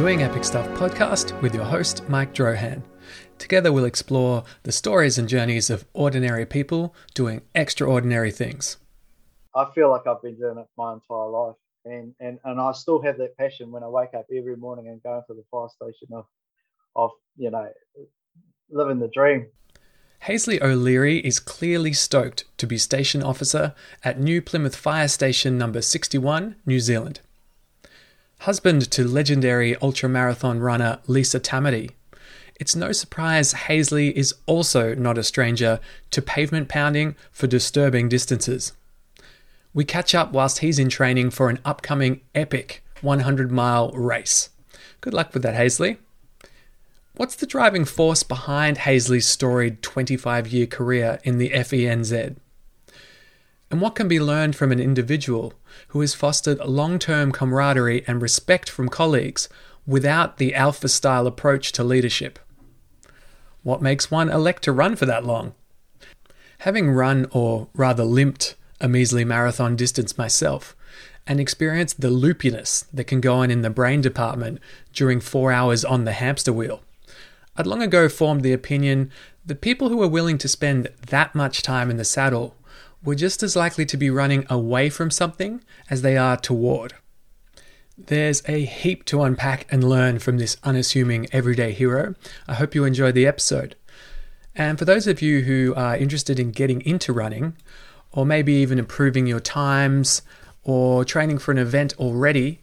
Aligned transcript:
Welcome 0.00 0.18
to 0.18 0.24
the 0.24 0.24
Doing 0.24 0.30
Epic 0.30 0.44
Stuff 0.44 0.68
podcast 0.78 1.42
with 1.42 1.54
your 1.54 1.64
host, 1.64 2.08
Mike 2.08 2.32
Drohan. 2.32 2.82
Together, 3.36 3.70
we'll 3.70 3.84
explore 3.84 4.44
the 4.62 4.72
stories 4.72 5.18
and 5.18 5.28
journeys 5.28 5.68
of 5.68 5.84
ordinary 5.92 6.46
people 6.46 6.94
doing 7.12 7.42
extraordinary 7.54 8.30
things. 8.30 8.78
I 9.54 9.66
feel 9.74 9.90
like 9.90 10.06
I've 10.06 10.22
been 10.22 10.38
doing 10.38 10.56
it 10.56 10.66
my 10.78 10.94
entire 10.94 11.28
life, 11.28 11.56
and 11.84 12.14
and 12.18 12.38
and 12.44 12.58
I 12.58 12.72
still 12.72 13.02
have 13.02 13.18
that 13.18 13.36
passion 13.36 13.70
when 13.70 13.82
I 13.82 13.88
wake 13.88 14.14
up 14.14 14.24
every 14.34 14.56
morning 14.56 14.88
and 14.88 15.02
go 15.02 15.18
into 15.18 15.38
the 15.38 15.44
fire 15.50 15.68
station 15.68 16.08
of, 16.14 16.24
of 16.96 17.10
you 17.36 17.50
know, 17.50 17.68
living 18.70 19.00
the 19.00 19.08
dream. 19.08 19.48
Haisley 20.20 20.62
O'Leary 20.62 21.18
is 21.18 21.38
clearly 21.38 21.92
stoked 21.92 22.44
to 22.56 22.66
be 22.66 22.78
station 22.78 23.22
officer 23.22 23.74
at 24.02 24.18
New 24.18 24.40
Plymouth 24.40 24.76
Fire 24.76 25.08
Station 25.08 25.58
number 25.58 25.82
61, 25.82 26.56
New 26.64 26.80
Zealand. 26.80 27.20
Husband 28.44 28.90
to 28.92 29.06
legendary 29.06 29.74
ultramarathon 29.82 30.62
runner 30.62 30.98
Lisa 31.06 31.38
Tamati, 31.38 31.90
it's 32.58 32.74
no 32.74 32.90
surprise 32.90 33.52
Haisley 33.52 34.12
is 34.12 34.34
also 34.46 34.94
not 34.94 35.18
a 35.18 35.22
stranger 35.22 35.78
to 36.10 36.22
pavement 36.22 36.66
pounding 36.66 37.16
for 37.30 37.46
disturbing 37.46 38.08
distances. 38.08 38.72
We 39.74 39.84
catch 39.84 40.14
up 40.14 40.32
whilst 40.32 40.60
he's 40.60 40.78
in 40.78 40.88
training 40.88 41.32
for 41.32 41.50
an 41.50 41.58
upcoming 41.66 42.22
epic 42.34 42.82
100 43.02 43.52
mile 43.52 43.90
race. 43.90 44.48
Good 45.02 45.12
luck 45.12 45.34
with 45.34 45.42
that, 45.42 45.54
Haisley. 45.54 45.98
What's 47.16 47.36
the 47.36 47.46
driving 47.46 47.84
force 47.84 48.22
behind 48.22 48.78
Haisley's 48.78 49.26
storied 49.26 49.82
25 49.82 50.48
year 50.48 50.66
career 50.66 51.18
in 51.24 51.36
the 51.36 51.50
FENZ? 51.50 52.36
And 53.70 53.80
what 53.80 53.94
can 53.94 54.08
be 54.08 54.18
learned 54.18 54.56
from 54.56 54.72
an 54.72 54.80
individual 54.80 55.54
who 55.88 56.00
has 56.00 56.14
fostered 56.14 56.58
long 56.58 56.98
term 56.98 57.30
camaraderie 57.30 58.04
and 58.06 58.20
respect 58.20 58.68
from 58.68 58.88
colleagues 58.88 59.48
without 59.86 60.38
the 60.38 60.54
alpha 60.54 60.88
style 60.88 61.26
approach 61.26 61.70
to 61.72 61.84
leadership? 61.84 62.38
What 63.62 63.82
makes 63.82 64.10
one 64.10 64.28
elect 64.28 64.64
to 64.64 64.72
run 64.72 64.96
for 64.96 65.06
that 65.06 65.24
long? 65.24 65.54
Having 66.58 66.90
run, 66.90 67.26
or 67.30 67.68
rather 67.74 68.04
limped, 68.04 68.56
a 68.80 68.88
measly 68.88 69.24
marathon 69.24 69.76
distance 69.76 70.18
myself, 70.18 70.74
and 71.26 71.38
experienced 71.38 72.00
the 72.00 72.10
loopiness 72.10 72.86
that 72.92 73.04
can 73.04 73.20
go 73.20 73.36
on 73.36 73.50
in 73.50 73.62
the 73.62 73.70
brain 73.70 74.00
department 74.00 74.58
during 74.92 75.20
four 75.20 75.52
hours 75.52 75.84
on 75.84 76.04
the 76.04 76.12
hamster 76.12 76.52
wheel, 76.52 76.82
I'd 77.56 77.66
long 77.66 77.82
ago 77.82 78.08
formed 78.08 78.42
the 78.42 78.52
opinion 78.52 79.10
that 79.44 79.60
people 79.60 79.90
who 79.90 80.02
are 80.02 80.08
willing 80.08 80.38
to 80.38 80.48
spend 80.48 80.88
that 81.08 81.34
much 81.34 81.62
time 81.62 81.90
in 81.90 81.98
the 81.98 82.04
saddle 82.04 82.54
were 83.02 83.14
just 83.14 83.42
as 83.42 83.56
likely 83.56 83.86
to 83.86 83.96
be 83.96 84.10
running 84.10 84.44
away 84.50 84.90
from 84.90 85.10
something 85.10 85.62
as 85.88 86.02
they 86.02 86.16
are 86.16 86.36
toward. 86.36 86.94
There's 87.96 88.42
a 88.48 88.64
heap 88.64 89.04
to 89.06 89.22
unpack 89.22 89.66
and 89.70 89.84
learn 89.84 90.18
from 90.18 90.38
this 90.38 90.56
unassuming 90.62 91.26
everyday 91.32 91.72
hero. 91.72 92.14
I 92.48 92.54
hope 92.54 92.74
you 92.74 92.84
enjoy 92.84 93.12
the 93.12 93.26
episode. 93.26 93.76
And 94.54 94.78
for 94.78 94.84
those 94.84 95.06
of 95.06 95.22
you 95.22 95.42
who 95.42 95.74
are 95.76 95.96
interested 95.96 96.40
in 96.40 96.50
getting 96.50 96.80
into 96.82 97.12
running, 97.12 97.56
or 98.12 98.26
maybe 98.26 98.54
even 98.54 98.78
improving 98.78 99.26
your 99.26 99.40
times, 99.40 100.22
or 100.62 101.04
training 101.04 101.38
for 101.38 101.52
an 101.52 101.58
event 101.58 101.94
already, 101.98 102.60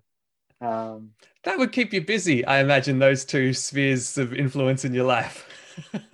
um, 0.60 1.12
that 1.44 1.59
would 1.59 1.72
keep 1.72 1.93
you 1.93 2.03
busy, 2.03 2.44
I 2.44 2.60
imagine, 2.60 2.98
those 2.98 3.25
two 3.25 3.54
spheres 3.54 4.19
of 4.19 4.34
influence 4.34 4.84
in 4.84 4.93
your 4.93 5.06
life. 5.06 5.47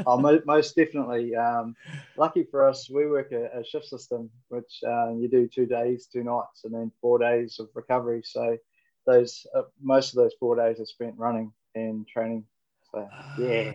oh, 0.07 0.19
most 0.47 0.77
definitely. 0.77 1.35
Um, 1.35 1.75
lucky 2.17 2.45
for 2.51 2.69
us, 2.69 2.89
we 2.89 3.07
work 3.07 3.33
a, 3.33 3.59
a 3.59 3.65
shift 3.65 3.87
system, 3.87 4.31
which 4.49 4.81
uh, 4.87 5.13
you 5.15 5.29
do 5.29 5.49
two 5.49 5.67
days, 5.67 6.07
two 6.13 6.23
nights, 6.23 6.65
and 6.65 6.73
then 6.73 6.93
four 7.01 7.19
days 7.19 7.59
of 7.59 7.69
recovery. 7.75 8.23
So 8.25 8.57
those 9.07 9.47
uh, 9.55 9.63
most 9.81 10.11
of 10.11 10.17
those 10.17 10.35
four 10.39 10.57
days 10.57 10.81
are 10.81 10.87
spent 10.87 11.15
running 11.17 11.53
and 11.75 12.07
training. 12.07 12.45
So 12.93 13.09
yeah. 13.39 13.73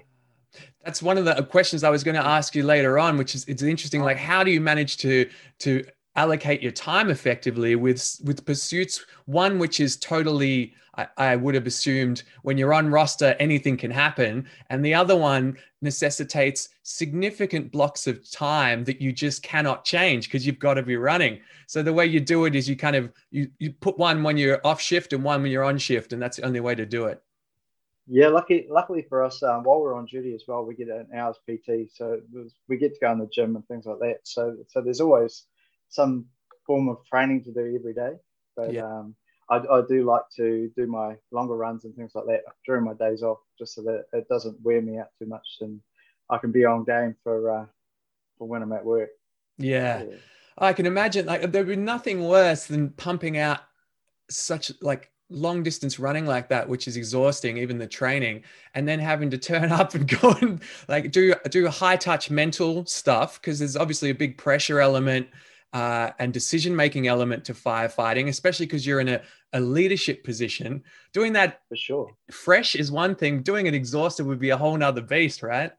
That's 0.83 1.01
one 1.01 1.17
of 1.17 1.23
the 1.23 1.43
questions 1.43 1.81
I 1.83 1.89
was 1.89 2.03
going 2.03 2.15
to 2.15 2.25
ask 2.25 2.55
you 2.55 2.63
later 2.63 2.99
on, 2.99 3.17
which 3.17 3.35
is 3.35 3.45
it's 3.45 3.61
interesting. 3.61 4.01
Like, 4.01 4.17
how 4.17 4.43
do 4.43 4.51
you 4.51 4.59
manage 4.59 4.97
to 4.97 5.29
to 5.59 5.85
allocate 6.15 6.61
your 6.61 6.71
time 6.71 7.09
effectively 7.09 7.75
with 7.75 8.19
with 8.25 8.45
pursuits 8.45 9.05
one 9.25 9.57
which 9.59 9.79
is 9.79 9.95
totally 9.95 10.73
I, 10.97 11.07
I, 11.17 11.35
would 11.37 11.55
have 11.55 11.67
assumed 11.67 12.23
when 12.41 12.57
you're 12.57 12.73
on 12.73 12.89
roster 12.89 13.35
anything 13.39 13.77
can 13.77 13.91
happen 13.91 14.45
and 14.69 14.83
the 14.83 14.93
other 14.93 15.15
one 15.15 15.57
necessitates 15.81 16.69
significant 16.83 17.71
blocks 17.71 18.07
of 18.07 18.29
time 18.29 18.83
that 18.83 19.01
you 19.01 19.13
just 19.13 19.41
cannot 19.41 19.85
change 19.85 20.27
because 20.27 20.45
you've 20.45 20.59
got 20.59 20.75
to 20.75 20.83
be 20.83 20.97
running. 20.97 21.39
So 21.67 21.81
the 21.81 21.93
way 21.93 22.05
you 22.05 22.19
do 22.19 22.45
it 22.45 22.55
is 22.55 22.67
you 22.67 22.75
kind 22.75 22.95
of 22.95 23.11
you, 23.31 23.49
you 23.57 23.71
put 23.71 23.97
one 23.97 24.21
when 24.21 24.35
you're 24.35 24.59
off 24.65 24.81
shift 24.81 25.13
and 25.13 25.23
one 25.23 25.41
when 25.41 25.51
you're 25.51 25.63
on 25.63 25.77
shift 25.77 26.13
and 26.13 26.21
that's 26.21 26.37
the 26.37 26.43
only 26.43 26.59
way 26.59 26.75
to 26.75 26.85
do 26.85 27.05
it. 27.05 27.21
Yeah 28.07 28.27
lucky 28.27 28.67
luckily 28.69 29.05
for 29.07 29.23
us 29.23 29.41
um, 29.43 29.63
while 29.63 29.79
we're 29.79 29.95
on 29.95 30.05
duty 30.05 30.33
as 30.33 30.43
well 30.47 30.65
we 30.65 30.75
get 30.75 30.89
an 30.89 31.07
hour's 31.15 31.37
pt 31.47 31.89
so 31.93 32.19
we 32.67 32.75
get 32.75 32.93
to 32.95 32.99
go 32.99 33.11
in 33.11 33.19
the 33.19 33.29
gym 33.33 33.55
and 33.55 33.65
things 33.67 33.85
like 33.85 33.99
that. 33.99 34.17
So 34.23 34.57
so 34.67 34.81
there's 34.81 34.99
always 34.99 35.45
some 35.91 36.25
form 36.65 36.89
of 36.89 36.97
training 37.05 37.43
to 37.43 37.51
do 37.51 37.75
every 37.77 37.93
day. 37.93 38.13
But 38.55 38.73
yeah. 38.73 38.85
um, 38.85 39.15
I, 39.49 39.57
I, 39.57 39.81
do 39.87 40.03
like 40.03 40.23
to 40.37 40.71
do 40.75 40.87
my 40.87 41.15
longer 41.31 41.55
runs 41.55 41.85
and 41.85 41.95
things 41.95 42.13
like 42.15 42.25
that 42.25 42.41
during 42.65 42.83
my 42.83 42.93
days 42.93 43.21
off, 43.21 43.39
just 43.59 43.75
so 43.75 43.81
that 43.83 44.05
it 44.13 44.27
doesn't 44.27 44.57
wear 44.63 44.81
me 44.81 44.97
out 44.97 45.09
too 45.19 45.27
much, 45.27 45.47
and 45.61 45.79
I 46.29 46.37
can 46.37 46.51
be 46.51 46.65
on 46.65 46.83
game 46.83 47.15
for 47.23 47.49
uh, 47.49 47.65
for 48.37 48.47
when 48.47 48.63
I'm 48.63 48.73
at 48.73 48.85
work. 48.85 49.09
Yeah. 49.57 50.03
yeah. 50.03 50.15
I 50.57 50.73
can 50.73 50.85
imagine 50.85 51.25
like 51.25 51.51
there'd 51.51 51.67
be 51.67 51.75
nothing 51.75 52.27
worse 52.27 52.65
than 52.65 52.89
pumping 52.89 53.37
out 53.37 53.59
such 54.29 54.71
like 54.81 55.11
long 55.29 55.63
distance 55.63 55.97
running 55.97 56.25
like 56.25 56.49
that, 56.49 56.67
which 56.67 56.87
is 56.87 56.97
exhausting, 56.97 57.57
even 57.57 57.77
the 57.77 57.87
training, 57.87 58.43
and 58.75 58.87
then 58.87 58.99
having 58.99 59.29
to 59.31 59.37
turn 59.51 59.71
up 59.71 59.95
and 59.95 60.07
go 60.07 60.35
and 60.41 60.61
like 60.87 61.11
do 61.11 61.33
do 61.49 61.67
high 61.67 61.95
touch 61.95 62.29
mental 62.29 62.85
stuff 62.85 63.41
because 63.41 63.59
there's 63.59 63.77
obviously 63.77 64.09
a 64.09 64.15
big 64.15 64.37
pressure 64.37 64.79
element 64.79 65.27
uh, 65.73 66.11
and 66.19 66.33
decision 66.33 66.75
making 66.75 67.07
element 67.07 67.45
to 67.45 67.53
firefighting, 67.53 68.27
especially 68.27 68.65
because 68.65 68.85
you're 68.85 68.99
in 68.99 69.09
a, 69.09 69.21
a 69.53 69.59
leadership 69.59 70.23
position. 70.23 70.83
Doing 71.13 71.33
that 71.33 71.61
for 71.69 71.75
sure 71.75 72.15
fresh 72.31 72.75
is 72.75 72.91
one 72.91 73.15
thing. 73.15 73.43
Doing 73.43 73.67
it 73.67 73.73
exhausted 73.73 74.25
would 74.25 74.39
be 74.39 74.49
a 74.49 74.57
whole 74.57 74.77
nother 74.77 75.01
beast, 75.01 75.43
right? 75.43 75.71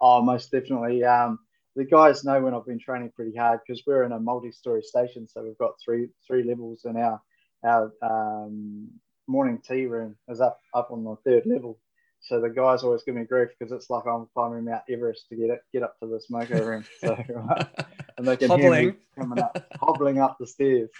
Oh, 0.00 0.22
most 0.22 0.50
definitely. 0.50 1.04
Um, 1.04 1.38
the 1.76 1.84
guys 1.84 2.24
know 2.24 2.40
when 2.40 2.54
I've 2.54 2.66
been 2.66 2.78
training 2.78 3.12
pretty 3.14 3.36
hard 3.36 3.60
because 3.66 3.82
we're 3.86 4.04
in 4.04 4.12
a 4.12 4.20
multi-story 4.20 4.82
station, 4.82 5.28
so 5.28 5.42
we've 5.42 5.58
got 5.58 5.72
three 5.84 6.08
three 6.26 6.42
levels, 6.42 6.82
and 6.84 6.98
our 6.98 7.20
our 7.64 7.92
um, 8.02 8.88
morning 9.26 9.60
tea 9.66 9.86
room 9.86 10.16
is 10.28 10.40
up 10.40 10.60
up 10.74 10.90
on 10.90 11.04
the 11.04 11.16
third 11.24 11.46
level. 11.46 11.78
So 12.22 12.40
the 12.40 12.50
guys 12.50 12.82
always 12.82 13.02
give 13.02 13.14
me 13.14 13.24
grief 13.24 13.48
because 13.58 13.72
it's 13.72 13.88
like 13.88 14.04
I'm 14.06 14.26
climbing 14.34 14.64
Mount 14.64 14.82
Everest 14.90 15.28
to 15.30 15.36
get 15.36 15.50
it, 15.50 15.60
get 15.72 15.82
up 15.82 15.98
to 16.00 16.06
the 16.06 16.20
smoker 16.20 16.64
room. 16.66 16.84
So, 17.00 17.16
and 18.20 18.28
they 18.28 18.36
can 18.36 18.48
hobbling. 18.48 18.72
hear 18.72 18.90
me 18.92 18.96
coming 19.18 19.38
up, 19.38 19.66
hobbling 19.80 20.18
up 20.18 20.36
the 20.38 20.46
stairs. 20.46 20.90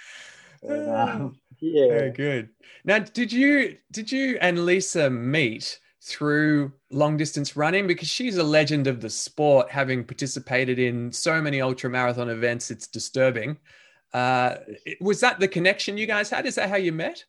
And, 0.62 0.90
um, 0.90 1.36
yeah, 1.60 1.88
very 1.88 2.10
good. 2.10 2.48
Now, 2.84 2.98
did 2.98 3.30
you 3.30 3.76
did 3.92 4.10
you 4.10 4.38
and 4.40 4.64
Lisa 4.64 5.10
meet 5.10 5.78
through 6.02 6.72
long 6.90 7.18
distance 7.18 7.56
running 7.56 7.86
because 7.86 8.08
she's 8.08 8.38
a 8.38 8.42
legend 8.42 8.86
of 8.86 9.02
the 9.02 9.10
sport, 9.10 9.70
having 9.70 10.02
participated 10.02 10.78
in 10.78 11.12
so 11.12 11.42
many 11.42 11.60
ultra 11.60 11.90
marathon 11.90 12.30
events. 12.30 12.70
It's 12.70 12.86
disturbing. 12.86 13.58
Uh, 14.14 14.56
was 15.02 15.20
that 15.20 15.38
the 15.38 15.46
connection 15.46 15.98
you 15.98 16.06
guys 16.06 16.30
had? 16.30 16.46
Is 16.46 16.54
that 16.54 16.70
how 16.70 16.76
you 16.76 16.92
met? 16.92 17.22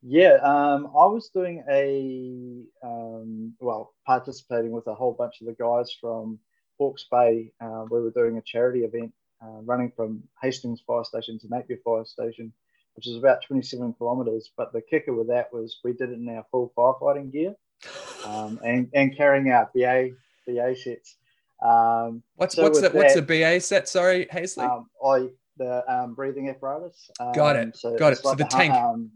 Yeah, 0.00 0.38
um, 0.42 0.86
I 0.86 1.04
was 1.04 1.30
doing 1.32 1.62
a 1.70 2.64
um, 2.82 3.52
well, 3.60 3.92
participating 4.06 4.72
with 4.72 4.86
a 4.86 4.94
whole 4.94 5.12
bunch 5.12 5.42
of 5.42 5.46
the 5.46 5.52
guys 5.52 5.94
from 6.00 6.38
Hawke's 6.78 7.06
Bay. 7.10 7.52
Uh, 7.60 7.84
we 7.90 8.00
were 8.00 8.10
doing 8.10 8.38
a 8.38 8.42
charity 8.42 8.80
event 8.80 9.12
uh, 9.42 9.60
running 9.62 9.92
from 9.94 10.22
Hastings 10.40 10.82
Fire 10.86 11.04
Station 11.04 11.38
to 11.40 11.48
Napier 11.48 11.78
Fire 11.84 12.04
Station, 12.04 12.52
which 12.96 13.06
is 13.06 13.16
about 13.16 13.42
27 13.46 13.94
kilometres. 13.94 14.50
But 14.56 14.72
the 14.72 14.80
kicker 14.82 15.12
with 15.12 15.28
that 15.28 15.52
was 15.52 15.78
we 15.84 15.92
did 15.92 16.10
it 16.10 16.18
in 16.18 16.28
our 16.28 16.44
full 16.50 16.72
firefighting 16.76 17.32
gear 17.32 17.54
um, 18.24 18.60
and, 18.64 18.88
and 18.94 19.16
carrying 19.16 19.50
out 19.50 19.72
BA 19.74 20.10
BA 20.46 20.76
sets. 20.76 21.16
Um, 21.62 22.22
what's 22.36 22.56
so 22.56 22.64
what's 22.64 22.80
the, 22.80 22.88
that, 22.88 22.94
what's 22.94 23.16
a 23.16 23.22
BA 23.22 23.60
set? 23.60 23.88
Sorry, 23.88 24.26
Haisley. 24.26 24.64
Um, 24.64 24.88
I 25.04 25.28
the 25.58 25.84
um, 25.92 26.14
breathing 26.14 26.48
apparatus. 26.48 27.10
Got 27.34 27.56
it. 27.56 27.66
Um, 27.66 27.72
so 27.74 27.96
Got 27.96 28.14
it. 28.14 28.24
Like 28.24 28.38
so 28.38 28.44
the 28.44 28.50
tank. 28.50 28.74
Um, 28.74 29.10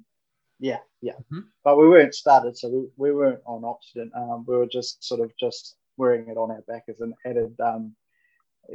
yeah, 0.59 0.79
yeah. 1.03 1.13
Mm-hmm. 1.13 1.41
But 1.65 1.77
we 1.77 1.89
weren't 1.89 2.15
started, 2.15 2.57
so 2.57 2.69
we, 2.69 3.11
we 3.11 3.15
weren't 3.15 3.41
on 3.47 3.65
oxygen. 3.65 4.11
Um, 4.15 4.45
we 4.47 4.57
were 4.57 4.67
just 4.67 5.05
sort 5.05 5.21
of 5.21 5.37
just 5.39 5.77
wearing 5.97 6.29
it 6.29 6.37
on 6.37 6.51
our 6.51 6.63
back 6.69 6.85
as 6.89 7.01
an 7.01 7.15
added 7.25 7.55
um, 7.61 7.95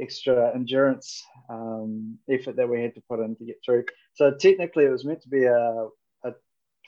extra 0.00 0.54
endurance 0.54 1.22
um, 1.48 2.18
effort 2.30 2.56
that 2.56 2.68
we 2.68 2.82
had 2.82 2.94
to 2.94 3.02
put 3.08 3.20
in 3.20 3.36
to 3.36 3.44
get 3.44 3.56
through. 3.64 3.84
So 4.14 4.32
technically, 4.32 4.84
it 4.84 4.90
was 4.90 5.04
meant 5.04 5.22
to 5.22 5.28
be 5.28 5.44
a, 5.44 5.88
a 6.24 6.32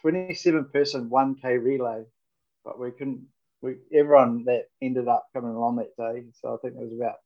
27 0.01 0.67
person 0.73 1.11
1K 1.11 1.63
relay, 1.63 2.05
but 2.65 2.79
we 2.79 2.91
couldn't. 2.91 3.27
We 3.63 3.77
everyone 3.95 4.45
that 4.45 4.65
ended 4.83 5.09
up 5.09 5.27
coming 5.33 5.55
along 5.55 5.77
that 5.77 5.97
day. 5.97 6.25
So 6.41 6.55
I 6.55 6.57
think 6.59 6.75
there 6.75 6.85
was 6.85 6.93
about, 6.93 7.17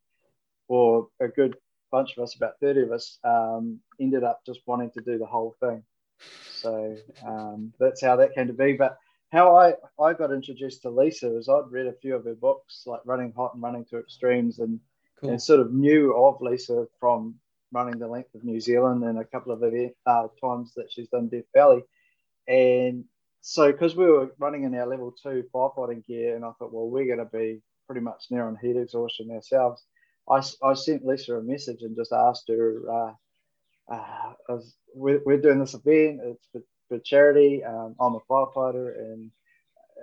or 0.69 1.09
a 1.21 1.29
good 1.29 1.57
bunch 1.91 2.17
of 2.17 2.23
us, 2.23 2.37
about 2.37 2.61
30 2.61 2.83
of 2.83 2.93
us, 2.93 3.19
um, 3.25 3.81
ended 4.01 4.23
up 4.23 4.41
just 4.47 4.61
wanting 4.67 4.91
to 4.93 5.01
do 5.01 5.19
the 5.19 5.27
whole 5.27 5.57
thing. 5.61 5.83
So 6.53 6.97
um, 7.27 7.73
that's 7.81 8.03
how 8.03 8.17
that 8.17 8.35
came 8.35 8.47
to 8.49 8.53
be. 8.53 8.75
But 8.75 8.99
how 9.31 9.57
I, 9.57 9.75
I 10.03 10.15
got 10.15 10.33
introduced 10.33 10.83
to 10.83 10.91
Lisa 10.91 11.37
is 11.37 11.49
I'd 11.49 11.71
read 11.71 11.87
a 11.87 11.93
few 11.93 12.15
of 12.15 12.25
her 12.25 12.35
books, 12.35 12.85
like 12.87 13.01
Running 13.05 13.33
Hot 13.37 13.55
and 13.55 13.63
Running 13.63 13.85
to 13.87 13.99
Extremes, 13.99 14.59
and, 14.59 14.81
cool. 15.21 15.31
and 15.31 15.43
sort 15.43 15.61
of 15.61 15.73
knew 15.73 16.17
of 16.17 16.41
Lisa 16.41 16.87
from 16.99 17.35
running 17.73 17.99
the 17.99 18.09
length 18.09 18.35
of 18.35 18.45
New 18.45 18.61
Zealand 18.61 19.05
and 19.05 19.19
a 19.19 19.25
couple 19.25 19.53
of 19.53 19.63
event, 19.63 19.93
uh, 20.07 20.29
times 20.41 20.73
that 20.77 20.91
she's 20.91 21.09
done 21.09 21.29
Death 21.29 21.45
Valley. 21.55 21.83
And 22.47 23.05
so, 23.43 23.71
because 23.71 23.95
we 23.95 24.07
were 24.07 24.33
running 24.39 24.65
in 24.65 24.75
our 24.75 24.87
level 24.87 25.13
two 25.13 25.45
firefighting 25.55 26.07
gear, 26.07 26.35
and 26.35 26.45
I 26.45 26.53
thought, 26.59 26.73
well, 26.73 26.89
we're 26.89 27.07
going 27.07 27.19
to 27.19 27.37
be 27.37 27.61
pretty 27.87 28.01
much 28.01 28.27
near 28.31 28.47
on 28.47 28.57
heat 28.61 28.77
exhaustion 28.77 29.31
ourselves. 29.31 29.85
I, 30.29 30.43
I 30.63 30.75
sent 30.75 31.07
Lisa 31.07 31.37
a 31.37 31.43
message 31.43 31.83
and 31.83 31.97
just 31.97 32.13
asked 32.13 32.49
her, 32.49 32.83
uh, 32.91 33.13
uh, 33.93 34.33
was, 34.49 34.75
we're, 34.95 35.21
we're, 35.25 35.41
doing 35.41 35.59
this 35.59 35.75
event, 35.75 36.21
it's 36.23 36.47
for, 36.53 36.63
for 36.89 36.99
charity. 36.99 37.63
Um, 37.65 37.95
I'm 38.01 38.15
a 38.15 38.21
firefighter, 38.31 38.99
and 38.99 39.31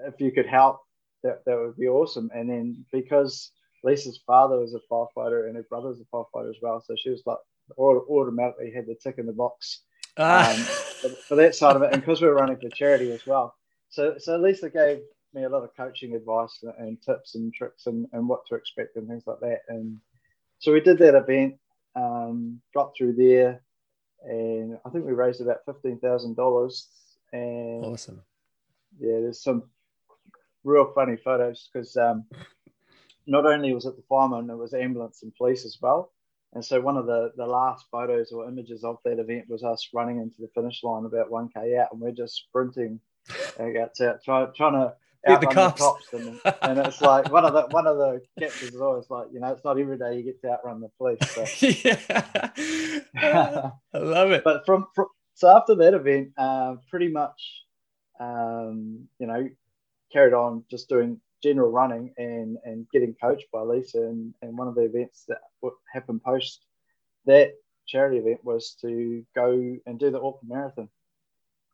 if 0.07 0.19
you 0.19 0.31
could 0.31 0.45
help, 0.45 0.79
that, 1.23 1.43
that 1.45 1.57
would 1.57 1.77
be 1.77 1.87
awesome. 1.87 2.29
And 2.33 2.49
then 2.49 2.85
because 2.91 3.51
Lisa's 3.83 4.19
father 4.25 4.59
was 4.59 4.73
a 4.73 4.79
firefighter 4.91 5.47
and 5.47 5.55
her 5.55 5.65
brother's 5.69 5.99
a 5.99 6.15
firefighter 6.15 6.49
as 6.49 6.57
well, 6.61 6.83
so 6.85 6.95
she 6.97 7.09
was 7.09 7.23
like 7.25 7.37
automatically 7.77 8.71
had 8.71 8.85
the 8.85 8.95
tick 8.95 9.15
in 9.17 9.25
the 9.25 9.33
box 9.33 9.81
ah. 10.17 10.51
um, 10.51 10.57
for, 10.57 11.09
for, 11.09 11.35
that 11.35 11.55
side 11.55 11.75
of 11.75 11.81
it. 11.81 11.91
And 11.93 12.01
because 12.01 12.21
we 12.21 12.27
are 12.27 12.35
running 12.35 12.57
for 12.57 12.69
charity 12.69 13.11
as 13.11 13.25
well, 13.25 13.55
so 13.89 14.15
so 14.17 14.38
Lisa 14.38 14.69
gave 14.69 14.99
me 15.33 15.43
a 15.43 15.49
lot 15.49 15.63
of 15.63 15.75
coaching 15.75 16.15
advice 16.15 16.63
and 16.79 17.01
tips 17.01 17.35
and 17.35 17.53
tricks 17.53 17.88
and, 17.88 18.07
and 18.13 18.27
what 18.27 18.45
to 18.47 18.55
expect 18.55 18.95
and 18.95 19.07
things 19.07 19.23
like 19.27 19.39
that. 19.41 19.61
And 19.67 19.99
so 20.59 20.71
we 20.71 20.79
did 20.79 20.97
that 20.99 21.15
event, 21.15 21.55
um, 21.95 22.61
got 22.73 22.93
through 22.95 23.13
there, 23.13 23.61
and 24.25 24.77
I 24.86 24.89
think 24.89 25.06
we 25.06 25.13
raised 25.13 25.42
about 25.42 25.66
fifteen 25.66 26.00
thousand 26.00 26.36
dollars. 26.36 26.88
And 27.31 27.86
awesome. 27.86 28.22
Yeah, 29.00 29.19
there's 29.19 29.42
some 29.42 29.63
real 30.63 30.92
funny 30.94 31.18
photos 31.18 31.69
because 31.72 31.95
um, 31.98 32.25
not 33.27 33.45
only 33.45 33.74
was 33.74 33.86
it 33.86 33.95
the 33.95 34.04
firemen, 34.07 34.50
it 34.50 34.57
was 34.57 34.74
ambulance 34.74 35.24
and 35.24 35.36
police 35.36 35.66
as 35.66 35.77
well. 35.81 36.12
And 36.54 36.63
so 36.63 36.80
one 36.80 36.95
of 36.95 37.06
the, 37.06 37.33
the 37.36 37.45
last 37.45 37.86
photos 37.92 38.31
or 38.31 38.48
images 38.48 38.86
of 38.86 38.98
that 39.04 39.19
event 39.19 39.50
was 39.50 39.63
us 39.63 39.89
running 39.94 40.19
into 40.19 40.38
the 40.39 40.48
finish 40.56 40.83
line 40.83 41.06
about 41.06 41.30
1k 41.30 41.77
out, 41.77 41.89
and 41.92 42.00
we're 42.00 42.12
just 42.12 42.36
sprinting 42.36 43.00
out, 43.60 44.01
out 44.01 44.24
try, 44.24 44.45
trying 44.56 44.74
to 44.74 44.94
Beat 45.25 45.42
the 45.42 45.48
cops. 45.48 45.80
The 45.80 45.86
cops 45.86 46.13
and, 46.13 46.77
and, 46.77 46.88
it's 46.88 47.01
like 47.01 47.31
one 47.31 47.45
of 47.45 47.54
the 47.54 47.63
one 47.72 47.88
of 47.88 47.98
the 47.98 48.22
captures 48.39 48.74
is 48.74 48.81
always 48.81 49.10
like, 49.10 49.27
you 49.33 49.39
know, 49.39 49.48
it's 49.48 49.63
not 49.63 49.80
every 49.80 49.98
day 49.98 50.18
you 50.18 50.24
get 50.24 50.39
to 50.42 50.51
outrun 50.51 50.81
the 50.81 50.89
police. 50.98 51.19
So. 51.31 51.45
yeah, 53.16 53.72
I 53.94 53.98
love 53.98 54.31
it. 54.31 54.44
But 54.44 54.66
from, 54.66 54.88
from 54.94 55.07
so 55.33 55.56
after 55.56 55.75
that 55.75 55.94
event, 55.94 56.31
uh, 56.38 56.75
pretty 56.89 57.07
much, 57.07 57.63
um, 58.19 59.07
you 59.19 59.27
know, 59.27 59.50
carried 60.13 60.33
on 60.33 60.63
just 60.69 60.89
doing 60.89 61.19
general 61.42 61.72
running 61.72 62.13
and 62.18 62.57
and 62.63 62.88
getting 62.92 63.16
coached 63.22 63.45
by 63.51 63.62
Lisa. 63.62 64.00
And, 64.00 64.33
and 64.42 64.57
one 64.57 64.68
of 64.68 64.75
the 64.75 64.83
events 64.83 65.25
that 65.27 65.39
happened 65.92 66.24
post 66.24 66.66
that 67.25 67.54
charity 67.88 68.18
event 68.18 68.44
was 68.44 68.75
to 68.81 69.24
go 69.36 69.77
and 69.86 70.00
do 70.00 70.12
the 70.12 70.18
Auckland 70.18 70.50
Marathon. 70.50 70.89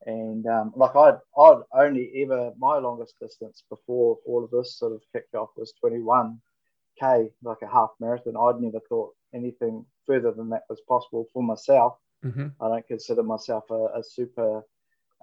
And 0.05 0.45
um, 0.47 0.73
like 0.75 0.95
I'd, 0.95 1.17
I'd 1.37 1.61
only 1.73 2.11
ever, 2.23 2.51
my 2.57 2.77
longest 2.77 3.15
distance 3.19 3.63
before 3.69 4.17
all 4.25 4.43
of 4.43 4.51
this 4.51 4.77
sort 4.77 4.93
of 4.93 5.01
kicked 5.13 5.35
off 5.35 5.49
was 5.55 5.73
21K, 5.83 7.29
like 7.43 7.61
a 7.61 7.71
half 7.71 7.91
marathon. 7.99 8.35
I'd 8.35 8.61
never 8.61 8.79
thought 8.89 9.13
anything 9.33 9.85
further 10.07 10.31
than 10.31 10.49
that 10.49 10.63
was 10.69 10.81
possible 10.87 11.27
for 11.33 11.43
myself. 11.43 11.97
Mm-hmm. 12.25 12.47
I 12.59 12.67
don't 12.67 12.87
consider 12.87 13.23
myself 13.23 13.65
a, 13.69 13.99
a 13.99 14.03
super 14.03 14.63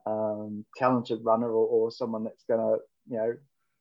um, 0.07 0.65
talented 0.77 1.25
runner 1.25 1.49
or, 1.49 1.67
or 1.67 1.91
someone 1.91 2.25
that's 2.25 2.45
going 2.45 2.61
to, 2.61 2.83
you 3.09 3.17
know, 3.17 3.35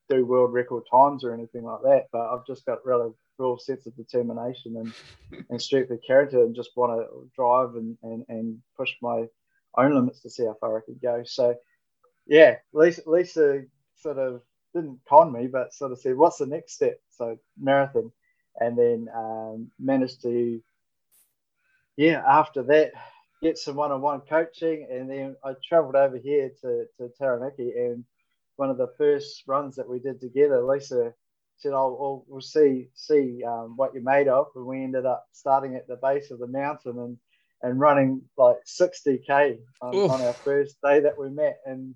do 0.10 0.26
world 0.26 0.54
record 0.54 0.84
times 0.90 1.24
or 1.24 1.34
anything 1.34 1.64
like 1.64 1.82
that. 1.84 2.06
But 2.12 2.34
I've 2.34 2.46
just 2.46 2.66
got 2.66 2.86
really 2.86 3.12
real 3.38 3.58
sense 3.58 3.86
of 3.86 3.96
determination 3.96 4.78
and, 4.78 5.46
and 5.50 5.62
strength 5.62 5.92
of 5.92 6.00
character 6.06 6.44
and 6.44 6.56
just 6.56 6.72
want 6.76 7.00
to 7.00 7.30
drive 7.36 7.76
and, 7.76 7.98
and, 8.04 8.26
and 8.30 8.58
push 8.76 8.92
my 9.02 9.26
own 9.76 9.96
limits 9.96 10.22
to 10.22 10.30
see 10.30 10.46
how 10.46 10.56
far 10.60 10.78
I 10.78 10.82
could 10.82 11.02
go. 11.02 11.24
So, 11.26 11.56
yeah, 12.26 12.56
Lisa, 12.74 13.02
Lisa 13.06 13.64
sort 13.96 14.18
of 14.18 14.42
didn't 14.74 15.00
con 15.08 15.32
me, 15.32 15.48
but 15.48 15.74
sort 15.74 15.92
of 15.92 16.00
said, 16.00 16.18
"What's 16.18 16.38
the 16.38 16.46
next 16.46 16.74
step?" 16.74 17.00
So 17.10 17.38
marathon, 17.60 18.12
and 18.60 18.78
then 18.78 19.08
um, 19.16 19.72
managed 19.80 20.22
to, 20.24 20.62
yeah, 21.96 22.24
after 22.28 22.64
that, 22.64 22.92
get 23.42 23.58
some 23.58 23.76
one-on-one 23.76 24.22
coaching, 24.22 24.88
and 24.92 25.10
then 25.10 25.36
I 25.44 25.54
travelled 25.68 25.96
over 25.96 26.18
here 26.18 26.52
to 26.62 26.86
to 26.98 27.10
Taranaki, 27.18 27.74
and 27.78 28.04
one 28.56 28.70
of 28.70 28.78
the 28.78 28.94
first 28.98 29.44
runs 29.48 29.76
that 29.76 29.90
we 29.90 30.00
did 30.00 30.20
together, 30.20 30.62
Lisa 30.62 31.14
said, 31.58 31.74
"Oh, 31.74 32.26
we'll 32.28 32.42
see 32.42 32.90
see 32.94 33.44
um, 33.44 33.76
what 33.78 33.94
you're 33.94 34.04
made 34.04 34.28
of," 34.28 34.48
and 34.56 34.66
we 34.66 34.84
ended 34.84 35.06
up 35.06 35.28
starting 35.32 35.76
at 35.76 35.88
the 35.88 35.98
base 35.98 36.32
of 36.32 36.40
the 36.40 36.48
mountain 36.48 37.00
and 37.00 37.18
and 37.62 37.80
running 37.80 38.22
like 38.38 38.58
60k 38.66 39.58
on, 39.82 39.96
on 39.96 40.22
our 40.22 40.34
first 40.34 40.78
day 40.84 41.00
that 41.02 41.20
we 41.20 41.30
met. 41.30 41.60
And 41.66 41.96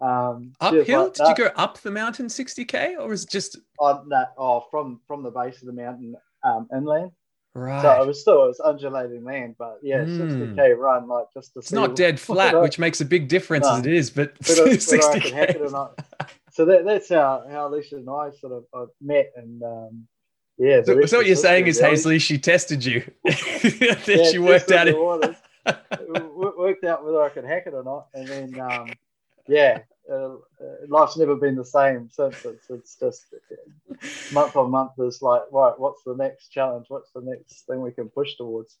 um, 0.00 0.52
uphill? 0.60 1.04
Like, 1.04 1.14
Did 1.14 1.28
you 1.28 1.34
go 1.34 1.50
up 1.56 1.78
the 1.78 1.90
mountain 1.90 2.26
60k, 2.26 2.98
or 2.98 3.08
was 3.08 3.24
it 3.24 3.30
just? 3.30 3.58
Oh, 3.80 4.02
no, 4.06 4.24
oh, 4.36 4.64
from 4.70 5.00
from 5.06 5.22
the 5.22 5.30
base 5.30 5.60
of 5.60 5.66
the 5.66 5.72
mountain 5.72 6.14
um, 6.44 6.68
inland. 6.74 7.12
Right. 7.54 7.82
So 7.82 8.02
it 8.02 8.06
was 8.06 8.20
still 8.20 8.44
it 8.44 8.48
was 8.48 8.60
undulating 8.60 9.24
land, 9.24 9.56
but 9.58 9.78
yeah, 9.82 10.04
mm. 10.04 10.54
60k 10.54 10.76
run 10.76 11.08
like 11.08 11.26
just 11.34 11.54
to 11.54 11.60
it's 11.60 11.72
not 11.72 11.96
dead 11.96 12.20
flat, 12.20 12.60
which 12.60 12.78
makes 12.78 13.00
a 13.00 13.04
big 13.04 13.28
difference 13.28 13.66
no, 13.66 13.76
as 13.76 13.86
it 13.86 13.92
is, 13.92 14.10
but 14.10 14.38
60k. 14.40 15.54
so 16.52 16.64
that, 16.64 16.84
that's 16.84 17.08
how 17.08 17.44
how 17.50 17.66
Alicia 17.66 17.96
and 17.96 18.08
I 18.08 18.30
sort 18.38 18.52
of 18.52 18.64
uh, 18.72 18.86
met, 19.00 19.32
and 19.36 19.62
um, 19.62 20.06
yeah. 20.58 20.82
So, 20.82 21.00
so 21.06 21.18
what 21.18 21.26
you're 21.26 21.36
saying 21.36 21.66
is, 21.66 21.80
Haisley, 21.80 22.20
she 22.20 22.38
tested 22.38 22.84
you. 22.84 23.10
yeah, 23.24 24.30
she 24.30 24.38
worked 24.38 24.70
out 24.72 24.88
it. 24.88 24.96
worked 24.96 26.84
out 26.84 27.04
whether 27.04 27.22
I 27.22 27.28
could 27.28 27.44
hack 27.44 27.64
it 27.66 27.74
or 27.74 27.84
not, 27.84 28.08
and 28.14 28.26
then 28.26 28.60
um, 28.60 28.90
yeah, 29.46 29.80
uh, 30.10 30.36
life's 30.88 31.16
never 31.16 31.36
been 31.36 31.54
the 31.54 31.64
same 31.64 32.08
since. 32.10 32.44
It's, 32.44 32.70
it's 32.70 32.94
just 32.96 33.34
month 34.32 34.56
on 34.56 34.70
month 34.70 34.92
is 34.98 35.22
like, 35.22 35.42
right, 35.52 35.78
what's 35.78 36.02
the 36.04 36.14
next 36.14 36.48
challenge? 36.48 36.86
What's 36.88 37.10
the 37.12 37.20
next 37.20 37.66
thing 37.66 37.80
we 37.80 37.92
can 37.92 38.08
push 38.08 38.34
towards? 38.36 38.76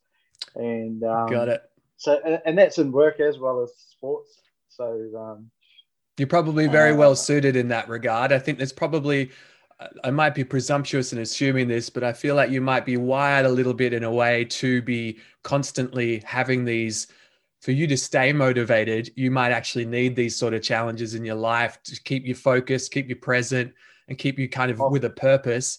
And 0.54 1.02
um, 1.04 1.30
got 1.30 1.48
it. 1.48 1.62
So, 1.96 2.20
and, 2.24 2.40
and, 2.46 2.56
that's 2.56 2.78
in 2.78 2.92
work 2.92 3.18
as 3.18 3.38
well 3.38 3.62
as 3.62 3.72
sports. 3.90 4.40
So, 4.68 5.10
um, 5.16 5.50
you're 6.16 6.28
probably 6.28 6.68
very 6.68 6.92
uh, 6.92 6.96
well 6.96 7.16
suited 7.16 7.56
in 7.56 7.68
that 7.68 7.88
regard. 7.88 8.32
I 8.32 8.38
think 8.38 8.58
there's 8.58 8.72
probably 8.72 9.30
I 10.02 10.10
might 10.10 10.34
be 10.34 10.44
presumptuous 10.44 11.12
in 11.12 11.20
assuming 11.20 11.68
this, 11.68 11.88
but 11.88 12.02
I 12.02 12.12
feel 12.12 12.34
like 12.34 12.50
you 12.50 12.60
might 12.60 12.84
be 12.84 12.96
wired 12.96 13.46
a 13.46 13.50
little 13.50 13.74
bit 13.74 13.92
in 13.92 14.02
a 14.02 14.12
way 14.12 14.44
to 14.44 14.82
be 14.82 15.18
constantly 15.42 16.22
having 16.24 16.64
these. 16.64 17.06
For 17.60 17.72
you 17.72 17.86
to 17.88 17.96
stay 17.96 18.32
motivated, 18.32 19.10
you 19.16 19.30
might 19.30 19.50
actually 19.50 19.84
need 19.84 20.14
these 20.14 20.36
sort 20.36 20.54
of 20.54 20.62
challenges 20.62 21.14
in 21.14 21.24
your 21.24 21.36
life 21.36 21.82
to 21.84 22.00
keep 22.02 22.24
you 22.24 22.34
focused, 22.34 22.92
keep 22.92 23.08
you 23.08 23.16
present, 23.16 23.72
and 24.08 24.16
keep 24.16 24.38
you 24.38 24.48
kind 24.48 24.70
of 24.70 24.80
oh. 24.80 24.90
with 24.90 25.04
a 25.04 25.10
purpose. 25.10 25.78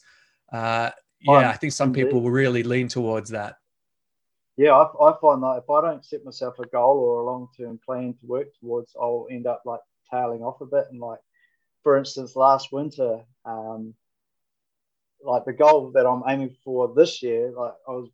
Uh, 0.51 0.91
yeah, 1.21 1.49
I 1.49 1.53
think 1.53 1.73
some 1.73 1.93
people 1.93 2.21
will 2.21 2.31
really 2.31 2.63
lean 2.63 2.87
towards 2.87 3.29
that. 3.31 3.57
Yeah, 4.57 4.73
I, 4.73 5.09
I 5.09 5.13
find 5.21 5.41
that 5.43 5.61
if 5.63 5.69
I 5.69 5.81
don't 5.81 6.05
set 6.05 6.25
myself 6.25 6.59
a 6.59 6.67
goal 6.67 6.97
or 6.97 7.21
a 7.21 7.25
long 7.25 7.47
term 7.57 7.79
plan 7.85 8.13
to 8.19 8.25
work 8.25 8.47
towards, 8.59 8.93
I'll 8.99 9.27
end 9.31 9.47
up 9.47 9.61
like 9.65 9.79
tailing 10.11 10.41
off 10.41 10.61
a 10.61 10.65
bit. 10.65 10.85
And 10.91 10.99
like, 10.99 11.19
for 11.83 11.97
instance, 11.97 12.35
last 12.35 12.73
winter, 12.73 13.21
um, 13.49 13.93
like 15.23 15.45
the 15.45 15.53
goal 15.53 15.91
that 15.91 16.05
I'm 16.05 16.23
aiming 16.27 16.55
for 16.63 16.93
this 16.95 17.21
year, 17.21 17.51
like 17.55 17.73
I 17.87 17.91
was 17.91 18.09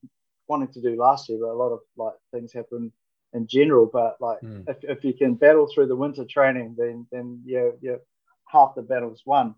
wanting 0.48 0.70
to 0.74 0.82
do 0.82 0.96
last 0.96 1.30
year, 1.30 1.40
but 1.40 1.50
a 1.50 1.54
lot 1.54 1.72
of 1.72 1.80
like 1.98 2.14
things 2.32 2.54
happen 2.54 2.92
in 3.34 3.48
general. 3.48 3.90
But 3.92 4.18
like, 4.20 4.40
mm. 4.42 4.68
if, 4.68 4.78
if 4.84 5.04
you 5.04 5.14
can 5.14 5.36
battle 5.36 5.68
through 5.68 5.88
the 5.88 5.96
winter 5.96 6.26
training, 6.26 6.76
then 6.78 7.08
then 7.12 7.42
yeah, 7.46 7.70
yeah, 7.82 7.98
half 8.48 8.76
the 8.76 8.82
battle's 8.82 9.24
won. 9.26 9.56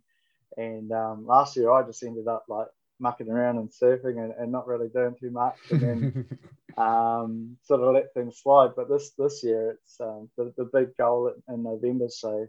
And 0.57 0.91
um, 0.91 1.25
last 1.25 1.55
year, 1.55 1.71
I 1.71 1.83
just 1.83 2.03
ended 2.03 2.27
up 2.27 2.45
like 2.47 2.67
mucking 2.99 3.29
around 3.29 3.57
and 3.57 3.69
surfing 3.69 4.17
and, 4.23 4.33
and 4.37 4.51
not 4.51 4.67
really 4.67 4.89
doing 4.89 5.15
too 5.19 5.31
much, 5.31 5.57
and 5.69 5.81
then 5.81 6.39
um, 6.77 7.57
sort 7.63 7.81
of 7.81 7.93
let 7.93 8.13
things 8.13 8.39
slide. 8.39 8.71
But 8.75 8.89
this 8.89 9.11
this 9.17 9.43
year, 9.43 9.77
it's 9.83 9.99
um, 10.01 10.29
the, 10.37 10.53
the 10.57 10.65
big 10.65 10.97
goal 10.97 11.31
in 11.47 11.63
November. 11.63 12.07
So 12.09 12.47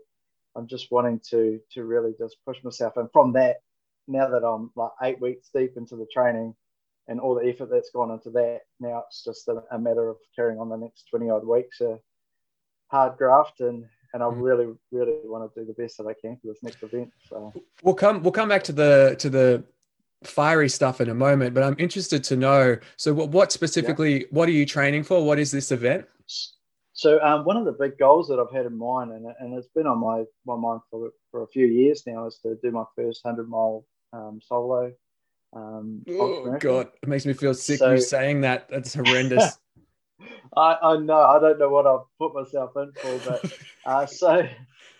I'm 0.58 0.66
just 0.66 0.90
wanting 0.90 1.20
to 1.30 1.60
to 1.72 1.84
really 1.84 2.12
just 2.18 2.36
push 2.44 2.58
myself, 2.64 2.96
and 2.96 3.08
from 3.12 3.32
that, 3.34 3.58
now 4.06 4.28
that 4.28 4.44
I'm 4.44 4.70
like 4.76 4.90
eight 5.02 5.20
weeks 5.20 5.50
deep 5.54 5.76
into 5.76 5.96
the 5.96 6.06
training 6.12 6.54
and 7.06 7.20
all 7.20 7.34
the 7.34 7.48
effort 7.48 7.70
that's 7.70 7.90
gone 7.90 8.10
into 8.10 8.30
that, 8.30 8.60
now 8.80 9.04
it's 9.06 9.24
just 9.24 9.48
a, 9.48 9.62
a 9.70 9.78
matter 9.78 10.08
of 10.08 10.16
carrying 10.36 10.58
on 10.58 10.68
the 10.68 10.76
next 10.76 11.04
20 11.10 11.30
odd 11.30 11.46
weeks. 11.46 11.80
A 11.80 11.98
hard 12.88 13.16
graft 13.16 13.60
and 13.60 13.86
and 14.14 14.22
I 14.22 14.26
mm. 14.26 14.42
really, 14.42 14.66
really 14.90 15.18
want 15.24 15.52
to 15.54 15.60
do 15.60 15.66
the 15.66 15.80
best 15.80 15.98
that 15.98 16.06
I 16.06 16.14
can 16.14 16.36
for 16.36 16.48
this 16.48 16.62
next 16.62 16.82
event. 16.82 17.12
So 17.28 17.52
we'll 17.82 17.94
come 17.94 18.22
we'll 18.22 18.32
come 18.32 18.48
back 18.48 18.64
to 18.64 18.72
the 18.72 19.16
to 19.18 19.30
the 19.30 19.64
fiery 20.24 20.68
stuff 20.68 21.00
in 21.00 21.08
a 21.08 21.14
moment, 21.14 21.54
but 21.54 21.62
I'm 21.62 21.76
interested 21.78 22.24
to 22.24 22.36
know. 22.36 22.76
So, 22.96 23.12
what, 23.14 23.28
what 23.30 23.52
specifically? 23.52 24.20
Yeah. 24.20 24.26
What 24.30 24.48
are 24.48 24.52
you 24.52 24.66
training 24.66 25.04
for? 25.04 25.24
What 25.24 25.38
is 25.38 25.50
this 25.50 25.70
event? 25.70 26.06
So, 26.98 27.22
um, 27.22 27.44
one 27.44 27.56
of 27.56 27.64
the 27.64 27.70
big 27.70 27.96
goals 27.96 28.26
that 28.26 28.40
I've 28.40 28.52
had 28.52 28.66
in 28.66 28.76
mind, 28.76 29.12
and, 29.12 29.26
and 29.38 29.56
it's 29.56 29.68
been 29.68 29.86
on 29.86 29.98
my 30.00 30.24
my 30.44 30.56
mind 30.56 30.80
for 30.90 31.10
for 31.30 31.44
a 31.44 31.46
few 31.46 31.64
years 31.64 32.02
now, 32.08 32.26
is 32.26 32.40
to 32.42 32.58
do 32.60 32.72
my 32.72 32.82
first 32.96 33.20
hundred 33.24 33.48
mile 33.48 33.84
um, 34.12 34.40
solo. 34.42 34.90
Um, 35.54 36.02
oh 36.08 36.58
God, 36.58 36.88
it 37.00 37.08
makes 37.08 37.24
me 37.24 37.34
feel 37.34 37.54
sick. 37.54 37.78
So, 37.78 37.92
you 37.92 38.00
saying 38.00 38.40
that? 38.40 38.68
That's 38.68 38.94
horrendous. 38.94 39.60
I, 40.56 40.76
I 40.82 40.96
know. 40.96 41.20
I 41.20 41.38
don't 41.38 41.60
know 41.60 41.68
what 41.68 41.86
I've 41.86 42.00
put 42.18 42.34
myself 42.34 42.72
in 42.74 42.90
for, 43.00 43.20
but 43.24 43.52
uh, 43.86 44.04
so 44.04 44.48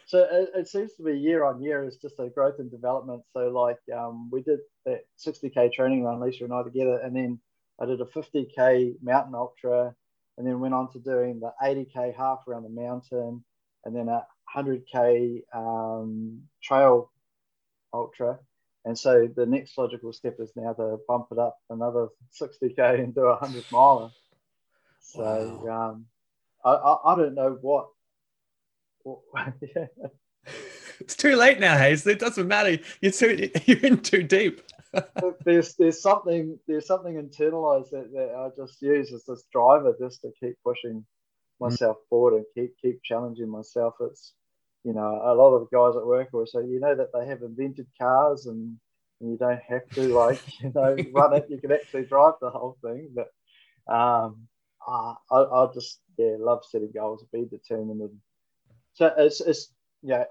so 0.07 0.21
it, 0.31 0.51
it, 0.55 0.69
seems 0.69 0.95
to 0.95 1.03
be 1.03 1.19
year 1.19 1.43
on 1.43 1.61
year 1.61 1.83
is 1.83 1.97
just 1.97 2.21
a 2.21 2.29
growth 2.29 2.61
and 2.61 2.71
development. 2.71 3.23
So 3.33 3.49
like 3.49 3.81
um, 3.93 4.31
we 4.31 4.43
did 4.43 4.61
that 4.87 5.01
60k 5.19 5.73
training 5.73 6.05
run, 6.05 6.21
Lisa 6.21 6.45
and 6.45 6.53
I 6.53 6.63
together, 6.63 7.01
and 7.03 7.17
then 7.17 7.41
I 7.81 7.87
did 7.87 8.01
a 8.01 8.05
50k 8.05 9.03
mountain 9.03 9.35
ultra, 9.35 9.97
and 10.39 10.47
then 10.47 10.61
went 10.61 10.73
on 10.73 10.91
to 10.93 11.01
doing 11.01 11.41
the 11.41 11.53
80k 11.63 12.15
half 12.17 12.47
around 12.47 12.63
the 12.63 12.69
mountain, 12.71 13.45
and 13.85 13.95
then 13.95 14.09
a 14.09 14.25
100k 14.55 15.43
um, 15.53 16.43
trail 16.63 17.11
ultra. 17.93 18.39
And 18.85 18.99
so 18.99 19.29
the 19.35 19.45
next 19.45 19.77
logical 19.77 20.13
step 20.13 20.37
is 20.39 20.53
now 20.57 20.73
to 20.75 20.99
bump 21.07 21.27
it 21.33 21.39
up 21.39 21.59
another 21.69 22.09
60k 22.41 23.01
and 23.01 23.15
do 23.15 23.23
a 23.23 23.37
100 23.37 23.65
miler. 23.71 24.11
So 25.01 25.61
wow. 25.65 25.91
um, 25.91 26.07
I, 26.65 26.71
I, 26.71 27.13
I 27.13 27.17
don't 27.17 27.35
know 27.35 27.59
what 27.61 27.89
it's 31.01 31.17
too 31.17 31.37
late 31.37 31.61
now, 31.61 31.77
Hayes. 31.77 32.07
It 32.07 32.19
doesn't 32.19 32.49
matter. 32.49 32.79
You're 33.01 33.13
too 33.13 33.51
you're 33.67 33.79
in 33.79 33.99
too 33.99 34.23
deep. 34.23 34.63
There's 35.45 35.75
there's 35.75 36.01
something 36.01 36.59
there's 36.67 36.87
something 36.87 37.15
internalized 37.15 37.91
that, 37.91 38.11
that 38.13 38.35
I 38.35 38.49
just 38.57 38.81
use 38.81 39.13
as 39.13 39.25
this 39.25 39.45
driver 39.53 39.95
just 40.01 40.23
to 40.23 40.31
keep 40.41 40.57
pushing 40.65 41.05
myself 41.61 41.97
mm. 41.99 42.09
forward 42.09 42.35
and 42.35 42.45
keep 42.55 42.75
keep 42.81 43.03
challenging 43.03 43.49
myself. 43.49 43.95
It's 44.01 44.33
you 44.85 44.95
know 44.95 45.21
a 45.25 45.35
lot 45.35 45.55
of 45.55 45.69
the 45.69 45.77
guys 45.77 45.97
at 45.97 46.07
work 46.07 46.29
will 46.33 46.47
say 46.47 46.61
you 46.61 46.81
know 46.81 46.95
that 46.95 47.13
they 47.13 47.27
have 47.27 47.43
invented 47.43 47.87
cars 48.01 48.47
and, 48.47 48.77
and 49.21 49.31
you 49.31 49.37
don't 49.37 49.61
have 49.69 49.89
to 49.91 50.03
like 50.15 50.41
you 50.61 50.73
know 50.75 50.97
run 51.13 51.35
it. 51.35 51.47
You 51.49 51.59
can 51.59 51.73
actually 51.73 52.05
drive 52.05 52.35
the 52.41 52.51
whole 52.51 52.79
thing. 52.83 53.11
But 53.15 53.29
um, 53.93 54.49
I 54.87 55.15
I 55.31 55.69
just 55.75 56.01
yeah 56.17 56.37
love 56.39 56.65
setting 56.69 56.93
goals, 56.95 57.25
be 57.33 57.45
determined 57.45 58.01
and 58.01 58.19
so 58.99 59.13
it's, 59.17 59.41
it's 59.41 59.73
yeah 60.03 60.25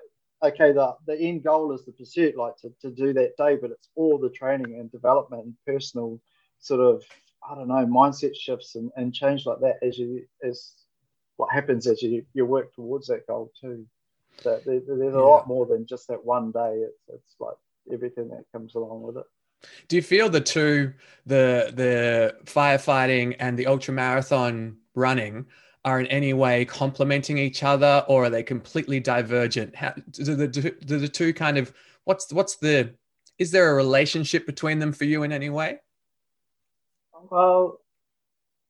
okay 0.44 0.72
the, 0.72 0.96
the 1.06 1.18
end 1.20 1.44
goal 1.44 1.72
is 1.74 1.86
the 1.86 1.92
pursuit 1.92 2.38
like 2.38 2.56
to, 2.58 2.72
to 2.82 2.90
do 2.92 3.14
that 3.14 3.36
day 3.38 3.56
but 3.56 3.72
it's 3.72 3.90
all 3.96 4.18
the 4.18 4.30
training 4.30 4.76
and 4.80 4.92
development 4.92 5.44
and 5.44 5.56
personal 5.66 6.20
sort 6.60 6.82
of 6.82 7.04
i 7.50 7.56
don't 7.56 7.68
know 7.68 7.86
mindset 7.86 8.36
shifts 8.36 8.76
and, 8.76 8.92
and 8.98 9.14
change 9.14 9.46
like 9.46 9.60
that 9.60 9.78
as 9.82 9.98
you 9.98 10.24
as 10.44 10.74
what 11.38 11.54
happens 11.54 11.88
as 11.88 12.02
you, 12.02 12.26
you 12.34 12.46
work 12.46 12.74
towards 12.74 13.08
that 13.08 13.26
goal 13.28 13.52
too. 13.60 13.86
So 14.42 14.60
there, 14.66 14.82
there's 14.86 15.14
a 15.14 15.18
yeah. 15.18 15.24
lot 15.24 15.48
more 15.48 15.66
than 15.66 15.86
just 15.86 16.08
that 16.10 16.24
one 16.24 16.52
day. 16.52 16.84
It's, 16.86 17.02
it's 17.08 17.36
like 17.40 17.56
everything 17.92 18.28
that 18.30 18.44
comes 18.52 18.76
along 18.76 19.04
with 19.04 19.18
it. 19.18 19.26
Do 19.88 19.96
you 19.96 20.02
feel 20.02 20.30
the 20.30 20.42
two 20.42 20.94
the 21.26 21.72
the 21.74 22.36
firefighting 22.46 23.36
and 23.40 23.58
the 23.58 23.66
ultra 23.66 23.94
marathon 23.94 24.78
running 24.94 25.46
are 25.88 26.02
in 26.02 26.08
any 26.08 26.34
way 26.34 26.66
complementing 26.66 27.38
each 27.38 27.64
other 27.64 28.04
or 28.10 28.26
are 28.26 28.30
they 28.30 28.44
completely 28.44 29.00
divergent? 29.00 29.74
How, 29.74 29.94
do, 30.12 30.36
the, 30.36 30.48
do 30.50 31.00
the 31.00 31.08
two 31.08 31.34
kind 31.34 31.58
of 31.58 31.74
what's 32.04 32.34
what's 32.34 32.58
the 32.58 32.94
is 33.40 33.52
there 33.52 33.72
a 33.72 33.74
relationship 33.74 34.46
between 34.46 34.80
them 34.80 34.92
for 34.92 35.06
you 35.06 35.24
in 35.24 35.32
any 35.32 35.50
way? 35.50 35.80
Well 37.32 37.80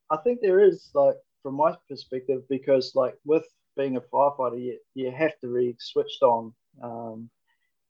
i 0.10 0.18
think 0.18 0.40
there 0.42 0.60
is 0.60 0.90
like 0.94 1.16
from 1.44 1.56
my 1.56 1.76
perspective 1.90 2.42
because 2.50 2.94
like 2.96 3.16
with 3.26 3.46
being 3.76 3.98
a 3.98 4.02
firefighter 4.02 4.60
you, 4.60 4.78
you 4.96 5.12
have 5.12 5.38
to 5.42 5.54
be 5.54 5.76
switched 5.80 6.24
on 6.24 6.54
um, 6.82 7.30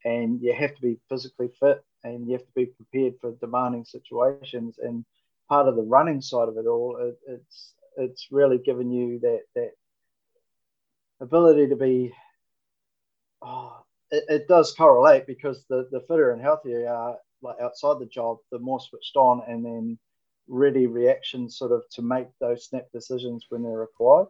and 0.04 0.42
you 0.42 0.54
have 0.54 0.76
to 0.76 0.82
be 0.82 0.98
physically 1.10 1.50
fit 1.60 1.84
and 2.04 2.26
you 2.26 2.34
have 2.34 2.46
to 2.46 2.54
be 2.56 2.66
prepared 2.66 3.14
for 3.22 3.32
demanding 3.40 3.86
situations 3.86 4.80
and 4.80 5.06
part 5.48 5.68
of 5.68 5.76
the 5.76 5.84
running 5.84 6.22
side 6.22 6.50
of 6.50 6.58
it 6.58 6.66
all 6.66 6.98
it, 7.00 7.18
it's 7.28 7.74
it's 7.98 8.28
really 8.32 8.58
given 8.58 8.92
you 8.92 9.20
that 9.20 9.42
that 9.56 9.72
ability 11.20 11.68
to 11.70 11.76
be. 11.76 12.14
Oh, 13.42 13.84
it, 14.12 14.24
it 14.30 14.48
does 14.48 14.74
correlate 14.74 15.28
because 15.28 15.66
the 15.70 15.88
the 15.92 16.02
fitter 16.02 16.32
and 16.32 16.42
healthier 16.42 16.80
you 16.80 16.88
are, 16.88 17.18
like 17.42 17.58
outside 17.62 18.00
the 18.00 18.06
job, 18.06 18.38
the 18.52 18.60
more 18.60 18.80
switched 18.80 19.16
on 19.16 19.42
and 19.48 19.66
then 19.66 19.98
ready 20.48 20.88
reaction 20.88 21.50
sort 21.50 21.72
of 21.72 21.84
to 21.92 22.02
make 22.02 22.28
those 22.40 22.66
snap 22.66 22.86
decisions 22.94 23.46
when 23.50 23.64
they're 23.64 23.80
required. 23.80 24.28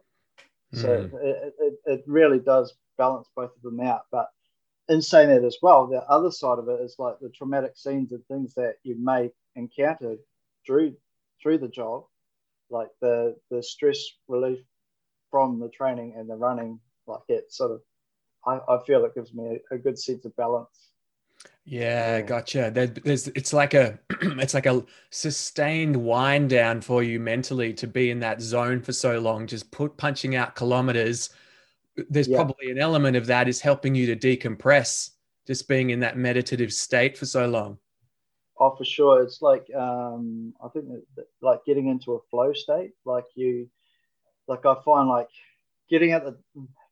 Mm. 0.74 0.82
So 0.82 1.10
it, 1.22 1.54
it, 1.60 1.74
it 1.86 2.04
really 2.06 2.40
does 2.40 2.74
balance 2.96 3.28
both 3.36 3.54
of 3.56 3.62
them 3.62 3.80
out. 3.80 4.02
But 4.10 4.28
in 4.88 5.00
saying 5.00 5.28
that 5.28 5.44
as 5.44 5.58
well, 5.62 5.86
the 5.86 6.02
other 6.10 6.30
side 6.30 6.58
of 6.58 6.68
it 6.68 6.80
is 6.80 6.96
like 6.98 7.14
the 7.20 7.30
traumatic 7.30 7.76
scenes 7.76 8.12
and 8.12 8.24
things 8.26 8.54
that 8.54 8.74
you 8.82 8.96
may 8.98 9.30
encounter 9.54 10.16
through 10.66 10.94
through 11.42 11.58
the 11.58 11.68
job 11.68 12.04
like 12.70 12.88
the 13.00 13.36
the 13.50 13.62
stress 13.62 13.98
relief 14.28 14.58
from 15.30 15.60
the 15.60 15.68
training 15.68 16.14
and 16.16 16.28
the 16.28 16.36
running, 16.36 16.80
like 17.06 17.20
it 17.28 17.52
sort 17.52 17.72
of, 17.72 17.80
I, 18.46 18.60
I 18.72 18.78
feel 18.84 19.04
it 19.04 19.14
gives 19.14 19.34
me 19.34 19.60
a, 19.70 19.74
a 19.74 19.78
good 19.78 19.98
sense 19.98 20.24
of 20.24 20.34
balance. 20.36 20.88
Yeah, 21.64 22.22
gotcha. 22.22 22.70
There, 22.72 22.86
there's 22.86 23.28
it's 23.28 23.52
like 23.52 23.74
a 23.74 23.98
it's 24.22 24.54
like 24.54 24.66
a 24.66 24.84
sustained 25.10 25.96
wind 25.96 26.50
down 26.50 26.80
for 26.80 27.02
you 27.02 27.20
mentally 27.20 27.74
to 27.74 27.86
be 27.86 28.10
in 28.10 28.20
that 28.20 28.40
zone 28.40 28.80
for 28.80 28.92
so 28.92 29.18
long, 29.18 29.46
just 29.46 29.70
put 29.70 29.96
punching 29.96 30.34
out 30.34 30.54
kilometers. 30.56 31.30
There's 32.08 32.28
yeah. 32.28 32.36
probably 32.36 32.70
an 32.70 32.78
element 32.78 33.16
of 33.16 33.26
that 33.26 33.48
is 33.48 33.60
helping 33.60 33.94
you 33.94 34.14
to 34.14 34.16
decompress, 34.16 35.10
just 35.46 35.68
being 35.68 35.90
in 35.90 36.00
that 36.00 36.16
meditative 36.16 36.72
state 36.72 37.18
for 37.18 37.26
so 37.26 37.46
long. 37.46 37.78
Oh, 38.58 38.74
for 38.76 38.84
sure. 38.84 39.22
It's 39.22 39.40
like 39.40 39.66
um, 39.74 40.54
I 40.64 40.68
think 40.68 40.88
that, 40.88 41.02
that, 41.16 41.26
like 41.42 41.64
getting 41.64 41.88
into 41.88 42.14
a 42.14 42.20
flow 42.30 42.52
state. 42.52 42.92
Like 43.04 43.24
you, 43.34 43.68
like 44.48 44.66
I 44.66 44.74
find 44.84 45.08
like 45.08 45.28
getting 45.90 46.12
out 46.12 46.24
the 46.24 46.36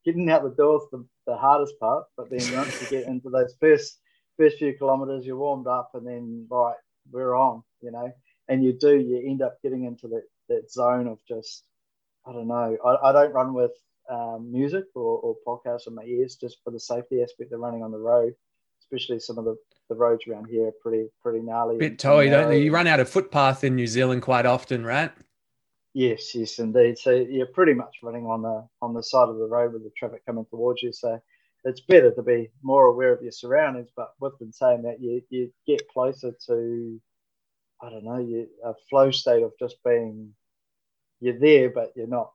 getting 0.05 0.31
out 0.31 0.45
the 0.45 0.51
door 0.51 0.77
is 0.77 0.89
the, 0.93 1.05
the 1.27 1.37
hardest 1.37 1.79
part. 1.81 2.05
But 2.17 2.31
then 2.31 2.55
once 2.55 2.81
you 2.81 2.89
get 2.89 3.09
into 3.09 3.31
those 3.31 3.55
first 3.61 3.99
first 4.37 4.59
few 4.59 4.77
kilometers, 4.77 5.27
you're 5.27 5.37
warmed 5.39 5.67
up, 5.67 5.91
and 5.95 6.07
then 6.07 6.47
right, 6.51 6.77
we're 7.11 7.35
on. 7.37 7.63
You 7.81 7.91
know, 7.91 8.13
and 8.49 8.65
you 8.65 8.73
do 8.73 8.97
you 8.99 9.23
end 9.29 9.43
up 9.43 9.61
getting 9.63 9.85
into 9.85 10.09
that 10.09 10.25
that 10.49 10.71
zone 10.71 11.09
of 11.09 11.19
just 11.27 11.65
I 12.27 12.33
don't 12.33 12.49
know. 12.49 12.77
I, 12.85 13.11
I 13.11 13.13
don't 13.13 13.33
run 13.33 13.55
with 13.55 13.73
um, 14.09 14.53
music 14.53 14.85
or, 14.95 15.19
or 15.21 15.37
podcasts 15.47 15.89
in 15.89 15.95
my 15.95 16.05
ears 16.05 16.37
just 16.37 16.59
for 16.63 16.71
the 16.71 16.81
safety 16.81 17.23
aspect 17.23 17.53
of 17.53 17.61
running 17.61 17.83
on 17.83 17.91
the 17.91 17.99
road, 17.99 18.35
especially 18.81 19.19
some 19.19 19.39
of 19.39 19.45
the 19.45 19.57
the 19.89 19.95
roads 19.95 20.23
around 20.29 20.47
here 20.47 20.69
are 20.69 20.73
pretty 20.83 21.09
pretty 21.23 21.41
gnarly. 21.41 21.79
Bit 21.79 21.99
toey, 21.99 22.29
don't 22.29 22.51
they? 22.51 22.63
You 22.63 22.73
run 22.73 22.87
out 22.87 23.01
of 23.01 23.09
footpath 23.09 23.65
in 23.65 23.77
New 23.77 23.87
Zealand 23.87 24.23
quite 24.23 24.47
often, 24.47 24.85
right? 24.85 25.13
Yes, 25.95 26.35
yes, 26.35 26.59
indeed. 26.59 26.99
So 26.99 27.11
you're 27.11 27.47
pretty 27.47 27.73
much 27.73 27.97
running 28.03 28.27
on 28.27 28.43
the 28.43 28.67
on 28.83 28.95
the 28.95 29.03
side 29.03 29.29
of 29.29 29.39
the 29.39 29.47
road 29.47 29.73
with 29.73 29.83
the 29.83 29.91
traffic 29.97 30.27
coming 30.27 30.45
towards 30.47 30.83
you. 30.83 30.93
So 30.93 31.21
it's 31.65 31.81
better 31.81 32.13
to 32.13 32.23
be 32.23 32.51
more 32.63 32.87
aware 32.87 33.13
of 33.13 33.23
your 33.23 33.33
surroundings. 33.33 33.89
But 33.97 34.13
with 34.21 34.39
them 34.39 34.53
saying 34.53 34.83
that, 34.83 35.01
you 35.01 35.23
you 35.31 35.53
get 35.67 35.89
closer 35.89 36.33
to, 36.49 37.01
I 37.81 37.91
don't 37.91 38.05
know, 38.05 38.19
you 38.19 38.49
a 38.65 38.75
flow 38.91 39.11
state 39.11 39.43
of 39.43 39.53
just 39.59 39.83
being, 39.85 40.35
you're 41.21 41.39
there 41.39 41.71
but 41.71 41.93
you're 41.97 42.07
not. 42.07 42.33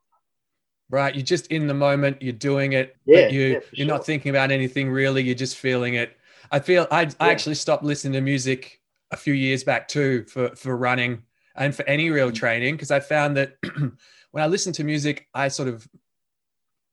Right, 0.89 1.15
you're 1.15 1.23
just 1.23 1.47
in 1.47 1.67
the 1.67 1.73
moment. 1.73 2.21
You're 2.21 2.33
doing 2.33 2.73
it. 2.73 2.97
Yeah, 3.05 3.27
you 3.27 3.41
yeah, 3.41 3.59
you're 3.73 3.87
for 3.87 3.93
not 3.93 4.05
thinking 4.05 4.29
about 4.31 4.51
anything 4.51 4.89
really. 4.89 5.21
You're 5.21 5.35
just 5.35 5.57
feeling 5.57 5.93
it. 5.93 6.17
I 6.51 6.59
feel 6.59 6.87
I 6.91 7.09
I 7.19 7.31
actually 7.31 7.55
stopped 7.55 7.83
listening 7.83 8.13
to 8.13 8.21
music 8.21 8.81
a 9.11 9.17
few 9.17 9.33
years 9.33 9.63
back 9.63 9.87
too 9.87 10.25
for 10.25 10.55
for 10.55 10.75
running 10.77 11.23
and 11.55 11.75
for 11.75 11.83
any 11.87 12.09
real 12.09 12.31
Mm. 12.31 12.35
training 12.35 12.75
because 12.75 12.91
I 12.91 12.99
found 12.99 13.37
that 13.37 13.55
when 14.31 14.43
I 14.43 14.47
listened 14.47 14.75
to 14.75 14.83
music, 14.83 15.27
I 15.33 15.47
sort 15.47 15.67
of 15.69 15.87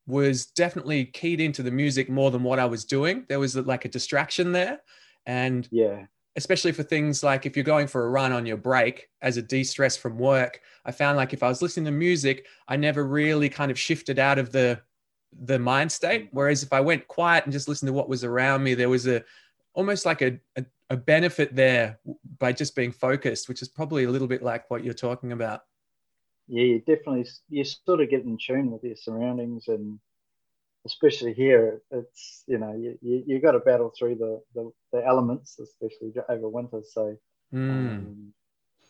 was 0.07 0.47
definitely 0.47 1.05
keyed 1.05 1.41
into 1.41 1.63
the 1.63 1.71
music 1.71 2.09
more 2.09 2.31
than 2.31 2.43
what 2.43 2.59
I 2.59 2.65
was 2.65 2.85
doing. 2.85 3.25
There 3.29 3.39
was 3.41 3.57
like 3.57 3.85
a 3.85 3.89
distraction 3.89 4.53
there, 4.53 4.81
and 5.27 5.69
Yeah, 5.71 6.07
especially 6.37 6.73
for 6.73 6.83
things 6.83 7.23
like 7.23 7.47
if 7.47 7.57
you're 7.57 7.65
going 7.65 7.87
for 7.89 8.07
a 8.07 8.11
run 8.11 8.33
on 8.33 8.47
your 8.47 8.57
break 8.57 9.09
as 9.23 9.37
a 9.37 9.43
de-stress 9.43 9.97
from 9.97 10.19
work 10.19 10.61
i 10.85 10.93
found 10.93 11.17
like 11.17 11.33
if 11.33 11.43
i 11.43 11.49
was 11.49 11.63
listening 11.63 11.87
to 11.87 11.91
music 11.91 12.47
i 12.69 12.77
never 12.77 13.05
really 13.05 13.49
kind 13.49 13.71
of 13.73 13.79
shifted 13.79 14.19
out 14.19 14.39
of 14.39 14.53
the 14.53 14.81
the 15.43 15.59
mind 15.59 15.91
state. 15.93 16.29
Whereas 16.33 16.63
if 16.63 16.73
i 16.73 16.81
went 16.81 17.09
quiet 17.09 17.45
and 17.45 17.53
just 17.53 17.69
listened 17.69 17.89
to 17.89 17.93
what 17.93 18.09
was 18.09 18.25
around 18.25 18.63
me 18.63 18.75
there 18.75 18.89
was 18.89 19.07
a 19.07 19.25
almost 19.75 20.07
like 20.07 20.23
a, 20.23 20.39
a, 20.57 20.65
a 20.91 20.97
benefit 20.97 21.55
there 21.55 21.99
by 22.39 22.53
just 22.53 22.75
being 22.75 22.93
focused 22.93 23.49
which 23.49 23.63
is 23.63 23.69
probably 23.69 24.05
a 24.05 24.11
little 24.11 24.29
bit 24.29 24.43
like 24.43 24.69
what 24.71 24.83
you're 24.85 24.95
talking 24.95 25.33
about 25.33 25.63
yeah, 26.51 26.63
you 26.63 26.79
definitely 26.79 27.27
you 27.51 27.63
sort 27.63 28.01
of 28.01 28.09
get 28.09 28.25
in 28.25 28.39
tune 28.39 28.71
with 28.71 28.83
your 28.83 28.97
surroundings, 28.97 29.69
and 29.69 29.99
especially 30.87 31.35
here, 31.35 31.83
it's 31.91 32.43
you 32.47 32.57
know 32.57 32.75
you 32.75 32.99
you, 33.03 33.23
you 33.27 33.39
got 33.39 33.53
to 33.53 33.59
battle 33.59 33.93
through 33.97 34.15
the, 34.15 34.41
the 34.55 34.71
the 34.93 35.07
elements, 35.07 35.59
especially 35.59 36.13
over 36.29 36.49
winter. 36.49 36.81
So 36.91 37.19
Mm. 37.53 37.71
um, 37.71 38.33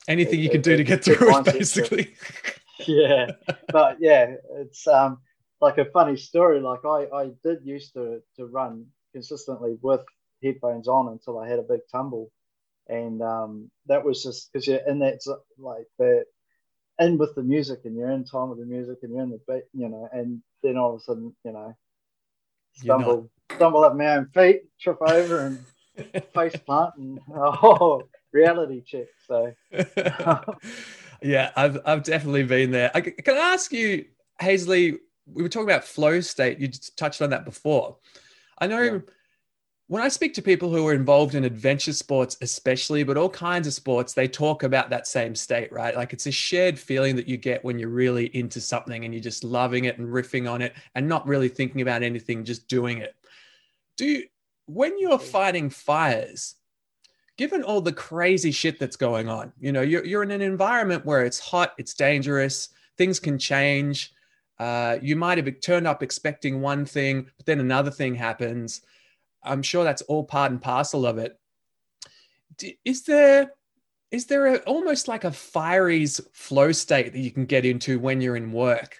anything 0.06 0.38
it- 0.38 0.42
you 0.44 0.50
can 0.50 0.60
it- 0.60 0.64
do 0.64 0.76
to 0.76 0.84
get 0.84 1.04
through 1.04 1.16
it 1.36 1.44
basically 1.46 2.14
yeah, 2.86 3.26
but 3.72 3.96
yeah, 3.98 4.34
it's 4.56 4.86
um 4.86 5.18
like 5.60 5.78
a 5.78 5.86
funny 5.86 6.16
story. 6.16 6.60
Like 6.60 6.84
I 6.84 7.06
I 7.12 7.30
did 7.44 7.58
used 7.64 7.94
to 7.94 8.20
to 8.36 8.46
run 8.46 8.86
consistently 9.12 9.78
with 9.82 10.02
headphones 10.42 10.88
on 10.88 11.08
until 11.08 11.38
I 11.38 11.48
had 11.48 11.58
a 11.58 11.62
big 11.62 11.80
tumble, 11.90 12.30
and 12.88 13.22
um 13.22 13.70
that 13.86 14.04
was 14.04 14.22
just 14.22 14.52
because 14.52 14.66
you're 14.66 14.86
in 14.86 15.00
that 15.00 15.20
like 15.58 15.86
that 15.98 16.24
in 17.00 17.18
with 17.18 17.34
the 17.34 17.42
music 17.42 17.80
and 17.84 17.96
you're 17.96 18.10
in 18.10 18.24
time 18.24 18.48
with 18.50 18.58
the 18.58 18.66
music 18.66 18.98
and 19.02 19.12
you're 19.12 19.22
in 19.22 19.30
the 19.30 19.40
beat, 19.46 19.64
you 19.72 19.88
know, 19.88 20.08
and 20.12 20.42
then 20.62 20.76
all 20.76 20.94
of 20.94 21.00
a 21.00 21.04
sudden, 21.04 21.34
you 21.44 21.52
know, 21.52 21.76
stumble 22.74 23.30
stumble 23.54 23.84
up 23.84 23.94
my 23.96 24.16
own 24.16 24.26
feet, 24.34 24.62
trip 24.80 25.00
over 25.02 25.40
and 25.46 25.64
face 26.34 26.56
plant 26.66 26.94
and 26.96 27.20
oh 27.34 28.08
reality 28.32 28.82
check. 28.84 29.06
So 29.26 29.52
yeah, 31.22 31.50
I've 31.56 31.80
I've 31.84 32.02
definitely 32.02 32.44
been 32.44 32.70
there. 32.70 32.90
I, 32.94 33.00
can 33.00 33.36
I 33.36 33.52
ask 33.52 33.72
you, 33.72 34.06
Haisley? 34.40 34.98
We 35.26 35.42
were 35.42 35.48
talking 35.48 35.68
about 35.68 35.84
flow 35.84 36.20
state. 36.20 36.58
You 36.58 36.68
just 36.68 36.96
touched 36.96 37.20
on 37.20 37.30
that 37.30 37.44
before. 37.44 37.98
I 38.58 38.66
know 38.66 38.82
Yeah. 38.82 38.98
When 39.88 40.02
I 40.02 40.08
speak 40.08 40.34
to 40.34 40.42
people 40.42 40.70
who 40.70 40.86
are 40.86 40.92
involved 40.92 41.34
in 41.34 41.44
adventure 41.44 41.94
sports, 41.94 42.36
especially, 42.42 43.04
but 43.04 43.16
all 43.16 43.30
kinds 43.30 43.66
of 43.66 43.72
sports, 43.72 44.12
they 44.12 44.28
talk 44.28 44.62
about 44.62 44.90
that 44.90 45.06
same 45.06 45.34
state, 45.34 45.72
right? 45.72 45.96
Like 45.96 46.12
it's 46.12 46.26
a 46.26 46.30
shared 46.30 46.78
feeling 46.78 47.16
that 47.16 47.26
you 47.26 47.38
get 47.38 47.64
when 47.64 47.78
you're 47.78 47.88
really 47.88 48.26
into 48.36 48.60
something 48.60 49.06
and 49.06 49.14
you're 49.14 49.22
just 49.22 49.44
loving 49.44 49.86
it 49.86 49.98
and 49.98 50.06
riffing 50.06 50.50
on 50.50 50.60
it 50.60 50.74
and 50.94 51.08
not 51.08 51.26
really 51.26 51.48
thinking 51.48 51.80
about 51.80 52.02
anything, 52.02 52.44
just 52.44 52.68
doing 52.68 52.98
it. 52.98 53.16
Do 53.96 54.04
you, 54.04 54.24
when 54.66 54.98
you're 54.98 55.18
fighting 55.18 55.70
fires, 55.70 56.56
given 57.38 57.62
all 57.62 57.80
the 57.80 57.90
crazy 57.90 58.50
shit 58.50 58.78
that's 58.78 58.96
going 58.96 59.30
on, 59.30 59.54
you 59.58 59.72
know, 59.72 59.80
you're, 59.80 60.04
you're 60.04 60.22
in 60.22 60.32
an 60.32 60.42
environment 60.42 61.06
where 61.06 61.24
it's 61.24 61.38
hot, 61.38 61.72
it's 61.78 61.94
dangerous, 61.94 62.68
things 62.98 63.18
can 63.18 63.38
change. 63.38 64.12
Uh, 64.58 64.98
you 65.00 65.16
might 65.16 65.38
have 65.38 65.48
turned 65.60 65.86
up 65.86 66.02
expecting 66.02 66.60
one 66.60 66.84
thing, 66.84 67.26
but 67.38 67.46
then 67.46 67.60
another 67.60 67.90
thing 67.90 68.14
happens. 68.14 68.82
I'm 69.42 69.62
sure 69.62 69.84
that's 69.84 70.02
all 70.02 70.24
part 70.24 70.50
and 70.50 70.60
parcel 70.60 71.06
of 71.06 71.18
it. 71.18 71.38
Is 72.84 73.04
there 73.04 73.52
is 74.10 74.26
there 74.26 74.54
a, 74.54 74.58
almost 74.60 75.06
like 75.06 75.24
a 75.24 75.32
fiery's 75.32 76.20
flow 76.32 76.72
state 76.72 77.12
that 77.12 77.18
you 77.18 77.30
can 77.30 77.44
get 77.44 77.66
into 77.66 77.98
when 77.98 78.20
you're 78.20 78.36
in 78.36 78.52
work? 78.52 78.98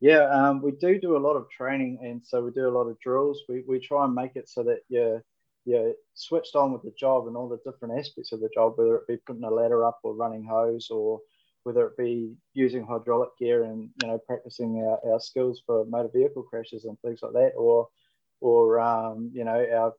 Yeah, 0.00 0.28
um, 0.30 0.60
we 0.60 0.72
do 0.72 0.98
do 1.00 1.16
a 1.16 1.18
lot 1.18 1.36
of 1.36 1.48
training, 1.48 2.00
and 2.02 2.20
so 2.24 2.42
we 2.42 2.50
do 2.50 2.68
a 2.68 2.76
lot 2.76 2.88
of 2.88 2.98
drills. 2.98 3.42
We, 3.48 3.62
we 3.68 3.78
try 3.78 4.04
and 4.04 4.14
make 4.14 4.34
it 4.34 4.48
so 4.48 4.64
that 4.64 4.80
you're 4.88 5.22
you're 5.64 5.92
switched 6.14 6.56
on 6.56 6.72
with 6.72 6.82
the 6.82 6.92
job 6.98 7.28
and 7.28 7.36
all 7.36 7.48
the 7.48 7.60
different 7.64 7.96
aspects 7.96 8.32
of 8.32 8.40
the 8.40 8.50
job, 8.52 8.74
whether 8.76 8.96
it 8.96 9.06
be 9.06 9.16
putting 9.18 9.44
a 9.44 9.50
ladder 9.50 9.84
up 9.84 10.00
or 10.02 10.12
running 10.14 10.44
hose, 10.44 10.88
or 10.90 11.20
whether 11.62 11.86
it 11.86 11.96
be 11.96 12.34
using 12.52 12.84
hydraulic 12.84 13.30
gear 13.38 13.62
and 13.62 13.90
you 14.02 14.08
know 14.08 14.18
practicing 14.26 14.78
our, 14.78 15.12
our 15.12 15.20
skills 15.20 15.62
for 15.64 15.84
motor 15.84 16.10
vehicle 16.12 16.42
crashes 16.42 16.84
and 16.84 16.98
things 17.00 17.20
like 17.22 17.32
that, 17.34 17.52
or 17.56 17.86
or 18.42 18.80
um, 18.80 19.30
you 19.32 19.44
know 19.44 19.64
our 19.74 19.94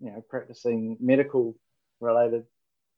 you 0.00 0.10
know 0.10 0.24
practicing 0.28 0.96
medical 1.00 1.54
related 2.00 2.44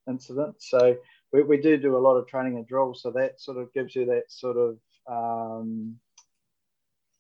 incidents. 0.09 0.71
So 0.71 0.97
we, 1.33 1.43
we 1.43 1.59
do 1.59 1.77
do 1.77 1.97
a 1.97 1.99
lot 1.99 2.17
of 2.17 2.27
training 2.27 2.57
and 2.57 2.67
drills. 2.67 3.03
So 3.03 3.11
that 3.13 3.41
sort 3.41 3.59
of 3.59 3.73
gives 3.75 3.95
you 3.95 4.07
that 4.07 4.25
sort 4.29 4.57
of 4.57 4.79
um, 5.07 5.97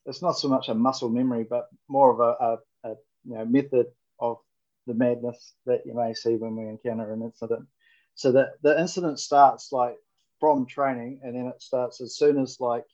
it's 0.06 0.22
not 0.22 0.38
so 0.38 0.48
much 0.48 0.68
a 0.68 0.74
muscle 0.74 1.10
memory, 1.10 1.44
but 1.48 1.68
more 1.88 2.10
of 2.10 2.20
a, 2.20 2.44
a, 2.44 2.90
a 2.90 2.94
you 3.24 3.34
know 3.34 3.44
method 3.44 3.86
of 4.18 4.38
the 4.86 4.94
madness 4.94 5.54
that 5.66 5.82
you 5.84 5.94
may 5.94 6.14
see 6.14 6.36
when 6.36 6.56
we 6.56 6.64
encounter 6.64 7.12
an 7.12 7.22
incident. 7.22 7.66
So 8.14 8.32
that 8.32 8.54
the 8.62 8.80
incident 8.80 9.20
starts 9.20 9.70
like 9.70 9.96
from 10.40 10.66
training, 10.66 11.20
and 11.22 11.34
then 11.34 11.46
it 11.46 11.60
starts 11.60 12.00
as 12.00 12.16
soon 12.16 12.40
as 12.40 12.58
like 12.58 12.84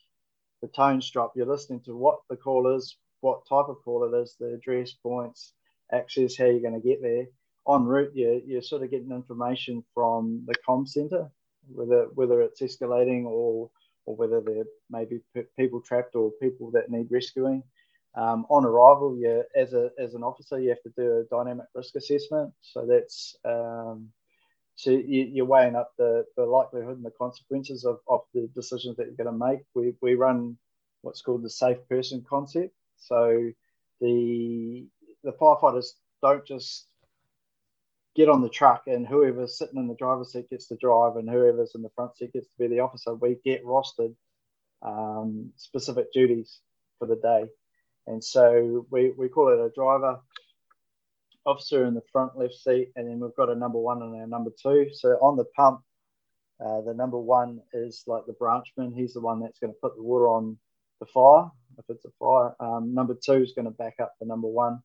the 0.60 0.68
tones 0.68 1.08
drop. 1.10 1.32
You're 1.36 1.46
listening 1.46 1.80
to 1.82 1.96
what 1.96 2.18
the 2.28 2.36
call 2.36 2.76
is, 2.76 2.96
what 3.24 3.48
type 3.48 3.68
of 3.70 3.82
call 3.84 4.04
it 4.04 4.16
is, 4.22 4.36
the 4.38 4.52
address 4.54 4.92
points, 4.92 5.54
access, 5.90 6.36
how 6.36 6.44
you're 6.44 6.60
going 6.60 6.80
to 6.80 6.88
get 6.88 7.00
there. 7.00 7.24
En 7.66 7.84
route, 7.84 8.12
you're, 8.14 8.40
you're 8.46 8.62
sort 8.70 8.82
of 8.82 8.90
getting 8.90 9.10
information 9.10 9.82
from 9.94 10.44
the 10.46 10.54
com 10.66 10.86
center, 10.86 11.30
whether 11.72 12.02
whether 12.14 12.42
it's 12.42 12.60
escalating 12.60 13.24
or 13.24 13.70
or 14.06 14.16
whether 14.16 14.42
there 14.42 14.64
may 14.90 15.06
be 15.06 15.20
pe- 15.34 15.52
people 15.58 15.80
trapped 15.80 16.14
or 16.14 16.32
people 16.42 16.70
that 16.72 16.90
need 16.90 17.08
rescuing. 17.10 17.62
Um, 18.14 18.44
on 18.50 18.66
arrival, 18.66 19.16
you 19.16 19.42
as 19.56 19.72
a 19.72 19.90
as 19.98 20.12
an 20.14 20.22
officer, 20.22 20.60
you 20.60 20.68
have 20.68 20.82
to 20.82 20.92
do 20.94 21.06
a 21.18 21.34
dynamic 21.34 21.66
risk 21.74 21.96
assessment. 21.96 22.52
So 22.60 22.84
that's 22.86 23.36
um, 23.46 24.10
so 24.76 24.90
you, 24.90 25.22
you're 25.32 25.46
weighing 25.46 25.76
up 25.76 25.92
the, 25.98 26.26
the 26.36 26.44
likelihood 26.44 26.96
and 26.96 27.04
the 27.04 27.12
consequences 27.18 27.84
of, 27.84 28.00
of 28.08 28.22
the 28.34 28.48
decisions 28.54 28.96
that 28.96 29.06
you're 29.06 29.24
going 29.24 29.38
to 29.38 29.46
make. 29.46 29.60
We, 29.74 29.94
we 30.02 30.14
run 30.14 30.58
what's 31.02 31.22
called 31.22 31.42
the 31.42 31.50
safe 31.50 31.78
person 31.88 32.24
concept. 32.28 32.74
So 32.96 33.50
the 34.00 34.86
the 35.22 35.32
firefighters 35.32 35.86
don't 36.22 36.46
just 36.46 36.86
get 38.14 38.28
on 38.28 38.42
the 38.42 38.48
truck 38.48 38.82
and 38.86 39.06
whoever's 39.06 39.58
sitting 39.58 39.78
in 39.78 39.88
the 39.88 39.94
driver's 39.94 40.32
seat 40.32 40.48
gets 40.48 40.68
to 40.68 40.76
drive 40.76 41.16
and 41.16 41.28
whoever's 41.28 41.74
in 41.74 41.82
the 41.82 41.90
front 41.96 42.16
seat 42.16 42.32
gets 42.32 42.46
to 42.48 42.58
be 42.58 42.68
the 42.68 42.80
officer. 42.80 43.14
We 43.14 43.38
get 43.44 43.64
rostered 43.64 44.14
um, 44.82 45.50
specific 45.56 46.12
duties 46.12 46.60
for 46.98 47.06
the 47.06 47.16
day. 47.16 47.46
And 48.06 48.22
so 48.22 48.86
we, 48.90 49.12
we 49.16 49.28
call 49.28 49.48
it 49.48 49.64
a 49.64 49.72
driver, 49.74 50.20
officer 51.46 51.84
in 51.86 51.94
the 51.94 52.02
front 52.12 52.38
left 52.38 52.54
seat, 52.54 52.92
and 52.96 53.08
then 53.08 53.18
we've 53.18 53.34
got 53.36 53.50
a 53.50 53.54
number 53.54 53.78
one 53.78 54.02
and 54.02 54.14
a 54.14 54.26
number 54.26 54.50
two. 54.62 54.88
So 54.92 55.10
on 55.20 55.36
the 55.36 55.44
pump, 55.56 55.80
uh, 56.64 56.82
the 56.82 56.94
number 56.94 57.18
one 57.18 57.60
is 57.72 58.04
like 58.06 58.26
the 58.26 58.34
branchman. 58.34 58.94
He's 58.94 59.14
the 59.14 59.20
one 59.20 59.40
that's 59.40 59.58
going 59.58 59.72
to 59.72 59.78
put 59.80 59.96
the 59.96 60.02
water 60.02 60.28
on 60.28 60.56
the 61.00 61.06
fire 61.06 61.50
if 61.78 61.84
it's 61.88 62.04
a 62.04 62.10
fire. 62.18 62.54
Um, 62.60 62.94
number 62.94 63.14
two 63.14 63.42
is 63.42 63.52
going 63.52 63.66
to 63.66 63.70
back 63.70 63.96
up 64.00 64.14
the 64.20 64.26
number 64.26 64.48
one. 64.48 64.80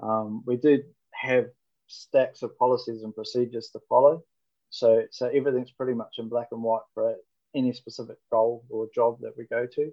Um, 0.00 0.42
we 0.46 0.56
do 0.56 0.82
have 1.12 1.46
stacks 1.86 2.42
of 2.42 2.56
policies 2.58 3.02
and 3.02 3.14
procedures 3.14 3.68
to 3.70 3.80
follow. 3.88 4.22
So, 4.70 5.04
so 5.10 5.28
everything's 5.28 5.70
pretty 5.70 5.94
much 5.94 6.14
in 6.18 6.28
black 6.28 6.48
and 6.52 6.62
white 6.62 6.82
for 6.94 7.14
any 7.54 7.72
specific 7.72 8.16
role 8.30 8.64
or 8.70 8.88
job 8.94 9.18
that 9.20 9.36
we 9.36 9.44
go 9.44 9.66
to. 9.66 9.92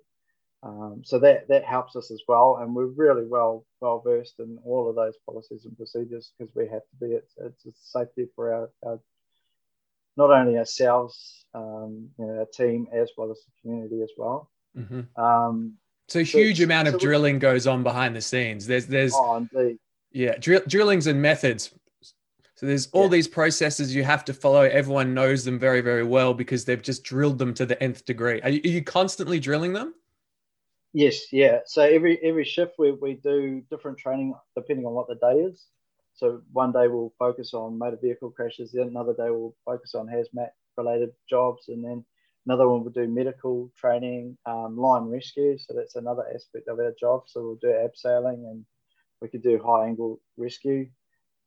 Um, 0.61 1.03
so 1.05 1.19
that 1.19 1.47
that 1.47 1.63
helps 1.63 1.95
us 1.95 2.11
as 2.11 2.21
well, 2.27 2.57
and 2.61 2.75
we're 2.75 2.87
really 2.87 3.25
well 3.25 3.65
well 3.79 4.01
versed 4.01 4.39
in 4.39 4.59
all 4.65 4.89
of 4.89 4.95
those 4.95 5.15
policies 5.25 5.63
and 5.63 5.77
procedures 5.77 6.33
because 6.37 6.53
we 6.53 6.67
have 6.67 6.81
to 6.81 6.95
be. 6.99 7.13
It's, 7.13 7.33
it's 7.37 7.65
a 7.65 7.71
safety 7.81 8.27
for 8.35 8.53
our, 8.53 8.69
our 8.85 8.99
not 10.17 10.31
only 10.31 10.57
ourselves, 10.57 11.45
um, 11.53 12.09
you 12.19 12.25
know, 12.25 12.39
our 12.39 12.47
team 12.53 12.87
as 12.91 13.09
well 13.15 13.31
as 13.31 13.39
the 13.39 13.51
community 13.61 14.01
as 14.01 14.11
well. 14.17 14.49
hmm 14.75 15.01
Um, 15.15 15.75
So 16.09 16.19
a 16.19 16.23
huge 16.23 16.59
amount 16.61 16.87
of 16.87 16.93
so 16.93 16.97
we- 16.97 17.03
drilling 17.03 17.39
goes 17.39 17.67
on 17.67 17.83
behind 17.83 18.15
the 18.15 18.21
scenes. 18.21 18.65
There's 18.65 18.87
there's 18.87 19.13
oh, 19.15 19.45
yeah 20.11 20.35
drill, 20.37 20.61
drillings 20.67 21.07
and 21.07 21.21
methods. 21.21 21.71
So 22.55 22.65
there's 22.65 22.87
all 22.87 23.03
Yeah. 23.03 23.09
these 23.09 23.27
processes 23.27 23.95
you 23.95 24.03
have 24.03 24.25
to 24.25 24.33
follow. 24.33 24.61
Everyone 24.61 25.13
knows 25.13 25.45
them 25.45 25.59
very 25.59 25.81
very 25.81 26.03
well 26.03 26.33
because 26.33 26.65
they've 26.65 26.81
just 26.81 27.03
drilled 27.03 27.37
them 27.37 27.53
to 27.53 27.65
the 27.65 27.81
nth 27.81 28.05
degree. 28.05 28.41
Are 28.41 28.49
you, 28.49 28.61
are 28.65 28.73
you 28.73 28.83
constantly 28.83 29.39
drilling 29.39 29.73
them? 29.73 29.93
Yes, 30.93 31.31
yeah. 31.31 31.59
So 31.67 31.83
every 31.83 32.19
every 32.23 32.43
shift 32.43 32.73
we, 32.79 32.91
we 32.91 33.13
do 33.13 33.63
different 33.69 33.97
training 33.99 34.33
depending 34.55 34.85
on 34.85 34.93
what 34.93 35.07
the 35.07 35.15
day 35.15 35.39
is. 35.41 35.67
So 36.15 36.41
one 36.51 36.73
day 36.73 36.87
we'll 36.87 37.13
focus 37.19 37.53
on 37.53 37.77
motor 37.77 37.99
vehicle 38.01 38.31
crashes, 38.31 38.71
then 38.73 38.87
another 38.87 39.13
day 39.13 39.29
we'll 39.29 39.55
focus 39.63 39.95
on 39.95 40.07
hazmat 40.07 40.49
related 40.75 41.11
jobs, 41.29 41.69
and 41.69 41.85
then 41.85 42.03
Another 42.45 42.67
one 42.67 42.83
will 42.83 42.91
do 42.91 43.07
medical 43.07 43.71
training, 43.77 44.37
um, 44.45 44.77
line 44.77 45.03
rescue. 45.03 45.57
So 45.57 45.73
that's 45.75 45.95
another 45.95 46.23
aspect 46.33 46.67
of 46.67 46.79
our 46.79 46.93
job. 46.99 47.23
So 47.27 47.41
we'll 47.41 47.55
do 47.55 47.67
abseiling 47.67 48.49
and 48.49 48.65
we 49.21 49.27
could 49.27 49.43
do 49.43 49.61
high 49.63 49.87
angle 49.87 50.19
rescue. 50.37 50.89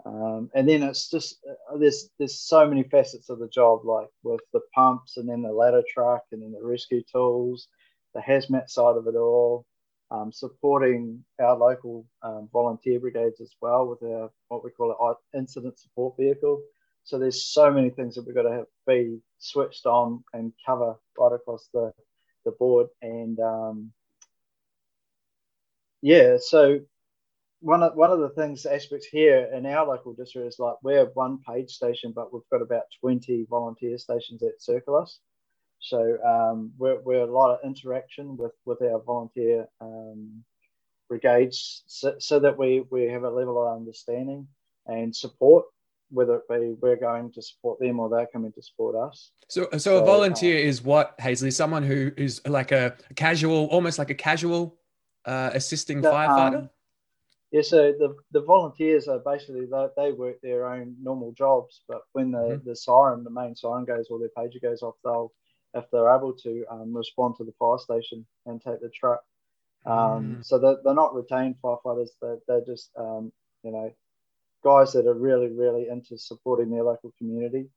Um, 0.05 0.51
and 0.55 0.69
then 0.69 0.83
it's 0.83 1.09
just 1.11 1.39
uh, 1.49 1.77
there's 1.79 2.11
there's 2.19 2.41
so 2.41 2.69
many 2.69 2.83
facets 2.83 3.31
of 3.31 3.39
the 3.39 3.49
job, 3.49 3.85
like 3.85 4.09
with 4.25 4.41
the 4.53 4.61
pumps 4.75 5.17
and 5.17 5.29
then 5.29 5.43
the 5.43 5.53
ladder 5.53 5.83
truck 5.93 6.23
and 6.33 6.43
then 6.43 6.53
the 6.53 6.67
rescue 6.67 7.03
tools, 7.11 7.69
the 8.15 8.21
hazmat 8.21 8.69
side 8.69 8.97
of 8.97 9.07
it 9.07 9.15
all, 9.15 9.65
um, 10.11 10.33
supporting 10.33 11.25
our 11.41 11.57
local 11.57 12.05
um, 12.23 12.49
volunteer 12.53 12.99
brigades 12.99 13.41
as 13.41 13.55
well 13.61 13.87
with 13.87 14.03
our 14.03 14.31
what 14.49 14.65
we 14.65 14.71
call 14.71 14.97
an 15.01 15.41
incident 15.41 15.79
support 15.79 16.17
vehicle. 16.19 16.61
So 17.05 17.19
there's 17.19 17.45
so 17.45 17.71
many 17.71 17.91
things 17.91 18.15
that 18.15 18.27
we've 18.27 18.35
got 18.35 18.43
to 18.43 18.53
have, 18.53 18.67
be 18.87 19.19
switched 19.39 19.87
on 19.87 20.23
and 20.33 20.53
cover 20.65 20.95
right 21.19 21.33
across 21.33 21.69
the, 21.73 21.93
the 22.45 22.53
board. 22.53 22.89
And 23.03 23.39
um, 23.41 23.93
yeah, 26.01 26.37
so 26.41 26.81
one 27.61 27.83
of, 27.83 27.95
one 27.95 28.11
of 28.11 28.21
the 28.21 28.31
things 28.31 28.67
aspects 28.67 29.07
here 29.07 29.49
in 29.53 29.67
our 29.67 29.87
local 29.87 30.15
district 30.15 30.49
is 30.49 30.59
like 30.59 30.75
we're 30.83 31.07
one 31.15 31.39
page 31.49 31.71
station, 31.71 32.13
but 32.15 32.33
we've 32.33 32.43
got 32.51 32.63
about 32.63 32.85
20 33.01 33.47
volunteer 33.49 33.99
stations 33.99 34.41
that 34.41 34.61
circle 34.61 34.97
us. 34.97 35.19
So 35.81 36.19
um, 36.25 36.73
we're, 36.79 37.01
we're 37.01 37.23
a 37.23 37.27
lot 37.27 37.53
of 37.53 37.59
interaction 37.65 38.37
with, 38.37 38.53
with 38.65 38.81
our 38.83 39.01
volunteer 39.01 39.67
um, 39.81 40.45
brigades 41.09 41.83
so, 41.87 42.15
so, 42.19 42.39
that 42.39 42.57
we, 42.57 42.85
we 42.91 43.05
have 43.05 43.25
a 43.25 43.31
level 43.31 43.61
of 43.61 43.77
understanding 43.77 44.47
and 44.87 45.15
support 45.15 45.65
whether 46.13 46.37
it 46.37 46.49
be 46.49 46.75
we're 46.81 46.97
going 46.97 47.33
to 47.33 47.43
support 47.43 47.81
them 47.81 47.99
or 47.99 48.09
they're 48.09 48.27
coming 48.27 48.53
to 48.53 48.63
support 48.63 48.95
us. 48.95 49.31
So, 49.49 49.69
so, 49.73 49.79
so 49.79 49.99
a 49.99 50.05
volunteer 50.05 50.57
uh, 50.57 50.69
is 50.69 50.83
what 50.83 51.19
Haisley? 51.19 51.53
Someone 51.53 51.83
who 51.83 52.13
is 52.17 52.41
like 52.47 52.73
a 52.73 52.97
casual, 53.17 53.67
almost 53.67 53.99
like 53.99 54.11
a 54.11 54.15
casual 54.15 54.77
uh, 55.25 55.51
assisting 55.55 56.01
the, 56.01 56.11
firefighter. 56.11 56.59
Um, 56.59 56.71
yeah, 57.51 57.63
so 57.63 57.93
the, 57.93 58.17
the 58.33 58.41
volunteers 58.43 59.09
are 59.09 59.19
basically 59.19 59.67
they, 59.67 59.87
they 59.97 60.13
work 60.13 60.41
their 60.43 60.67
own 60.67 60.97
normal 61.03 61.33
jobs, 61.33 61.83
but 61.87 62.03
when 62.13 62.31
the, 62.31 62.39
mm-hmm. 62.39 62.69
the 62.69 62.75
siren, 62.75 63.25
the 63.25 63.31
main 63.31 63.55
siren 63.55 63.85
goes 63.85 64.07
or 64.09 64.19
their 64.19 64.31
pager 64.37 64.61
goes 64.61 64.83
off, 64.83 64.95
they'll 65.05 65.33
if 65.75 65.85
they're 65.91 66.15
able 66.15 66.35
to 66.35 66.65
um, 66.71 66.95
respond 66.95 67.35
to 67.37 67.45
the 67.45 67.53
fire 67.59 67.79
station 67.79 68.27
and 68.47 68.61
take 68.61 68.81
the 68.81 68.91
truck. 68.91 69.23
Um, 69.87 70.37
mm. 70.39 70.45
So 70.45 70.59
they're, 70.59 70.77
they're 70.85 70.95
not 70.95 71.15
retained 71.15 71.57
firefighters; 71.63 72.11
they're, 72.21 72.39
they're 72.47 72.65
just 72.65 72.91
um, 72.97 73.33
you 73.63 73.73
know 73.73 73.93
guys 74.65 74.93
that 74.93 75.07
are 75.07 75.15
really, 75.15 75.49
really 75.49 75.89
into 75.89 76.19
supporting 76.19 76.71
their 76.71 76.85
local 76.85 77.13
community 77.19 77.69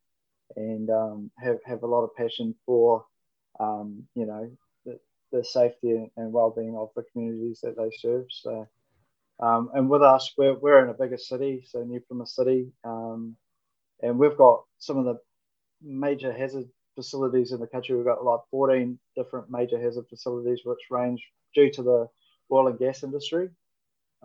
and 0.56 0.90
um, 0.90 1.32
have, 1.40 1.58
have 1.66 1.84
a 1.84 1.88
lot 1.88 2.04
of 2.04 2.16
passion 2.16 2.56
for, 2.66 3.06
um, 3.60 4.04
you 4.16 4.26
know, 4.26 4.50
the, 4.86 5.00
the 5.32 5.44
safety 5.44 6.12
and 6.18 6.32
well-being 6.32 6.76
of 6.78 6.90
the 6.96 7.04
communities 7.12 7.60
that 7.64 7.76
they 7.78 7.90
serve. 8.00 8.26
So, 8.30 8.68
um, 9.40 9.70
and 9.74 9.90
with 9.90 10.02
us, 10.02 10.34
we're, 10.38 10.54
we're 10.54 10.84
in 10.84 10.90
a 10.90 10.94
bigger 10.94 11.18
city, 11.18 11.64
so 11.66 11.84
New 11.84 12.00
Plymouth 12.00 12.30
City, 12.30 12.68
um, 12.84 13.36
and 14.02 14.18
we've 14.20 14.38
got 14.38 14.64
some 14.78 14.98
of 14.98 15.06
the 15.06 15.20
major 15.82 16.32
hazard 16.32 16.68
facilities 16.96 17.52
in 17.52 17.60
the 17.60 17.68
country. 17.68 17.96
We've 17.96 18.06
got 18.06 18.24
like 18.24 18.40
14 18.52 18.98
different 19.16 19.50
major 19.50 19.80
hazard 19.80 20.06
facilities, 20.10 20.62
which 20.64 20.80
range 20.90 21.24
due 21.54 21.70
to 21.72 21.84
the 21.84 22.10
oil 22.52 22.68
and 22.68 22.80
gas 22.80 23.04
industry. 23.04 23.50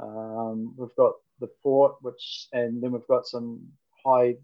Um, 0.00 0.74
we've 0.76 0.94
got 0.96 1.12
the 1.40 1.48
port, 1.62 1.96
which, 2.02 2.48
and 2.52 2.82
then 2.82 2.92
we've 2.92 3.06
got 3.08 3.26
some 3.26 3.60
high, 4.04 4.36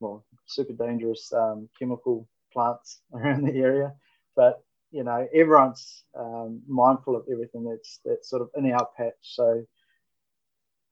well, 0.00 0.24
super 0.46 0.72
dangerous 0.72 1.32
um, 1.32 1.68
chemical 1.78 2.28
plants 2.52 3.00
around 3.14 3.44
the 3.46 3.58
area. 3.58 3.92
But 4.36 4.62
you 4.90 5.02
know, 5.02 5.26
everyone's 5.34 6.04
um, 6.16 6.62
mindful 6.68 7.16
of 7.16 7.24
everything 7.30 7.64
that's 7.64 8.00
that's 8.04 8.30
sort 8.30 8.42
of 8.42 8.50
in 8.56 8.70
our 8.70 8.88
patch. 8.96 9.14
So 9.22 9.64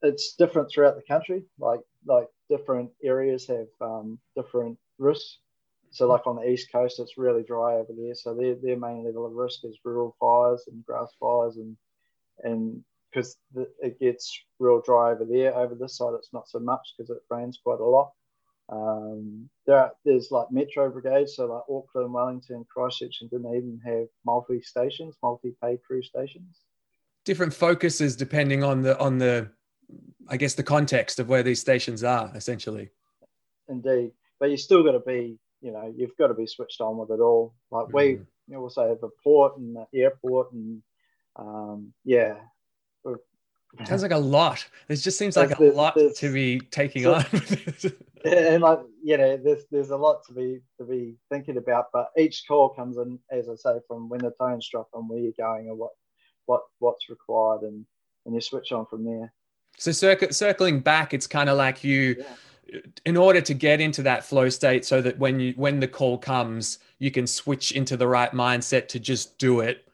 it's 0.03 0.35
different 0.35 0.71
throughout 0.71 0.97
the 0.97 1.03
country. 1.03 1.45
Like 1.59 1.81
like 2.05 2.27
different 2.51 2.91
areas 3.03 3.47
have 3.47 3.69
um, 3.81 4.19
different 4.37 4.77
risks. 4.99 5.39
So 5.91 6.09
like 6.09 6.27
on 6.27 6.37
the 6.37 6.49
east 6.49 6.73
coast, 6.73 6.99
it's 6.99 7.19
really 7.19 7.45
dry 7.45 7.75
over 7.75 7.93
there. 7.97 8.15
So 8.15 8.35
their 8.35 8.57
their 8.57 8.77
main 8.77 9.05
level 9.05 9.25
of 9.25 9.33
risk 9.33 9.61
is 9.65 9.79
rural 9.85 10.17
fires 10.19 10.65
and 10.67 10.85
grass 10.85 11.13
fires 11.21 11.57
and 11.57 11.77
and 12.43 12.83
because 13.13 13.37
it 13.81 13.99
gets 14.01 14.39
real 14.59 14.81
dry 14.81 15.13
over 15.13 15.25
there. 15.25 15.55
Over 15.55 15.75
this 15.75 15.97
side, 15.97 16.15
it's 16.15 16.33
not 16.33 16.49
so 16.49 16.59
much 16.59 16.95
because 16.97 17.11
it 17.11 17.19
rains 17.31 17.59
quite 17.63 17.81
a 17.81 17.85
lot. 17.85 18.13
Um, 18.69 19.49
there 19.67 19.77
are, 19.77 19.93
there's 20.05 20.31
like 20.31 20.51
metro 20.51 20.91
brigades, 20.91 21.37
so 21.37 21.47
like 21.47 21.63
Auckland, 21.69 22.13
Wellington, 22.13 22.65
Christchurch, 22.73 23.19
and 23.21 23.31
Dunedin 23.31 23.81
have 23.85 24.07
multi 24.25 24.63
stations, 24.63 25.17
multi 25.23 25.55
pay 25.63 25.79
crew 25.87 26.03
stations. 26.03 26.61
Different 27.25 27.53
focuses 27.53 28.17
depending 28.17 28.65
on 28.65 28.83
the 28.83 28.99
on 28.99 29.19
the, 29.19 29.49
I 30.29 30.37
guess 30.37 30.55
the 30.55 30.63
context 30.63 31.19
of 31.19 31.29
where 31.29 31.43
these 31.43 31.61
stations 31.61 32.03
are, 32.03 32.33
essentially. 32.35 32.91
Indeed, 33.69 34.13
but 34.41 34.51
you 34.51 34.57
still 34.57 34.83
got 34.83 34.93
to 34.93 35.01
be, 35.01 35.39
you 35.61 35.73
know, 35.73 35.93
you've 35.95 36.17
got 36.17 36.29
to 36.29 36.35
be 36.35 36.47
switched 36.47 36.81
on 36.81 36.97
with 36.97 37.11
it 37.11 37.21
all. 37.21 37.55
Like 37.71 37.87
mm. 37.87 37.93
we, 37.93 38.07
you 38.09 38.27
know, 38.49 38.61
also 38.61 38.89
have 38.89 39.03
a 39.03 39.09
port 39.23 39.59
and 39.59 39.77
the 39.77 39.87
airport, 40.01 40.53
and 40.53 40.83
um, 41.37 41.93
yeah, 42.05 42.37
Sounds 43.85 44.03
like 44.03 44.13
a 44.13 44.19
lot. 44.19 44.65
It 44.89 44.97
just 44.97 45.19
seems 45.19 45.37
like 45.37 45.57
there's, 45.57 45.75
a 45.75 45.77
lot 45.77 45.97
to 46.17 46.33
be 46.33 46.61
taking 46.61 47.05
so, 47.05 47.15
on. 47.15 47.25
and 48.25 48.63
like 48.63 48.81
you 49.03 49.17
know, 49.17 49.37
there's 49.37 49.65
there's 49.71 49.91
a 49.91 49.97
lot 49.97 50.23
to 50.27 50.35
be 50.35 50.61
to 50.79 50.85
be 50.85 51.17
thinking 51.31 51.57
about. 51.57 51.87
But 51.93 52.09
each 52.19 52.45
call 52.47 52.69
comes 52.69 52.99
in, 52.99 53.19
as 53.31 53.49
I 53.49 53.55
say, 53.55 53.81
from 53.89 54.09
when 54.09 54.21
the 54.21 54.33
tone's 54.39 54.69
drop 54.69 54.89
and 54.95 55.09
where 55.09 55.19
you're 55.19 55.33
going 55.39 55.69
and 55.69 55.79
what 55.79 55.93
what 56.47 56.63
what's 56.81 57.09
required, 57.09 57.63
and 57.63 57.87
and 58.27 58.35
you 58.35 58.41
switch 58.41 58.73
on 58.73 58.87
from 58.87 59.05
there. 59.05 59.33
So 59.79 59.91
circ- 59.91 60.33
circling 60.35 60.81
back, 60.81 61.15
it's 61.15 61.27
kind 61.27 61.49
of 61.49 61.57
like 61.57 61.83
you. 61.83 62.17
Yeah 62.19 62.27
in 63.05 63.17
order 63.17 63.41
to 63.41 63.53
get 63.53 63.81
into 63.81 64.03
that 64.03 64.25
flow 64.25 64.49
state 64.49 64.85
so 64.85 65.03
that 65.03 65.19
when 65.19 65.39
you 65.39 65.53
when 65.57 65.81
the 65.81 65.89
call 65.89 66.17
comes 66.17 66.79
you 66.99 67.11
can 67.11 67.27
switch 67.27 67.73
into 67.73 67.97
the 67.97 68.07
right 68.07 68.33
mindset 68.33 68.89
to 68.89 68.99
just 68.99 69.37
do 69.37 69.61
it 69.61 69.87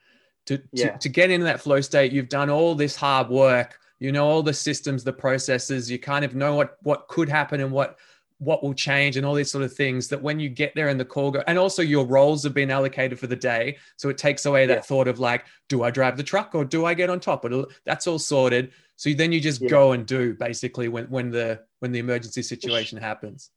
to, 0.49 0.63
yeah. 0.73 0.93
to, 0.93 0.99
to 0.99 1.09
get 1.11 1.31
into 1.31 1.45
that 1.45 1.61
flow 1.61 1.81
state 1.81 2.11
you've 2.11 2.29
done 2.31 2.49
all 2.49 2.75
this 2.75 2.97
hard 2.97 3.29
work 3.29 3.79
you 3.99 4.11
know 4.11 4.27
all 4.27 4.43
the 4.43 4.53
systems 4.53 5.05
the 5.05 5.13
processes 5.13 5.91
you 5.91 5.99
kind 5.99 6.25
of 6.25 6.35
know 6.35 6.55
what 6.55 6.79
what 6.83 7.07
could 7.09 7.29
happen 7.29 7.61
and 7.61 7.71
what 7.71 7.99
what 8.39 8.63
will 8.63 8.73
change 8.73 9.17
and 9.17 9.27
all 9.27 9.35
these 9.35 9.51
sort 9.51 9.65
of 9.65 9.73
things 9.73 10.09
that 10.09 10.23
when 10.23 10.39
you 10.39 10.49
get 10.49 10.73
there 10.75 10.89
and 10.89 10.99
the 10.99 11.05
call 11.05 11.31
go 11.31 11.43
and 11.47 11.59
also 11.59 11.83
your 11.83 12.07
roles 12.07 12.43
have 12.43 12.55
been 12.55 12.71
allocated 12.71 13.19
for 13.19 13.27
the 13.27 13.37
day 13.37 13.77
so 13.97 14.09
it 14.09 14.17
takes 14.17 14.47
away 14.47 14.65
that 14.65 14.75
yeah. 14.75 14.81
thought 14.81 15.07
of 15.07 15.19
like 15.19 15.45
do 15.69 15.83
i 15.83 15.91
drive 15.91 16.17
the 16.17 16.23
truck 16.23 16.55
or 16.55 16.65
do 16.65 16.87
i 16.87 16.95
get 16.95 17.11
on 17.11 17.21
top 17.21 17.43
but 17.43 17.69
that's 17.85 18.07
all 18.07 18.19
sorted 18.19 18.73
so 18.97 19.13
then 19.13 19.33
you 19.33 19.41
just 19.41 19.61
yeah. 19.61 19.69
go 19.69 19.93
and 19.93 20.07
do 20.07 20.33
basically 20.35 20.89
when 20.89 21.05
when 21.11 21.31
the 21.31 21.61
when 21.81 21.93
the 21.93 21.99
emergency 21.99 22.43
situation 22.43 22.97
happens 22.97 23.51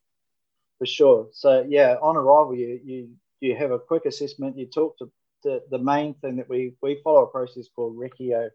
for 0.77 0.86
sure 0.86 1.27
so 1.32 1.63
yeah 1.69 1.95
on 2.01 2.17
arrival 2.17 2.56
you 2.56 2.80
you 2.84 3.10
you 3.39 3.56
have 3.56 3.71
a 3.71 3.80
quick 3.80 4.06
assessment 4.06 4.58
you 4.58 4.65
talk 4.65 4.97
to 4.97 5.10
the, 5.43 5.63
the 5.69 5.77
main 5.77 6.13
thing 6.15 6.38
that 6.38 6.49
we 6.49 6.73
we 6.82 7.01
follow 7.04 7.23
a 7.23 7.27
process 7.27 7.67
called 7.75 7.97
RECEO. 7.97 8.49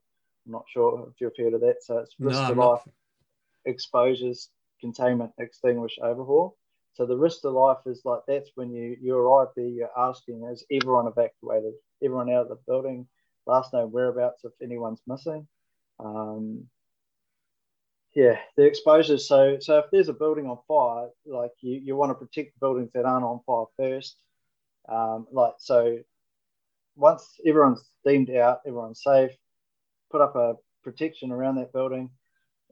I'm 0.47 0.53
not 0.53 0.65
sure 0.69 1.09
if 1.09 1.21
you've 1.21 1.33
heard 1.37 1.55
of 1.55 1.61
that. 1.63 1.83
So 1.83 1.99
it's 1.99 2.15
risk 2.19 2.41
no, 2.41 2.55
to 2.55 2.61
life, 2.61 2.83
exposures, 3.65 4.51
containment, 4.81 5.33
extinguish, 5.39 5.99
overhaul. 6.03 6.57
So 6.95 7.05
the 7.05 7.17
risk 7.17 7.43
to 7.43 7.51
life 7.51 7.79
is 7.87 8.03
like 8.05 8.21
that's 8.27 8.51
when 8.55 8.73
you 8.73 8.97
you 9.01 9.17
arrive 9.17 9.49
there, 9.57 9.67
you're 9.67 9.99
asking, 9.99 10.45
is 10.51 10.65
everyone 10.71 11.07
evacuated? 11.07 11.75
Everyone 12.03 12.31
out 12.31 12.43
of 12.43 12.49
the 12.49 12.59
building? 12.67 13.07
Last 13.47 13.73
known 13.73 13.93
whereabouts 13.93 14.45
if 14.45 14.53
anyone's 14.63 15.03
missing. 15.07 15.47
Um, 16.01 16.67
yeah, 18.15 18.39
the 18.57 18.65
exposures. 18.65 19.29
So 19.29 19.59
so 19.61 19.79
if 19.79 19.87
there's 19.93 20.09
a 20.09 20.15
building 20.15 20.47
on 20.47 20.59
fire, 20.67 21.11
like 21.27 21.53
you, 21.61 21.81
you 21.85 21.97
want 21.97 22.11
to 22.11 22.15
protect 22.15 22.59
buildings 22.61 22.91
that 22.95 23.05
aren't 23.05 23.25
on 23.25 23.41
fire 23.47 23.67
first. 23.77 24.17
Um, 24.89 25.27
like 25.31 25.55
so 25.59 25.99
once 26.97 27.39
everyone's 27.47 27.91
deemed 28.05 28.31
out, 28.31 28.61
everyone's 28.67 29.03
safe, 29.03 29.31
put 30.11 30.21
up 30.21 30.35
a 30.37 30.55
protection 30.83 31.31
around 31.31 31.57
that 31.57 31.73
building. 31.73 32.11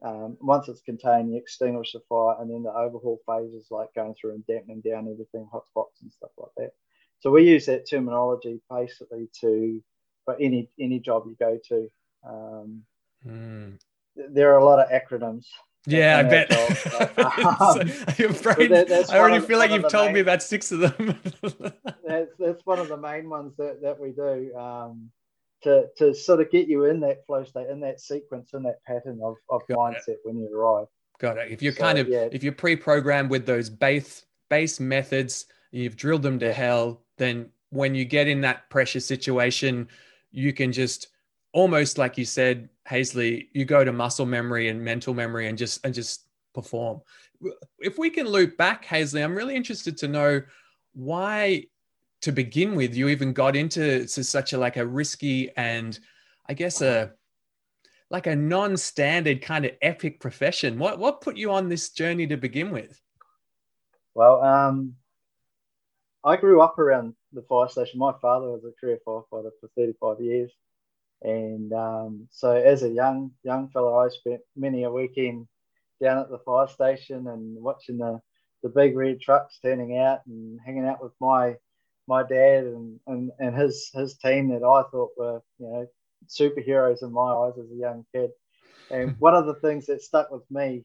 Um, 0.03 0.37
once 0.41 0.67
it's 0.67 0.81
contained, 0.81 1.31
you 1.31 1.37
extinguish 1.37 1.93
the 1.93 2.01
fire, 2.09 2.35
and 2.39 2.49
then 2.49 2.63
the 2.63 2.73
overhaul 2.73 3.19
phase 3.25 3.53
is 3.53 3.67
like 3.71 3.93
going 3.95 4.13
through 4.19 4.31
and 4.31 4.45
dampening 4.45 4.81
down 4.81 5.07
everything, 5.09 5.47
hotspots 5.53 6.01
and 6.01 6.11
stuff 6.11 6.31
like 6.37 6.51
that. 6.57 6.71
So 7.19 7.31
we 7.31 7.49
use 7.49 7.65
that 7.67 7.89
terminology 7.89 8.61
basically 8.69 9.29
to 9.41 9.81
for 10.25 10.35
any 10.39 10.69
any 10.79 10.99
job 10.99 11.23
you 11.27 11.35
go 11.39 11.57
to. 11.69 11.89
Um, 12.27 12.83
mm. 13.25 13.79
There 14.15 14.53
are 14.53 14.57
a 14.57 14.65
lot 14.65 14.79
of 14.79 14.89
acronyms 14.89 15.45
yeah, 15.85 16.17
I 16.19 16.23
bet. 16.23 16.49
that, 17.15 19.07
I 19.11 19.17
already 19.17 19.37
of, 19.37 19.45
feel 19.45 19.59
like 19.59 19.71
you've 19.71 19.87
told 19.89 20.07
main, 20.07 20.15
me 20.15 20.19
about 20.21 20.41
six 20.41 20.71
of 20.71 20.79
them. 20.79 21.19
that's 22.07 22.31
that's 22.39 22.65
one 22.65 22.79
of 22.79 22.87
the 22.87 22.97
main 22.97 23.29
ones 23.29 23.53
that, 23.57 23.81
that 23.81 23.99
we 23.99 24.11
do 24.11 24.55
um, 24.55 25.11
to 25.63 25.85
to 25.97 26.13
sort 26.13 26.41
of 26.41 26.49
get 26.51 26.67
you 26.67 26.85
in 26.85 26.99
that 27.01 27.25
flow 27.25 27.43
state, 27.43 27.69
in 27.69 27.79
that 27.81 27.99
sequence, 27.99 28.53
in 28.53 28.63
that 28.63 28.83
pattern 28.85 29.19
of, 29.23 29.35
of 29.49 29.61
mindset 29.69 30.07
it. 30.07 30.19
when 30.23 30.37
you 30.37 30.49
arrive. 30.57 30.87
Got 31.19 31.37
it. 31.37 31.51
If 31.51 31.61
you're 31.61 31.73
so, 31.73 31.81
kind 31.81 31.97
of 31.97 32.07
yeah. 32.07 32.27
if 32.31 32.43
you're 32.43 32.53
pre-programmed 32.53 33.29
with 33.29 33.45
those 33.45 33.69
base 33.69 34.25
base 34.49 34.79
methods, 34.79 35.45
you've 35.71 35.95
drilled 35.95 36.23
them 36.23 36.39
to 36.39 36.51
hell, 36.51 37.01
then 37.17 37.49
when 37.69 37.93
you 37.93 38.05
get 38.05 38.27
in 38.27 38.41
that 38.41 38.69
pressure 38.69 38.99
situation, 38.99 39.87
you 40.31 40.53
can 40.53 40.71
just 40.71 41.09
almost 41.53 41.97
like 41.97 42.17
you 42.17 42.25
said, 42.25 42.69
Haisley, 42.89 43.47
you 43.53 43.65
go 43.65 43.83
to 43.83 43.91
muscle 43.91 44.25
memory 44.25 44.69
and 44.69 44.83
mental 44.83 45.13
memory 45.13 45.47
and 45.47 45.57
just 45.57 45.85
and 45.85 45.93
just 45.93 46.27
perform. 46.53 47.01
If 47.79 47.97
we 47.97 48.09
can 48.09 48.27
loop 48.27 48.57
back, 48.57 48.85
Haisley, 48.85 49.23
I'm 49.23 49.35
really 49.35 49.55
interested 49.55 49.97
to 49.97 50.07
know 50.07 50.41
why 50.93 51.65
to 52.21 52.31
begin 52.31 52.75
with 52.75 52.95
you 52.95 53.09
even 53.09 53.33
got 53.33 53.55
into 53.55 54.07
such 54.07 54.53
a 54.53 54.57
like 54.57 54.77
a 54.77 54.85
risky 54.85 55.51
and 55.57 55.99
I 56.47 56.53
guess 56.53 56.81
a 56.81 57.11
like 58.09 58.27
a 58.27 58.35
non-standard 58.35 59.41
kind 59.41 59.65
of 59.65 59.71
epic 59.81 60.19
profession. 60.19 60.77
What 60.77 60.99
what 60.99 61.21
put 61.21 61.37
you 61.37 61.51
on 61.51 61.69
this 61.69 61.89
journey 61.89 62.27
to 62.27 62.37
begin 62.37 62.71
with? 62.71 62.99
Well, 64.13 64.41
um, 64.41 64.95
I 66.23 66.37
grew 66.37 66.61
up 66.61 66.79
around 66.79 67.15
the 67.33 67.41
fire 67.43 67.67
station. 67.67 67.99
My 67.99 68.13
father 68.21 68.49
was 68.49 68.63
a 68.63 68.71
career 68.79 68.99
firefighter 69.05 69.51
for 69.59 69.69
35 69.75 70.21
years, 70.21 70.51
and 71.25 71.73
um, 71.73 72.27
so 72.29 72.51
as 72.51 72.83
a 72.83 72.89
young 72.89 73.31
young 73.43 73.69
fellow, 73.69 73.97
I 73.97 74.09
spent 74.09 74.41
many 74.55 74.83
a 74.83 74.91
weekend 74.91 75.47
down 75.99 76.19
at 76.19 76.29
the 76.29 76.37
fire 76.45 76.67
station 76.67 77.27
and 77.27 77.61
watching 77.61 77.97
the 77.97 78.21
the 78.61 78.69
big 78.69 78.95
red 78.95 79.19
trucks 79.19 79.57
turning 79.59 79.97
out 79.97 80.19
and 80.27 80.59
hanging 80.63 80.85
out 80.85 81.01
with 81.03 81.13
my 81.19 81.55
my 82.07 82.21
dad 82.21 82.65
and, 82.65 82.99
and, 83.07 83.31
and 83.39 83.55
his 83.55 83.89
his 83.95 84.17
team 84.17 84.49
that 84.49 84.63
I 84.63 84.83
thought 84.91 85.11
were 85.17 85.41
you 85.57 85.67
know 85.67 85.87
superheroes 86.27 87.01
in 87.01 87.11
my 87.11 87.31
eyes 87.31 87.53
as 87.57 87.71
a 87.71 87.75
young 87.75 88.05
kid. 88.13 88.29
And 88.91 89.15
one 89.19 89.33
of 89.33 89.47
the 89.47 89.55
things 89.55 89.87
that 89.87 90.03
stuck 90.03 90.29
with 90.29 90.43
me 90.51 90.83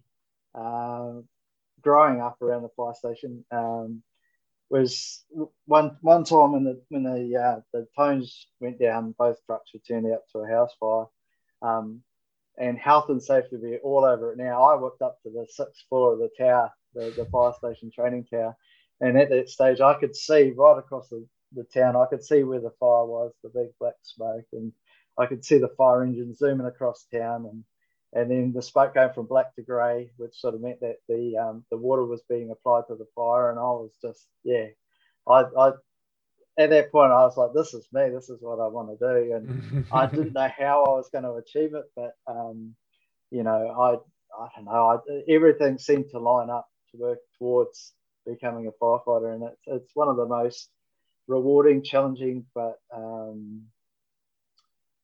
uh, 0.54 1.20
growing 1.82 2.22
up 2.22 2.40
around 2.40 2.62
the 2.62 2.70
fire 2.78 2.94
station 2.94 3.44
um, 3.50 4.02
was 4.70 5.24
one 5.66 5.98
one 6.02 6.24
time 6.24 6.52
when 6.52 6.64
the 6.64 6.82
when 6.90 7.04
the 7.04 7.36
uh, 7.38 7.60
the 7.72 7.86
tones 7.96 8.48
went 8.60 8.80
down, 8.80 9.14
both 9.18 9.38
trucks 9.46 9.72
were 9.74 9.80
turned 9.80 10.06
out 10.12 10.22
to 10.32 10.40
a 10.40 10.48
house 10.48 10.72
fire, 10.80 11.06
um, 11.62 12.02
and 12.58 12.78
health 12.78 13.10
and 13.10 13.22
safety 13.22 13.56
were 13.60 13.78
all 13.84 14.04
over 14.04 14.32
it. 14.32 14.38
Now 14.38 14.64
I 14.64 14.76
walked 14.76 15.02
up 15.02 15.18
to 15.22 15.30
the 15.30 15.46
sixth 15.50 15.84
floor 15.88 16.14
of 16.14 16.20
the 16.20 16.30
tower, 16.38 16.72
the, 16.94 17.12
the 17.16 17.26
fire 17.32 17.52
station 17.58 17.90
training 17.94 18.26
tower, 18.32 18.56
and 19.00 19.18
at 19.18 19.30
that 19.30 19.50
stage 19.50 19.80
I 19.80 19.94
could 20.00 20.16
see 20.16 20.52
right 20.56 20.78
across 20.78 21.08
the, 21.10 21.26
the 21.54 21.64
town. 21.64 21.96
I 21.96 22.06
could 22.06 22.24
see 22.24 22.44
where 22.44 22.60
the 22.60 22.72
fire 22.80 23.06
was, 23.06 23.32
the 23.42 23.50
big 23.50 23.68
black 23.80 23.96
smoke, 24.02 24.46
and 24.52 24.72
I 25.18 25.26
could 25.26 25.44
see 25.44 25.58
the 25.58 25.74
fire 25.76 26.04
engine 26.04 26.34
zooming 26.34 26.66
across 26.66 27.06
town, 27.12 27.46
and 27.46 27.64
and 28.12 28.30
then 28.30 28.52
the 28.52 28.62
smoke 28.62 28.94
going 28.94 29.12
from 29.12 29.26
black 29.26 29.54
to 29.54 29.62
grey, 29.62 30.10
which 30.16 30.34
sort 30.34 30.54
of 30.54 30.60
meant 30.60 30.80
that 30.80 30.96
the 31.08 31.36
um, 31.36 31.64
the 31.70 31.76
water 31.76 32.04
was 32.04 32.22
being 32.28 32.50
applied 32.50 32.84
to 32.88 32.96
the 32.96 33.06
fire, 33.14 33.50
and 33.50 33.58
I 33.58 33.62
was 33.62 33.90
just 34.02 34.26
yeah, 34.44 34.66
I, 35.28 35.44
I 35.56 35.72
at 36.58 36.70
that 36.70 36.90
point 36.90 37.12
I 37.12 37.24
was 37.24 37.36
like, 37.36 37.52
this 37.54 37.72
is 37.74 37.86
me, 37.92 38.10
this 38.10 38.28
is 38.28 38.38
what 38.40 38.60
I 38.60 38.66
want 38.66 38.90
to 38.90 38.98
do, 38.98 39.34
and 39.34 39.86
I 39.92 40.06
didn't 40.06 40.34
know 40.34 40.50
how 40.58 40.84
I 40.84 40.90
was 40.90 41.08
going 41.10 41.24
to 41.24 41.34
achieve 41.34 41.74
it, 41.74 41.84
but 41.94 42.14
um, 42.26 42.74
you 43.30 43.42
know, 43.42 43.50
I 43.70 44.42
I 44.42 44.48
don't 44.56 44.64
know, 44.64 44.70
I, 44.72 45.32
everything 45.32 45.78
seemed 45.78 46.10
to 46.10 46.18
line 46.18 46.50
up 46.50 46.68
to 46.90 46.98
work 46.98 47.18
towards 47.38 47.92
becoming 48.26 48.66
a 48.66 48.72
firefighter, 48.84 49.34
and 49.34 49.44
it's 49.44 49.62
it's 49.66 49.90
one 49.94 50.08
of 50.08 50.16
the 50.16 50.26
most 50.26 50.68
rewarding, 51.28 51.84
challenging, 51.84 52.44
but 52.54 52.80
um, 52.94 53.62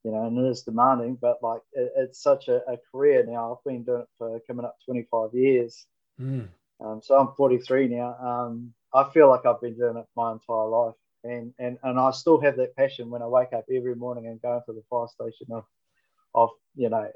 you 0.07 0.13
know, 0.13 0.25
and 0.25 0.39
it 0.39 0.49
is 0.49 0.63
demanding, 0.63 1.19
but 1.21 1.39
like 1.43 1.63
it, 1.73 1.91
it's 1.97 2.23
such 2.23 2.47
a, 2.47 2.59
a, 2.71 2.77
career 2.93 3.27
now. 3.27 3.53
I've 3.53 3.65
been 3.69 3.83
doing 3.83 4.03
it 4.03 4.09
for 4.17 4.39
coming 4.47 4.65
up 4.65 4.77
25 4.85 5.31
years. 5.35 5.85
Mm. 6.21 6.47
Um, 6.81 7.01
so 7.03 7.19
I'm 7.19 7.35
43 7.37 7.89
now. 7.89 8.15
Um, 8.21 8.73
I 8.95 9.11
feel 9.13 9.29
like 9.29 9.45
I've 9.45 9.61
been 9.61 9.77
doing 9.77 9.97
it 9.97 10.07
my 10.17 10.31
entire 10.31 10.69
life. 10.69 10.95
And, 11.25 11.53
and, 11.59 11.77
and 11.83 11.99
I 11.99 12.13
still 12.13 12.41
have 12.41 12.57
that 12.57 12.77
passion 12.77 13.11
when 13.11 13.21
I 13.21 13.27
wake 13.27 13.53
up 13.53 13.65
every 13.69 13.97
morning 13.97 14.29
and 14.29 14.41
go 14.41 14.55
into 14.55 14.79
the 14.79 14.85
fire 14.89 15.09
station 15.09 15.49
of, 15.51 15.65
of 16.37 16.51
you 16.77 16.89
know, 16.89 17.11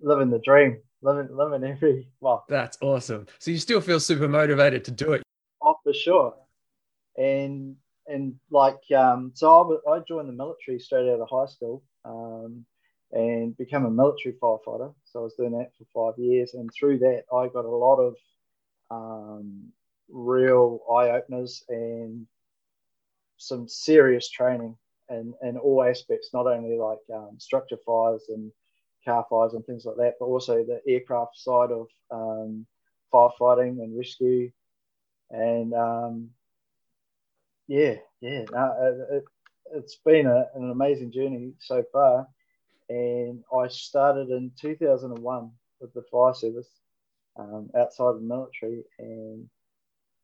living 0.00 0.30
the 0.30 0.38
dream, 0.38 0.78
living, 1.02 1.36
living 1.36 1.68
every, 1.68 2.12
well. 2.20 2.44
That's 2.48 2.78
awesome. 2.80 3.26
So 3.40 3.50
you 3.50 3.58
still 3.58 3.80
feel 3.80 3.98
super 3.98 4.28
motivated 4.28 4.84
to 4.84 4.92
do 4.92 5.14
it? 5.14 5.22
Oh, 5.60 5.74
for 5.82 5.92
sure. 5.92 6.34
And 7.16 7.74
and 8.08 8.34
like 8.50 8.80
um, 8.96 9.32
so 9.34 9.80
I, 9.86 9.96
I 9.96 10.00
joined 10.06 10.28
the 10.28 10.32
military 10.32 10.78
straight 10.78 11.10
out 11.10 11.20
of 11.20 11.28
high 11.30 11.46
school 11.46 11.82
um, 12.04 12.64
and 13.12 13.56
become 13.56 13.86
a 13.86 13.90
military 13.90 14.34
firefighter. 14.42 14.94
So 15.04 15.20
i 15.20 15.22
was 15.22 15.34
doing 15.34 15.52
that 15.52 15.70
for 15.78 16.12
five 16.12 16.18
years 16.18 16.54
and 16.54 16.70
through 16.72 16.98
that 17.00 17.24
i 17.34 17.48
got 17.48 17.64
a 17.64 17.68
lot 17.68 17.96
of 17.96 18.14
um, 18.90 19.72
real 20.08 20.80
eye-openers 20.90 21.62
and 21.68 22.26
some 23.36 23.68
serious 23.68 24.30
training 24.30 24.76
in, 25.10 25.34
in 25.42 25.56
all 25.58 25.84
aspects 25.84 26.30
not 26.32 26.46
only 26.46 26.76
like 26.76 26.98
um, 27.14 27.36
structure 27.38 27.78
fires 27.86 28.24
and 28.28 28.50
car 29.04 29.26
fires 29.30 29.54
and 29.54 29.64
things 29.66 29.84
like 29.84 29.96
that 29.96 30.14
but 30.18 30.26
also 30.26 30.64
the 30.64 30.80
aircraft 30.90 31.36
side 31.38 31.70
of 31.70 31.86
um, 32.10 32.66
firefighting 33.12 33.82
and 33.82 33.96
rescue. 33.96 34.50
And 35.30 35.74
um, 35.74 36.30
yeah, 37.68 37.94
yeah. 38.20 38.44
No, 38.50 38.96
it, 39.10 39.24
has 39.74 39.96
been 40.04 40.26
a, 40.26 40.46
an 40.54 40.70
amazing 40.70 41.12
journey 41.12 41.52
so 41.60 41.84
far. 41.92 42.26
And 42.88 43.44
I 43.54 43.68
started 43.68 44.30
in 44.30 44.50
2001 44.58 45.50
with 45.80 45.92
the 45.92 46.02
fire 46.10 46.32
service 46.32 46.68
um, 47.36 47.68
outside 47.76 48.04
of 48.04 48.14
the 48.16 48.26
military. 48.26 48.82
And 48.98 49.48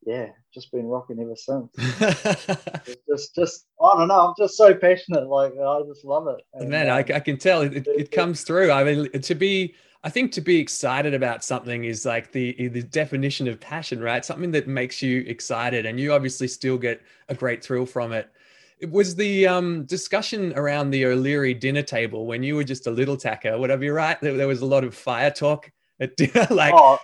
yeah, 0.06 0.28
just 0.52 0.70
been 0.72 0.86
rocking 0.86 1.20
ever 1.20 1.36
since. 1.36 1.70
just, 3.08 3.34
just, 3.34 3.66
I 3.82 3.96
don't 3.96 4.08
know. 4.08 4.28
I'm 4.28 4.34
just 4.38 4.56
so 4.56 4.74
passionate. 4.74 5.26
Like, 5.28 5.52
I 5.52 5.80
just 5.86 6.04
love 6.04 6.28
it. 6.28 6.42
And, 6.54 6.70
Man, 6.70 6.88
um, 6.88 6.96
I, 6.96 7.16
I, 7.16 7.20
can 7.20 7.38
tell 7.38 7.62
it, 7.62 7.74
it, 7.74 7.86
it 7.86 8.10
comes 8.10 8.42
through. 8.42 8.70
I 8.70 8.84
mean, 8.84 9.10
to 9.10 9.34
be, 9.34 9.74
I 10.02 10.10
think 10.10 10.32
to 10.32 10.42
be 10.42 10.58
excited 10.58 11.14
about 11.14 11.42
something 11.42 11.84
is 11.84 12.04
like 12.04 12.30
the 12.30 12.68
the 12.68 12.82
definition 12.82 13.48
of 13.48 13.58
passion, 13.58 14.00
right? 14.00 14.22
Something 14.22 14.50
that 14.50 14.68
makes 14.68 15.00
you 15.00 15.24
excited, 15.26 15.86
and 15.86 15.98
you 15.98 16.12
obviously 16.12 16.46
still 16.46 16.76
get 16.76 17.00
a 17.30 17.34
great 17.34 17.64
thrill 17.64 17.86
from 17.86 18.12
it. 18.12 18.30
It 18.78 18.90
was 18.90 19.16
the 19.16 19.46
um, 19.46 19.84
discussion 19.86 20.52
around 20.56 20.90
the 20.90 21.06
O'Leary 21.06 21.54
dinner 21.54 21.80
table 21.80 22.26
when 22.26 22.42
you 22.42 22.54
were 22.56 22.64
just 22.64 22.86
a 22.86 22.90
little 22.90 23.16
tacker. 23.16 23.56
Whatever 23.56 23.84
you're 23.84 23.94
right, 23.94 24.20
there, 24.20 24.36
there 24.36 24.48
was 24.48 24.60
a 24.60 24.66
lot 24.66 24.84
of 24.84 24.94
fire 24.94 25.30
talk 25.30 25.70
at 26.00 26.16
dinner. 26.18 26.46
like, 26.50 26.74
oh, 26.76 26.98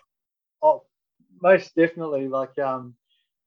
most 1.42 1.74
definitely. 1.74 2.28
Like, 2.28 2.58
um, 2.58 2.94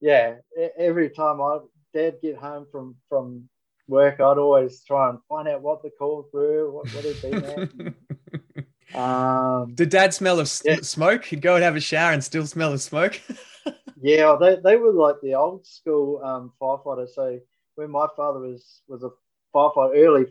yeah, 0.02 0.36
every 0.78 1.10
time 1.10 1.42
I 1.42 1.60
dad 1.94 2.16
get 2.22 2.38
home 2.38 2.68
from 2.72 2.96
from 3.10 3.50
work, 3.88 4.16
I'd 4.20 4.38
always 4.38 4.84
try 4.84 5.10
and 5.10 5.20
find 5.30 5.48
out 5.48 5.62
what 5.62 5.84
the 5.84 5.92
calls 5.92 6.28
were, 6.34 6.72
what, 6.72 6.88
what 6.94 7.06
had 7.06 7.22
been 7.22 7.44
at. 7.44 7.94
Um, 8.94 9.74
Did 9.74 9.90
Dad 9.90 10.14
smell 10.14 10.40
of 10.40 10.52
yeah. 10.64 10.78
smoke? 10.82 11.26
He'd 11.26 11.42
go 11.42 11.56
and 11.56 11.64
have 11.64 11.76
a 11.76 11.80
shower 11.80 12.12
and 12.12 12.24
still 12.24 12.46
smell 12.46 12.74
of 12.74 12.82
smoke. 12.82 13.20
yeah, 14.02 14.38
they, 14.40 14.58
they 14.64 14.76
were 14.76 14.94
like 14.94 15.16
the 15.22 15.34
old 15.34 15.66
school 15.66 16.22
um, 16.24 16.54
firefighters. 16.62 17.10
So 17.16 17.40
when 17.76 17.90
my 17.90 18.08
father 18.16 18.40
was 18.40 18.82
was 18.88 19.04
a 19.04 19.10
firefighter 19.56 19.98
early 19.98 20.26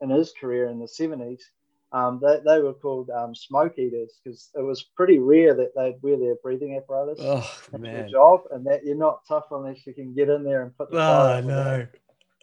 in 0.00 0.10
his 0.10 0.32
career 0.38 0.68
in 0.68 0.78
the 0.78 0.88
seventies, 0.88 1.44
um, 1.92 2.20
they, 2.22 2.38
they 2.44 2.60
were 2.60 2.72
called 2.72 3.10
um, 3.10 3.34
smoke 3.34 3.78
eaters 3.78 4.18
because 4.24 4.50
it 4.54 4.62
was 4.62 4.82
pretty 4.82 5.18
rare 5.18 5.54
that 5.54 5.74
they'd 5.76 6.00
wear 6.00 6.18
their 6.18 6.36
breathing 6.42 6.76
apparatus 6.76 7.18
oh, 7.20 7.78
man. 7.78 8.08
job, 8.08 8.40
and 8.50 8.66
that 8.66 8.84
you're 8.84 8.96
not 8.96 9.20
tough 9.28 9.44
unless 9.50 9.86
you 9.86 9.92
can 9.92 10.14
get 10.14 10.30
in 10.30 10.42
there 10.42 10.62
and 10.62 10.76
put 10.76 10.90
the 10.90 10.98
oh 10.98 11.40
no. 11.44 11.86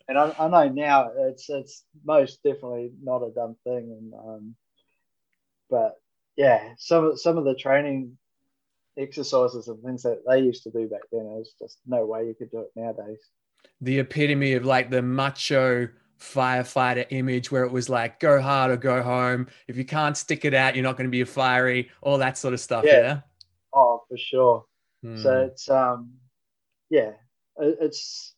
And 0.08 0.18
I, 0.18 0.34
I, 0.40 0.48
know 0.48 0.70
now 0.70 1.12
it's 1.18 1.50
it's 1.50 1.84
most 2.04 2.44
definitely 2.44 2.92
not 3.02 3.24
a 3.24 3.32
dumb 3.32 3.56
thing, 3.64 3.96
and 4.00 4.14
um, 4.14 4.56
but 5.70 5.96
yeah, 6.36 6.74
some 6.78 7.18
some 7.18 7.38
of 7.38 7.46
the 7.46 7.56
training 7.56 8.18
exercises 8.98 9.68
and 9.68 9.82
things 9.84 10.04
that 10.04 10.22
they 10.28 10.42
used 10.42 10.64
to 10.64 10.72
do 10.72 10.88
back 10.88 11.02
then, 11.12 11.26
there's 11.26 11.54
just 11.60 11.80
no 11.88 12.06
way 12.06 12.28
you 12.28 12.36
could 12.36 12.52
do 12.52 12.60
it 12.60 12.72
nowadays. 12.76 13.20
The 13.82 14.00
epitome 14.00 14.54
of 14.54 14.66
like 14.66 14.90
the 14.90 15.02
macho 15.02 15.90
firefighter 16.20 17.06
image 17.10 17.52
where 17.52 17.64
it 17.64 17.72
was 17.72 17.90
like 17.90 18.20
go 18.20 18.42
hard 18.42 18.72
or 18.72 18.78
go 18.78 19.02
home. 19.02 19.48
If 19.68 19.78
you 19.78 19.86
can't 19.86 20.18
stick 20.18 20.46
it 20.46 20.54
out, 20.54 20.76
you're 20.76 20.84
not 20.84 20.98
going 20.98 21.08
to 21.08 21.12
be 21.12 21.22
a 21.22 21.26
fiery, 21.26 21.90
all 22.02 22.18
that 22.18 22.38
sort 22.38 22.54
of 22.54 22.60
stuff. 22.60 22.84
Yeah. 22.86 23.02
yeah? 23.02 23.20
Oh, 23.74 24.04
for 24.08 24.18
sure. 24.18 24.66
Hmm. 25.04 25.22
So 25.22 25.42
it's 25.42 25.70
um 25.70 26.12
yeah, 26.90 27.12
it's 27.58 28.36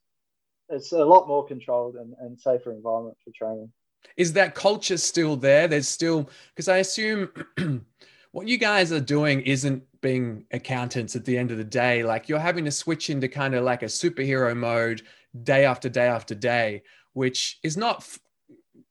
it's 0.70 0.92
a 0.92 1.04
lot 1.04 1.28
more 1.28 1.46
controlled 1.46 1.96
and, 1.96 2.14
and 2.20 2.40
safer 2.40 2.72
environment 2.72 3.18
for 3.24 3.32
training 3.32 3.72
is 4.18 4.34
that 4.34 4.56
culture 4.56 4.98
still 4.98 5.36
there? 5.36 5.68
There's 5.68 5.88
still 5.88 6.30
because 6.50 6.68
I 6.68 6.78
assume 6.78 7.30
what 8.32 8.48
you 8.48 8.58
guys 8.58 8.92
are 8.92 9.00
doing 9.00 9.42
isn't 9.42 9.84
being 10.02 10.46
accountants 10.52 11.16
at 11.16 11.26
the 11.26 11.38
end 11.38 11.52
of 11.52 11.58
the 11.58 11.64
day. 11.64 12.04
Like 12.04 12.28
you're 12.28 12.40
having 12.40 12.66
to 12.66 12.72
switch 12.72 13.10
into 13.10 13.28
kind 13.28 13.56
of 13.56 13.64
like 13.64 13.84
a 13.84 13.88
superhero 13.88 14.56
mode 14.56 15.04
day 15.44 15.66
after 15.66 15.90
day 15.90 16.08
after 16.08 16.36
day, 16.36 16.84
which 17.14 17.60
is 17.64 17.78
not 17.78 18.08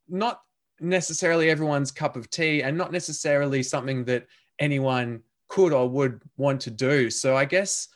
not 0.08 0.40
necessarily 0.80 1.50
everyone's 1.50 1.90
cup 1.90 2.16
of 2.16 2.30
tea 2.30 2.62
and 2.62 2.76
not 2.76 2.92
necessarily 2.92 3.62
something 3.62 4.04
that 4.04 4.26
anyone 4.58 5.22
could 5.48 5.72
or 5.72 5.88
would 5.88 6.22
want 6.36 6.60
to 6.62 6.70
do. 6.70 7.10
So 7.10 7.36
I 7.36 7.44
guess 7.44 7.88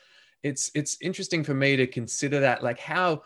it's 0.42 0.70
it's 0.74 0.98
interesting 1.00 1.42
for 1.42 1.54
me 1.54 1.76
to 1.76 1.86
consider 1.86 2.40
that 2.40 2.62
like 2.62 2.78
how 2.78 3.22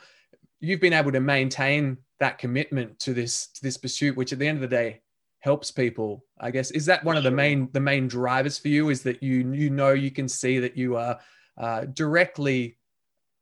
you've 0.60 0.80
been 0.80 0.92
able 0.92 1.12
to 1.12 1.20
maintain 1.20 1.98
that 2.20 2.38
commitment 2.38 2.98
to 3.00 3.14
this 3.14 3.48
to 3.48 3.62
this 3.62 3.76
pursuit, 3.76 4.16
which 4.16 4.32
at 4.32 4.38
the 4.38 4.46
end 4.46 4.56
of 4.56 4.62
the 4.62 4.76
day 4.76 5.02
helps 5.40 5.70
people. 5.70 6.24
I 6.40 6.50
guess 6.50 6.70
is 6.70 6.86
that 6.86 7.04
one 7.04 7.16
of 7.16 7.24
the 7.24 7.30
main 7.30 7.68
the 7.72 7.80
main 7.80 8.06
drivers 8.08 8.58
for 8.58 8.68
you 8.68 8.90
is 8.90 9.02
that 9.02 9.22
you 9.22 9.52
you 9.52 9.70
know 9.70 9.92
you 9.92 10.10
can 10.10 10.28
see 10.28 10.58
that 10.60 10.76
you 10.76 10.96
are 10.96 11.18
uh, 11.56 11.86
directly 11.86 12.76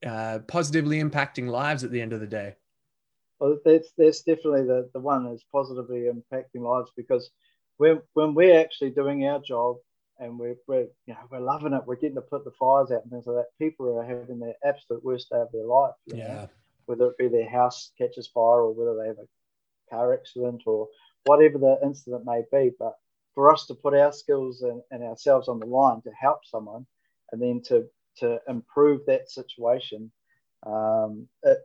uh, 0.07 0.41
positively 0.47 1.03
impacting 1.03 1.49
lives 1.49 1.85
at 1.85 1.91
the 1.91 2.01
end 2.01 2.13
of 2.13 2.21
the 2.21 2.27
day. 2.27 2.55
Well, 3.39 3.59
that's 3.65 3.93
that's 3.99 4.23
definitely 4.23 4.65
the, 4.65 4.89
the 4.93 5.01
one 5.01 5.25
that's 5.25 5.45
positively 5.53 6.09
impacting 6.09 6.63
lives 6.63 6.91
because 6.97 7.31
when 7.77 8.01
when 8.15 8.35
we're 8.35 8.59
actually 8.59 8.91
doing 8.91 9.27
our 9.27 9.41
job 9.41 9.77
and 10.19 10.39
we're, 10.39 10.57
we're 10.67 10.87
you 11.07 11.15
know 11.15 11.21
we're 11.31 11.41
loving 11.41 11.75
it, 11.75 11.83
we're 11.87 11.97
getting 11.97 12.17
to 12.17 12.23
put 12.23 12.45
the 12.45 12.53
fires 12.53 12.91
out 12.91 13.03
and 13.03 13.11
things 13.11 13.27
like 13.27 13.37
that. 13.37 13.65
People 13.65 13.99
are 13.99 14.05
having 14.05 14.39
their 14.39 14.55
absolute 14.65 15.05
worst 15.05 15.29
day 15.31 15.39
of 15.39 15.53
their 15.53 15.67
life. 15.67 15.95
yeah. 16.07 16.27
Know? 16.27 16.49
Whether 16.87 17.07
it 17.09 17.19
be 17.19 17.29
their 17.29 17.51
house 17.51 17.91
catches 17.99 18.29
fire 18.29 18.61
or 18.61 18.73
whether 18.73 18.97
they 18.97 19.09
have 19.09 19.19
a 19.19 19.95
car 19.95 20.15
accident 20.15 20.63
or 20.67 20.89
whatever 21.25 21.59
the 21.59 21.79
incident 21.83 22.25
may 22.25 22.43
be. 22.53 22.71
But 22.79 22.95
for 23.35 23.53
us 23.53 23.67
to 23.67 23.75
put 23.75 23.93
our 23.95 24.13
skills 24.13 24.63
and, 24.63 24.81
and 24.91 25.03
ourselves 25.03 25.49
on 25.49 25.59
the 25.59 25.67
line 25.67 26.01
to 26.03 26.11
help 26.19 26.41
someone 26.45 26.87
and 27.33 27.43
then 27.43 27.61
to 27.67 27.87
to 28.19 28.41
improve 28.49 29.03
that 29.07 29.29
situation, 29.29 30.11
um, 30.67 31.29
it, 31.43 31.59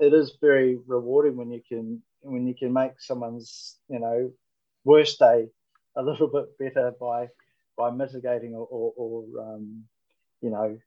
it 0.00 0.12
is 0.12 0.36
very 0.40 0.78
rewarding 0.86 1.36
when 1.36 1.50
you 1.50 1.62
can 1.66 2.02
when 2.22 2.46
you 2.46 2.54
can 2.54 2.72
make 2.72 3.00
someone's 3.00 3.76
you 3.88 3.98
know 3.98 4.30
worst 4.84 5.18
day 5.18 5.48
a 5.96 6.02
little 6.02 6.28
bit 6.28 6.58
better 6.58 6.92
by 7.00 7.28
by 7.76 7.90
mitigating 7.90 8.54
or, 8.54 8.66
or, 8.70 8.92
or 8.96 9.24
um, 9.40 9.84
you 10.42 10.50
know 10.50 10.78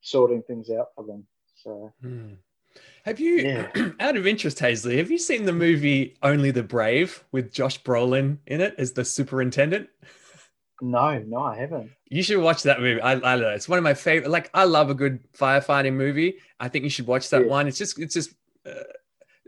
sorting 0.00 0.42
things 0.42 0.70
out 0.70 0.88
for 0.94 1.04
them. 1.04 1.26
So. 1.62 1.92
Mm. 2.02 2.36
Have 3.04 3.18
you, 3.18 3.36
yeah. 3.36 3.90
out 4.00 4.16
of 4.16 4.26
interest, 4.26 4.58
Haisley, 4.58 4.98
have 4.98 5.10
you 5.10 5.18
seen 5.18 5.44
the 5.44 5.52
movie 5.52 6.16
Only 6.22 6.50
the 6.50 6.62
Brave 6.62 7.24
with 7.32 7.52
Josh 7.52 7.82
Brolin 7.82 8.38
in 8.46 8.60
it 8.60 8.74
as 8.78 8.92
the 8.92 9.04
superintendent? 9.04 9.88
No, 10.80 11.18
no, 11.18 11.42
I 11.42 11.56
haven't. 11.56 11.90
You 12.08 12.22
should 12.22 12.38
watch 12.38 12.62
that 12.64 12.80
movie. 12.80 13.00
I, 13.00 13.12
I 13.12 13.36
know. 13.36 13.50
It's 13.50 13.68
one 13.68 13.78
of 13.78 13.84
my 13.84 13.94
favorite. 13.94 14.30
Like, 14.30 14.50
I 14.54 14.64
love 14.64 14.90
a 14.90 14.94
good 14.94 15.20
firefighting 15.32 15.94
movie. 15.94 16.36
I 16.58 16.68
think 16.68 16.84
you 16.84 16.90
should 16.90 17.06
watch 17.06 17.28
that 17.30 17.42
yeah. 17.42 17.48
one. 17.48 17.68
It's 17.68 17.78
just, 17.78 17.98
it's 17.98 18.14
just, 18.14 18.34
uh, 18.66 18.84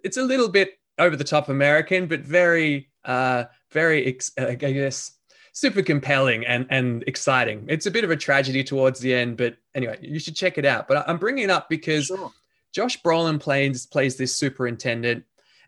it's 0.04 0.16
a 0.16 0.22
little 0.22 0.48
bit 0.48 0.78
over 0.98 1.16
the 1.16 1.24
top 1.24 1.48
American, 1.48 2.06
but 2.06 2.20
very, 2.20 2.90
uh, 3.04 3.44
very, 3.70 4.18
uh, 4.38 4.46
I 4.46 4.54
guess, 4.54 5.12
super 5.52 5.82
compelling 5.82 6.46
and 6.46 6.66
and 6.70 7.04
exciting. 7.06 7.64
It's 7.68 7.86
a 7.86 7.90
bit 7.90 8.04
of 8.04 8.10
a 8.10 8.16
tragedy 8.16 8.64
towards 8.64 9.00
the 9.00 9.14
end, 9.14 9.36
but 9.36 9.56
anyway, 9.74 9.98
you 10.00 10.18
should 10.18 10.36
check 10.36 10.58
it 10.58 10.64
out. 10.64 10.88
But 10.88 11.08
I'm 11.08 11.18
bringing 11.18 11.44
it 11.44 11.50
up 11.50 11.68
because 11.68 12.06
sure. 12.06 12.32
Josh 12.72 13.00
Brolin 13.02 13.38
plays 13.38 13.86
plays 13.86 14.16
this 14.16 14.34
superintendent, 14.34 15.24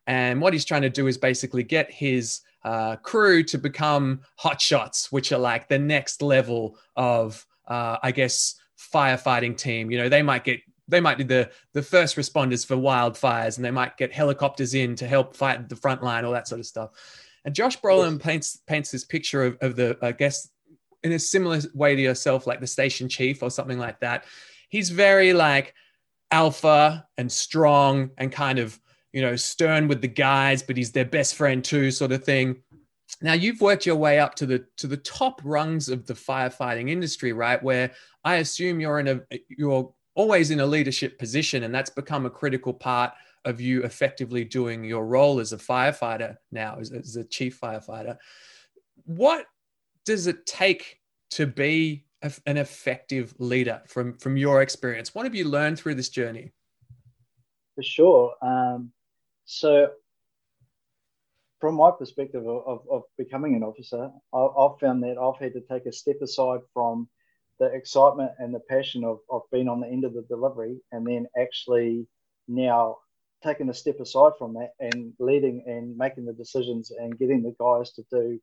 and 0.06 0.40
what 0.40 0.52
he's 0.52 0.64
trying 0.64 0.82
to 0.82 0.90
do 0.90 1.06
is 1.06 1.18
basically 1.18 1.62
get 1.62 1.90
his 1.90 2.40
uh, 2.64 2.96
crew 2.96 3.42
to 3.44 3.58
become 3.58 4.20
hotshots, 4.40 5.12
which 5.12 5.32
are 5.32 5.38
like 5.38 5.68
the 5.68 5.78
next 5.78 6.22
level 6.22 6.78
of, 6.96 7.46
uh, 7.68 7.98
I 8.02 8.12
guess, 8.12 8.56
firefighting 8.78 9.56
team. 9.56 9.90
You 9.90 9.98
know, 9.98 10.08
they 10.08 10.22
might 10.22 10.44
get 10.44 10.60
they 10.86 11.00
might 11.00 11.18
be 11.18 11.24
the 11.24 11.50
the 11.72 11.82
first 11.82 12.16
responders 12.16 12.66
for 12.66 12.76
wildfires, 12.76 13.56
and 13.56 13.64
they 13.64 13.70
might 13.70 13.96
get 13.96 14.12
helicopters 14.12 14.74
in 14.74 14.96
to 14.96 15.06
help 15.06 15.36
fight 15.36 15.68
the 15.68 15.76
front 15.76 16.02
line, 16.02 16.24
all 16.24 16.32
that 16.32 16.48
sort 16.48 16.60
of 16.60 16.66
stuff. 16.66 16.90
And 17.44 17.54
Josh 17.54 17.78
Brolin 17.80 18.20
paints 18.20 18.60
paints 18.66 18.90
this 18.90 19.04
picture 19.04 19.44
of, 19.44 19.58
of 19.60 19.76
the, 19.76 19.98
I 20.00 20.12
guess, 20.12 20.48
in 21.02 21.12
a 21.12 21.18
similar 21.18 21.60
way 21.74 21.94
to 21.94 22.02
yourself, 22.02 22.46
like 22.46 22.60
the 22.60 22.66
station 22.66 23.08
chief 23.08 23.42
or 23.42 23.50
something 23.50 23.78
like 23.78 24.00
that. 24.00 24.24
He's 24.68 24.90
very 24.90 25.32
like 25.32 25.74
alpha 26.30 27.06
and 27.18 27.30
strong 27.30 28.10
and 28.18 28.32
kind 28.32 28.58
of 28.58 28.80
you 29.14 29.22
know 29.22 29.36
stern 29.36 29.86
with 29.86 30.02
the 30.02 30.08
guys, 30.08 30.62
but 30.62 30.76
he's 30.76 30.90
their 30.90 31.04
best 31.04 31.36
friend 31.36 31.64
too, 31.64 31.92
sort 31.92 32.10
of 32.10 32.24
thing. 32.24 32.56
Now 33.22 33.34
you've 33.34 33.60
worked 33.60 33.86
your 33.86 33.96
way 33.96 34.18
up 34.18 34.34
to 34.36 34.46
the 34.46 34.66
to 34.78 34.88
the 34.88 34.96
top 34.96 35.40
rungs 35.44 35.88
of 35.88 36.04
the 36.04 36.14
firefighting 36.14 36.90
industry, 36.90 37.32
right? 37.32 37.62
Where 37.62 37.92
I 38.24 38.36
assume 38.36 38.80
you're 38.80 38.98
in 38.98 39.08
a 39.08 39.20
you're 39.48 39.94
always 40.16 40.50
in 40.50 40.58
a 40.58 40.66
leadership 40.66 41.16
position, 41.16 41.62
and 41.62 41.72
that's 41.72 41.90
become 41.90 42.26
a 42.26 42.30
critical 42.30 42.74
part 42.74 43.12
of 43.44 43.60
you 43.60 43.84
effectively 43.84 44.44
doing 44.44 44.82
your 44.82 45.06
role 45.06 45.38
as 45.38 45.52
a 45.52 45.58
firefighter 45.58 46.36
now, 46.50 46.76
as, 46.80 46.90
as 46.90 47.14
a 47.14 47.24
chief 47.24 47.60
firefighter. 47.60 48.16
What 49.04 49.46
does 50.04 50.26
it 50.26 50.44
take 50.44 50.98
to 51.32 51.46
be 51.46 52.06
a, 52.22 52.32
an 52.46 52.56
effective 52.56 53.34
leader 53.38 53.82
from, 53.86 54.16
from 54.16 54.36
your 54.36 54.62
experience? 54.62 55.14
What 55.14 55.24
have 55.24 55.34
you 55.34 55.46
learned 55.46 55.78
through 55.78 55.96
this 55.96 56.08
journey? 56.08 56.52
For 57.74 57.82
sure. 57.82 58.34
Um, 58.40 58.92
so, 59.44 59.90
from 61.60 61.76
my 61.76 61.90
perspective 61.90 62.46
of, 62.46 62.62
of, 62.66 62.80
of 62.90 63.02
becoming 63.16 63.54
an 63.54 63.62
officer, 63.62 64.10
I, 64.32 64.48
have 64.58 64.78
found 64.80 65.02
that 65.02 65.18
I've 65.18 65.40
had 65.40 65.54
to 65.54 65.60
take 65.60 65.86
a 65.86 65.92
step 65.92 66.16
aside 66.22 66.60
from 66.72 67.08
the 67.58 67.66
excitement 67.66 68.32
and 68.38 68.54
the 68.54 68.60
passion 68.60 69.04
of, 69.04 69.20
of 69.30 69.42
being 69.52 69.68
on 69.68 69.80
the 69.80 69.86
end 69.86 70.04
of 70.04 70.14
the 70.14 70.22
delivery 70.22 70.76
and 70.92 71.06
then 71.06 71.26
actually 71.38 72.06
now 72.48 72.98
taking 73.42 73.68
a 73.68 73.74
step 73.74 74.00
aside 74.00 74.32
from 74.38 74.54
that 74.54 74.72
and 74.80 75.12
leading 75.18 75.62
and 75.66 75.96
making 75.96 76.24
the 76.24 76.32
decisions 76.32 76.90
and 76.90 77.18
getting 77.18 77.42
the 77.42 77.54
guys 77.60 77.92
to 77.92 78.04
do 78.10 78.40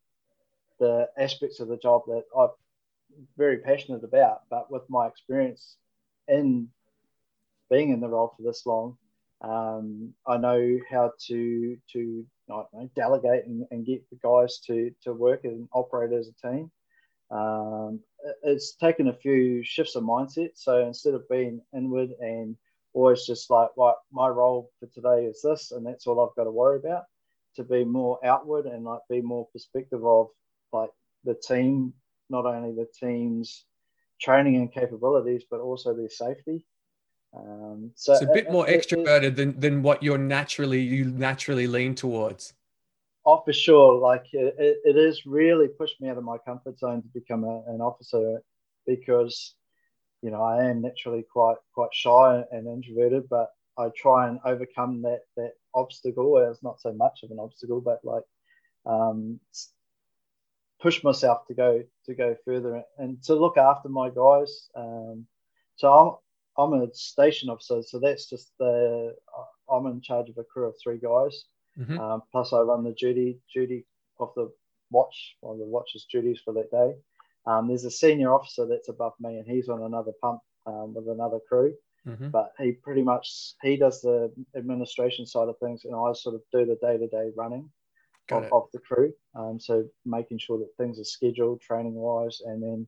the 0.78 1.08
aspects 1.18 1.60
of 1.60 1.68
the 1.68 1.76
job 1.76 2.02
that 2.06 2.24
I'm 2.36 2.48
very 3.36 3.58
passionate 3.58 4.04
about. 4.04 4.42
But 4.48 4.70
with 4.70 4.82
my 4.88 5.06
experience 5.06 5.76
in 6.28 6.68
being 7.70 7.90
in 7.90 8.00
the 8.00 8.08
role 8.08 8.34
for 8.36 8.42
this 8.42 8.64
long, 8.64 8.96
um, 9.42 10.14
I 10.26 10.36
know 10.36 10.78
how 10.90 11.12
to 11.26 11.76
to 11.92 12.26
know, 12.48 12.68
delegate 12.94 13.46
and, 13.46 13.66
and, 13.70 13.84
get 13.84 14.08
the 14.10 14.18
guys 14.22 14.60
to 14.66 14.92
to 15.02 15.12
work 15.12 15.40
and 15.44 15.68
operate 15.72 16.12
as 16.12 16.28
a 16.28 16.48
team. 16.48 16.70
Um, 17.30 18.00
it's 18.42 18.76
taken 18.76 19.08
a 19.08 19.12
few 19.12 19.64
shifts 19.64 19.96
of 19.96 20.04
mindset. 20.04 20.50
So 20.54 20.86
instead 20.86 21.14
of 21.14 21.28
being 21.28 21.60
inward 21.74 22.10
and 22.20 22.56
always 22.92 23.24
just 23.26 23.50
like, 23.50 23.70
right, 23.76 23.94
my 24.12 24.28
role 24.28 24.70
for 24.78 24.86
today 24.86 25.26
is 25.26 25.40
this, 25.42 25.72
and 25.72 25.84
that's 25.84 26.06
all 26.06 26.20
I've 26.20 26.36
got 26.36 26.44
to 26.44 26.52
worry 26.52 26.78
about. 26.78 27.04
To 27.56 27.64
be 27.64 27.84
more 27.84 28.24
outward 28.24 28.66
and 28.66 28.84
like 28.84 29.00
be 29.10 29.20
more 29.20 29.48
perspective 29.52 30.04
of 30.04 30.28
like 30.72 30.90
the 31.24 31.34
team, 31.34 31.92
not 32.30 32.46
only 32.46 32.72
the 32.72 32.86
team's 32.98 33.64
training 34.20 34.56
and 34.56 34.72
capabilities, 34.72 35.44
but 35.50 35.60
also 35.60 35.94
their 35.94 36.08
safety. 36.08 36.64
Um, 37.34 37.90
so 37.94 38.12
it's 38.12 38.22
a 38.22 38.26
bit 38.26 38.50
more 38.50 38.68
it, 38.68 38.86
extroverted 38.86 39.22
it, 39.22 39.36
than, 39.36 39.58
than 39.58 39.82
what 39.82 40.02
you're 40.02 40.18
naturally 40.18 40.80
you 40.80 41.06
naturally 41.06 41.66
lean 41.66 41.94
towards. 41.94 42.54
Oh, 43.24 43.40
for 43.44 43.52
sure. 43.52 43.98
Like 43.98 44.26
it, 44.32 44.80
it 44.84 44.96
is 44.96 45.24
really 45.24 45.68
pushed 45.68 46.00
me 46.00 46.08
out 46.08 46.18
of 46.18 46.24
my 46.24 46.36
comfort 46.38 46.78
zone 46.78 47.02
to 47.02 47.08
become 47.08 47.44
a, 47.44 47.62
an 47.68 47.80
officer 47.80 48.42
because 48.86 49.54
you 50.22 50.30
know, 50.30 50.42
I 50.42 50.64
am 50.64 50.82
naturally 50.82 51.24
quite 51.30 51.56
quite 51.74 51.92
shy 51.92 52.42
and 52.52 52.66
introverted, 52.68 53.28
but 53.28 53.50
I 53.76 53.88
try 53.96 54.28
and 54.28 54.38
overcome 54.44 55.02
that 55.02 55.22
that 55.36 55.52
obstacle. 55.74 56.38
It's 56.38 56.62
not 56.62 56.80
so 56.80 56.92
much 56.92 57.20
of 57.22 57.30
an 57.30 57.38
obstacle, 57.40 57.80
but 57.80 58.00
like 58.04 58.22
um, 58.86 59.40
push 60.80 61.02
myself 61.02 61.46
to 61.48 61.54
go 61.54 61.82
to 62.06 62.14
go 62.14 62.36
further 62.44 62.82
and 62.98 63.22
to 63.24 63.34
look 63.34 63.56
after 63.56 63.88
my 63.88 64.10
guys. 64.10 64.68
Um, 64.76 65.26
so 65.76 66.20
I'm 66.58 66.74
a 66.74 66.92
station 66.92 67.48
officer, 67.48 67.82
so 67.82 67.98
that's 67.98 68.28
just 68.28 68.52
the 68.58 69.14
I'm 69.70 69.86
in 69.86 70.00
charge 70.00 70.28
of 70.28 70.38
a 70.38 70.44
crew 70.44 70.68
of 70.68 70.74
three 70.82 70.98
guys. 70.98 71.44
Mm-hmm. 71.78 71.98
Um, 71.98 72.22
plus, 72.30 72.52
I 72.52 72.60
run 72.60 72.84
the 72.84 72.92
duty 72.92 73.38
duty 73.52 73.86
of 74.20 74.32
the 74.36 74.52
watch, 74.90 75.36
or 75.40 75.56
the 75.56 75.64
watch's 75.64 76.06
duties 76.10 76.40
for 76.44 76.52
that 76.54 76.70
day. 76.70 76.94
Um, 77.46 77.68
there's 77.68 77.84
a 77.84 77.90
senior 77.90 78.32
officer 78.32 78.66
that's 78.66 78.88
above 78.88 79.14
me, 79.20 79.38
and 79.38 79.48
he's 79.48 79.68
on 79.68 79.82
another 79.82 80.12
pump 80.20 80.40
um, 80.66 80.94
with 80.94 81.08
another 81.08 81.38
crew. 81.48 81.74
Mm-hmm. 82.06 82.30
But 82.30 82.52
he 82.58 82.72
pretty 82.72 83.02
much 83.02 83.54
he 83.62 83.76
does 83.76 84.00
the 84.00 84.32
administration 84.56 85.24
side 85.24 85.48
of 85.48 85.58
things, 85.58 85.84
and 85.84 85.94
I 85.94 86.12
sort 86.12 86.34
of 86.34 86.42
do 86.52 86.66
the 86.66 86.78
day 86.86 86.98
to 86.98 87.06
day 87.06 87.30
running 87.36 87.70
of, 88.30 88.44
of, 88.52 88.68
the 88.72 88.80
crew. 88.80 89.12
Um, 89.34 89.60
so 89.60 89.84
making 90.04 90.38
sure 90.38 90.58
that 90.58 90.76
things 90.76 90.98
are 90.98 91.04
scheduled, 91.04 91.60
training 91.60 91.94
wise, 91.94 92.40
and 92.44 92.62
then 92.62 92.86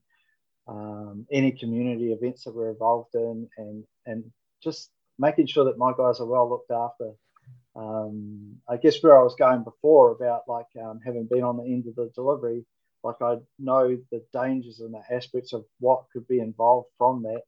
um, 0.67 1.27
any 1.31 1.53
community 1.53 2.13
events 2.13 2.45
that 2.45 2.55
we're 2.55 2.71
involved 2.71 3.15
in, 3.15 3.49
and 3.59 3.85
and 4.07 4.25
just 4.63 4.91
making 5.19 5.47
sure 5.47 5.65
that 5.65 5.79
my 5.79 5.93
guys 5.97 6.21
are 6.21 6.27
well 6.27 6.49
looked 6.49 6.71
after. 6.71 7.13
Um, 7.77 8.57
I 8.69 8.77
guess 8.77 9.03
where 9.03 9.19
I 9.19 9.23
was 9.23 9.35
going 9.37 9.65
before 9.65 10.13
about 10.13 10.43
like 10.49 10.67
um, 10.83 11.01
having 11.05 11.27
been 11.31 11.43
on 11.43 11.57
the 11.57 11.65
end 11.65 11.87
of 11.87 11.97
the 11.97 12.11
delivery, 12.15 12.65
like 13.03 13.17
I 13.21 13.37
know 13.59 13.99
the 14.11 14.25
dangers 14.33 14.81
and 14.81 14.95
the 14.95 15.03
aspects 15.15 15.53
of 15.53 15.65
what 15.81 16.05
could 16.13 16.27
be 16.29 16.39
involved 16.39 16.89
from 16.99 17.23
that. 17.25 17.43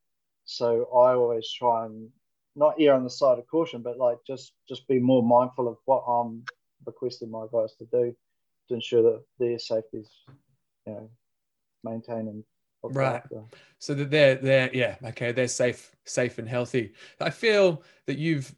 So 0.44 0.84
I 0.94 1.14
always 1.14 1.50
try 1.50 1.86
and 1.86 2.08
not 2.54 2.80
err 2.80 2.94
on 2.94 3.04
the 3.04 3.10
side 3.10 3.38
of 3.38 3.46
caution, 3.46 3.82
but 3.82 3.98
like 3.98 4.18
just 4.26 4.52
just 4.68 4.86
be 4.88 4.98
more 4.98 5.22
mindful 5.22 5.68
of 5.68 5.76
what 5.84 6.04
I'm 6.06 6.44
requesting 6.84 7.30
my 7.30 7.46
guys 7.52 7.74
to 7.78 7.86
do 7.86 8.14
to 8.68 8.74
ensure 8.74 9.02
that 9.02 9.22
their 9.38 9.58
safety 9.58 9.98
is, 9.98 10.10
you 10.86 10.92
know, 10.92 11.10
maintained 11.84 12.28
and 12.28 12.44
right. 12.94 13.22
so 13.78 13.94
that 13.94 14.10
they're 14.10 14.36
they're 14.36 14.70
yeah 14.72 14.96
okay 15.04 15.32
they're 15.32 15.48
safe 15.48 15.94
safe 16.04 16.38
and 16.38 16.48
healthy. 16.48 16.92
I 17.20 17.30
feel 17.30 17.82
that 18.06 18.18
you've 18.18 18.54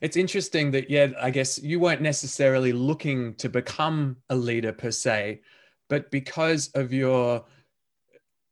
it's 0.00 0.16
interesting 0.16 0.70
that 0.70 0.90
yeah 0.90 1.08
i 1.20 1.30
guess 1.30 1.60
you 1.60 1.80
weren't 1.80 2.00
necessarily 2.00 2.72
looking 2.72 3.34
to 3.34 3.48
become 3.48 4.16
a 4.30 4.36
leader 4.36 4.72
per 4.72 4.90
se 4.90 5.40
but 5.88 6.10
because 6.10 6.68
of 6.74 6.92
your 6.92 7.44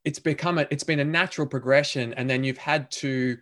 it's 0.04 0.18
become 0.18 0.58
a 0.58 0.66
it's 0.70 0.84
been 0.84 1.00
a 1.00 1.04
natural 1.04 1.46
progression 1.46 2.14
and 2.14 2.28
then 2.28 2.44
you've 2.44 2.58
had 2.58 2.90
to 2.90 3.36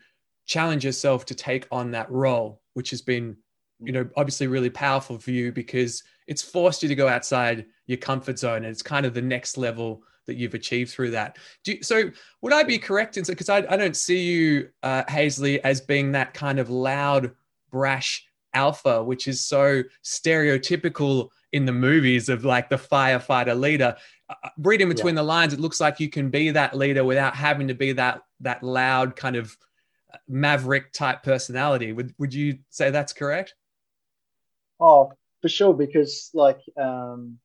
challenge 0.46 0.84
yourself 0.84 1.24
to 1.24 1.34
take 1.34 1.66
on 1.70 1.90
that 1.90 2.10
role 2.10 2.60
which 2.74 2.90
has 2.90 3.00
been 3.02 3.36
you 3.80 3.92
know 3.92 4.08
obviously 4.16 4.46
really 4.46 4.70
powerful 4.70 5.18
for 5.18 5.30
you 5.30 5.52
because 5.52 6.02
it's 6.26 6.42
forced 6.42 6.82
you 6.82 6.88
to 6.88 6.94
go 6.94 7.08
outside 7.08 7.66
your 7.86 7.98
comfort 7.98 8.38
zone 8.38 8.56
and 8.56 8.66
it's 8.66 8.82
kind 8.82 9.06
of 9.06 9.14
the 9.14 9.22
next 9.22 9.56
level 9.56 10.02
that 10.26 10.36
you've 10.36 10.54
achieved 10.54 10.90
through 10.90 11.10
that. 11.12 11.38
You, 11.66 11.82
so 11.82 12.10
would 12.40 12.52
i 12.52 12.62
be 12.62 12.78
correct 12.78 13.16
in 13.16 13.24
because 13.24 13.48
I, 13.48 13.58
I 13.68 13.76
don't 13.76 13.96
see 13.96 14.22
you 14.22 14.68
uh, 14.82 15.04
Haisley 15.08 15.60
as 15.60 15.80
being 15.80 16.12
that 16.12 16.34
kind 16.34 16.58
of 16.58 16.70
loud 16.70 17.32
brash 17.70 18.26
alpha 18.52 19.02
which 19.02 19.26
is 19.26 19.44
so 19.44 19.82
stereotypical 20.04 21.30
in 21.52 21.64
the 21.64 21.72
movies 21.72 22.28
of 22.28 22.44
like 22.44 22.68
the 22.68 22.76
firefighter 22.76 23.58
leader. 23.58 23.96
Uh, 24.28 24.34
uh 24.42 24.50
reading 24.58 24.88
between 24.88 25.14
yeah. 25.14 25.22
the 25.22 25.26
lines 25.26 25.52
it 25.52 25.60
looks 25.60 25.80
like 25.80 26.00
you 26.00 26.08
can 26.08 26.30
be 26.30 26.50
that 26.50 26.76
leader 26.76 27.04
without 27.04 27.34
having 27.34 27.68
to 27.68 27.74
be 27.74 27.92
that 27.92 28.22
that 28.40 28.62
loud 28.62 29.16
kind 29.16 29.36
of 29.36 29.56
uh, 30.12 30.16
maverick 30.28 30.92
type 30.92 31.22
personality. 31.22 31.92
Would 31.92 32.14
would 32.18 32.32
you 32.32 32.58
say 32.70 32.90
that's 32.90 33.12
correct? 33.12 33.54
Oh, 34.80 35.12
for 35.40 35.48
sure, 35.48 35.74
because 35.74 36.30
like 36.34 36.60
um, 36.76 37.38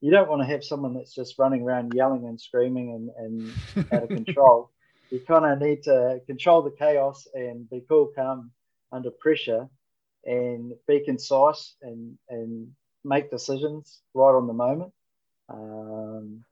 you 0.00 0.10
don't 0.10 0.28
want 0.28 0.42
to 0.42 0.46
have 0.46 0.64
someone 0.64 0.94
that's 0.94 1.14
just 1.14 1.38
running 1.38 1.62
around 1.62 1.92
yelling 1.94 2.26
and 2.26 2.40
screaming 2.40 3.10
and, 3.16 3.52
and 3.76 3.92
out 3.92 4.04
of 4.04 4.08
control. 4.08 4.70
you 5.10 5.20
kind 5.20 5.44
of 5.44 5.60
need 5.60 5.82
to 5.84 6.20
control 6.26 6.62
the 6.62 6.70
chaos 6.70 7.26
and 7.34 7.68
be 7.70 7.82
cool, 7.88 8.12
calm 8.14 8.50
under 8.92 9.10
pressure, 9.10 9.68
and 10.24 10.72
be 10.86 11.00
concise 11.04 11.74
and 11.82 12.16
and 12.28 12.68
make 13.04 13.30
decisions 13.30 14.00
right 14.14 14.34
on 14.34 14.46
the 14.46 14.52
moment. 14.52 14.92
Um, 15.48 16.44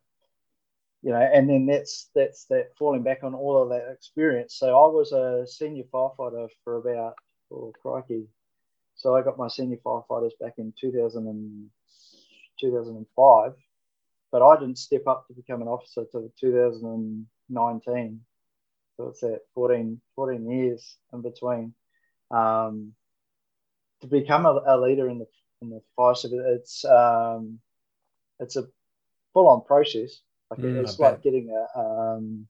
you 1.02 1.12
know, 1.12 1.20
and 1.20 1.48
then 1.48 1.66
that's 1.66 2.08
that's 2.14 2.46
that 2.46 2.76
falling 2.76 3.02
back 3.02 3.22
on 3.22 3.34
all 3.34 3.62
of 3.62 3.68
that 3.68 3.92
experience. 3.92 4.54
So 4.54 4.68
I 4.68 4.88
was 4.88 5.12
a 5.12 5.46
senior 5.46 5.84
firefighter 5.92 6.48
for 6.64 6.76
about, 6.78 7.14
oh 7.52 7.72
crikey, 7.80 8.26
so 8.96 9.14
I 9.14 9.22
got 9.22 9.38
my 9.38 9.48
senior 9.48 9.76
firefighters 9.84 10.32
back 10.40 10.54
in 10.58 10.72
2000 10.80 11.28
and, 11.28 11.70
2005, 12.60 13.52
but 14.32 14.42
I 14.42 14.58
didn't 14.58 14.78
step 14.78 15.06
up 15.06 15.26
to 15.26 15.34
become 15.34 15.62
an 15.62 15.68
officer 15.68 16.02
until 16.02 16.30
2019. 16.40 18.20
So 18.96 19.08
it's 19.08 19.22
at 19.22 19.40
14, 19.54 20.00
14 20.14 20.50
years 20.50 20.96
in 21.12 21.22
between. 21.22 21.74
Um, 22.30 22.92
to 24.00 24.06
become 24.06 24.46
a, 24.46 24.60
a, 24.66 24.80
leader 24.80 25.08
in 25.08 25.18
the 25.18 25.26
in 25.62 25.70
the 25.70 25.80
fire 25.94 26.14
service, 26.14 26.44
it's 26.46 26.84
um, 26.84 27.60
it's 28.40 28.56
a 28.56 28.64
full 29.32 29.48
on 29.48 29.62
process. 29.64 30.20
Like 30.50 30.60
mm, 30.60 30.82
it's 30.82 30.98
like 30.98 31.22
getting 31.22 31.50
a 31.50 31.78
um, 31.78 32.46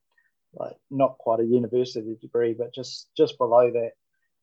like 0.54 0.76
not 0.90 1.18
quite 1.18 1.40
a 1.40 1.44
university 1.44 2.16
degree, 2.20 2.54
but 2.54 2.74
just 2.74 3.09
just 3.16 3.38
below 3.38 3.70
that 3.70 3.92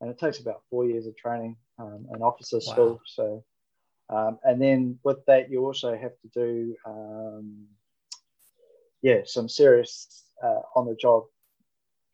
and 0.04 0.12
it 0.12 0.20
takes 0.20 0.40
about 0.40 0.64
four 0.70 0.86
years 0.86 1.08
of 1.08 1.16
training 1.16 1.56
um, 1.80 2.06
and 2.12 2.22
officer 2.22 2.58
wow. 2.58 2.74
school. 2.74 3.02
So, 3.06 3.44
um, 4.10 4.40
and 4.44 4.62
then 4.62 5.00
with 5.04 5.26
that, 5.28 5.50
you 5.50 5.66
also 5.66 5.98
have 5.98 6.12
to 6.22 6.28
do, 6.34 6.76
um, 6.86 7.66
yeah, 9.02 9.22
some 9.26 9.50
serious 9.50 10.26
uh, 10.44 10.62
on 10.76 10.86
the 10.86 10.96
job 10.96 11.24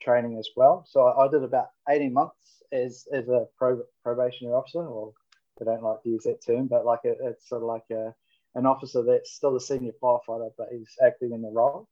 training 0.01 0.37
as 0.37 0.49
well. 0.55 0.85
So 0.87 1.01
I, 1.01 1.25
I, 1.25 1.27
did 1.29 1.43
about 1.43 1.69
18 1.89 2.13
months 2.13 2.63
as, 2.71 3.07
as 3.11 3.27
a 3.27 3.47
pro, 3.57 3.81
probationary 4.03 4.55
officer, 4.55 4.85
or 4.85 5.13
I 5.61 5.65
don't 5.65 5.83
like 5.83 6.01
to 6.03 6.09
use 6.09 6.23
that 6.23 6.45
term, 6.45 6.67
but 6.67 6.85
like 6.85 7.01
a, 7.05 7.13
it's 7.27 7.49
sort 7.49 7.63
of 7.63 7.67
like 7.67 7.89
a, 7.91 8.13
an 8.55 8.65
officer 8.65 9.03
that's 9.03 9.33
still 9.33 9.55
a 9.55 9.59
senior 9.59 9.91
firefighter, 10.01 10.51
but 10.57 10.67
he's 10.71 10.95
acting 11.05 11.33
in 11.33 11.41
the 11.41 11.49
role. 11.49 11.87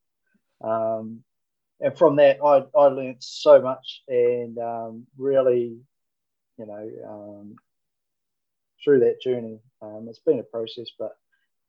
Um, 0.63 1.23
and 1.79 1.95
from 1.97 2.15
that, 2.15 2.37
I, 2.43 2.63
I 2.77 2.85
learned 2.87 3.17
so 3.19 3.61
much 3.61 4.01
and 4.07 4.57
um, 4.57 5.05
really, 5.17 5.77
you 6.57 6.65
know, 6.65 6.89
um, 7.07 7.55
through 8.83 9.01
that 9.01 9.21
journey, 9.21 9.59
um, 9.81 10.07
it's 10.09 10.19
been 10.19 10.39
a 10.39 10.43
process, 10.43 10.87
but 10.97 11.11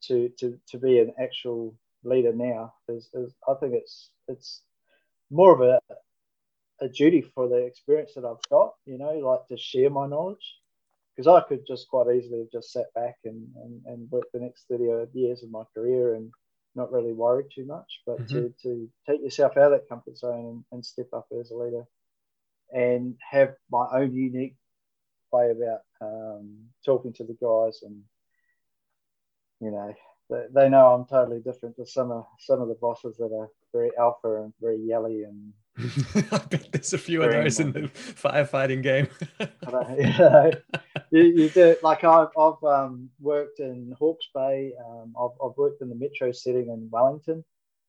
to, 0.05 0.31
to, 0.39 0.59
to 0.69 0.79
be 0.79 0.99
an 0.99 1.13
actual 1.21 1.75
leader 2.05 2.33
now 2.33 2.75
is, 2.89 3.09
is 3.15 3.35
I 3.49 3.55
think 3.55 3.75
it's 3.75 4.11
it's 4.29 4.63
more 5.31 5.53
of 5.53 5.61
a, 5.61 5.81
a 6.81 6.89
duty 6.89 7.23
for 7.35 7.49
the 7.49 7.57
experience 7.57 8.13
that 8.15 8.25
I've 8.25 8.49
got, 8.51 8.75
you 8.87 8.99
know, 8.99 9.13
like 9.19 9.47
to 9.49 9.57
share 9.57 9.91
my 9.91 10.07
knowledge. 10.07 10.57
Because 11.17 11.27
I 11.27 11.47
could 11.49 11.67
just 11.67 11.89
quite 11.89 12.15
easily 12.15 12.39
have 12.39 12.53
just 12.53 12.73
sat 12.73 12.95
back 12.95 13.17
and, 13.25 13.49
and, 13.57 13.83
and 13.87 14.09
worked 14.09 14.33
the 14.33 14.39
next 14.39 14.67
30 14.71 15.09
years 15.15 15.43
of 15.43 15.51
my 15.51 15.65
career 15.75 16.15
and 16.15 16.31
not 16.77 16.93
really 16.93 17.13
worried 17.13 17.47
too 17.53 17.67
much, 17.67 18.03
but 18.07 18.21
mm-hmm. 18.21 18.37
to, 18.37 18.55
to 18.63 18.89
take 19.05 19.21
yourself 19.21 19.57
out 19.57 19.73
of 19.73 19.81
that 19.81 19.89
comfort 19.89 20.17
zone 20.17 20.47
and, 20.47 20.65
and 20.71 20.87
step 20.87 21.09
up 21.13 21.27
as 21.39 21.51
a 21.51 21.57
leader 21.57 21.83
and 22.73 23.17
have 23.29 23.55
my 23.71 23.87
own 23.93 24.15
unique 24.15 24.55
way 25.33 25.51
about 25.51 25.81
um, 26.01 26.57
talking 26.85 27.13
to 27.15 27.25
the 27.25 27.37
guys 27.41 27.81
and 27.83 28.01
you 29.61 29.71
know 29.71 29.95
they, 30.31 30.45
they 30.55 30.69
know 30.69 30.95
I'm 30.95 31.07
totally 31.07 31.41
different 31.41 31.77
to 31.77 31.87
some 31.87 32.11
of 32.11 32.27
some 32.39 32.61
of 32.61 32.69
the 32.69 32.75
bosses 32.75 33.17
that 33.17 33.33
are 33.33 33.49
very 33.73 33.91
alpha 33.99 34.43
and 34.43 34.53
very 34.61 34.79
yelly 34.79 35.25
and 35.25 35.53
I 36.33 36.39
bet 36.39 36.73
there's 36.73 36.93
a 36.93 36.99
few 36.99 37.23
of 37.23 37.31
those 37.31 37.61
in 37.61 37.73
the 37.73 37.83
firefighting 37.83 38.83
game. 38.83 39.09
you, 39.41 40.19
know, 40.19 40.51
you, 41.11 41.23
you, 41.23 41.49
do 41.51 41.77
like 41.83 42.03
I've, 42.03 42.29
I've 42.37 42.65
um, 42.65 43.09
worked 43.21 43.61
in 43.61 43.95
Hawke's 43.97 44.27
Bay. 44.35 44.73
Um, 44.85 45.15
I've, 45.21 45.37
I've, 45.45 45.57
worked 45.57 45.83
in 45.83 45.89
the 45.89 45.95
metro 45.95 46.33
setting 46.33 46.69
in 46.69 46.89
Wellington, 46.91 47.45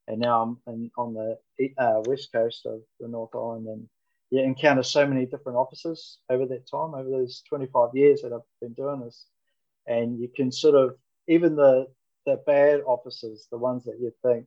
and 0.08 0.20
now 0.20 0.42
I'm 0.68 0.74
in, 0.74 0.92
on 0.98 1.16
the 1.16 1.38
uh, 1.80 2.02
west 2.06 2.32
coast 2.32 2.68
of 2.68 2.82
the 3.00 3.08
North 3.08 3.34
Island. 3.34 3.68
And 3.68 3.90
you 4.32 4.42
encounter 4.42 4.84
so 4.84 5.08
many 5.08 5.26
different 5.26 5.58
officers 5.58 6.20
over 6.30 6.46
that 6.46 6.70
time, 6.70 6.94
over 6.94 7.10
those 7.10 7.42
25 7.50 7.90
years 7.94 8.22
that 8.22 8.34
I've 8.34 8.42
been 8.62 8.74
doing 8.74 9.02
this, 9.02 9.26
and 9.88 10.20
you 10.20 10.30
can 10.34 10.52
sort 10.52 10.76
of 10.76 10.96
even 11.28 11.56
the 11.56 11.88
the 12.26 12.42
bad 12.46 12.82
officers, 12.86 13.48
the 13.52 13.58
ones 13.58 13.86
that 13.86 14.00
you 14.00 14.14
think, 14.22 14.46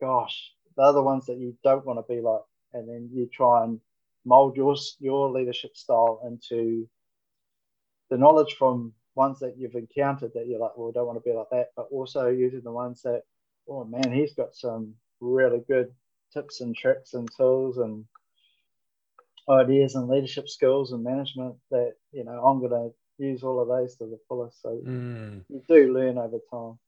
gosh, 0.00 0.52
they're 0.76 0.92
the 0.92 1.02
ones 1.02 1.26
that 1.26 1.38
you 1.38 1.56
don't 1.62 1.84
want 1.84 1.98
to 1.98 2.14
be 2.14 2.20
like, 2.20 2.40
and 2.72 2.88
then 2.88 3.10
you 3.12 3.28
try 3.32 3.64
and 3.64 3.80
mold 4.24 4.56
your 4.56 4.76
your 4.98 5.30
leadership 5.30 5.76
style 5.76 6.20
into 6.26 6.88
the 8.10 8.16
knowledge 8.16 8.54
from 8.58 8.92
ones 9.14 9.38
that 9.40 9.56
you've 9.58 9.74
encountered 9.74 10.32
that 10.34 10.46
you're 10.46 10.60
like, 10.60 10.76
well, 10.76 10.92
don't 10.92 11.06
want 11.06 11.22
to 11.22 11.28
be 11.28 11.34
like 11.34 11.48
that, 11.50 11.68
but 11.76 11.88
also 11.90 12.28
using 12.28 12.60
the 12.62 12.70
ones 12.70 13.02
that, 13.02 13.22
oh 13.68 13.84
man, 13.84 14.12
he's 14.12 14.34
got 14.34 14.54
some 14.54 14.94
really 15.20 15.60
good 15.66 15.90
tips 16.32 16.60
and 16.60 16.76
tricks 16.76 17.14
and 17.14 17.28
tools 17.36 17.78
and 17.78 18.04
ideas 19.48 19.94
and 19.94 20.08
leadership 20.08 20.48
skills 20.48 20.92
and 20.92 21.04
management 21.04 21.54
that 21.70 21.94
you 22.12 22.24
know 22.24 22.44
I'm 22.44 22.58
going 22.60 22.70
to 22.70 23.24
use 23.24 23.42
all 23.42 23.60
of 23.60 23.68
those 23.68 23.96
to 23.96 24.06
the 24.06 24.18
fullest. 24.28 24.62
So 24.62 24.80
mm. 24.84 25.42
you 25.48 25.62
do 25.68 25.92
learn 25.92 26.18
over 26.18 26.38
time. 26.50 26.78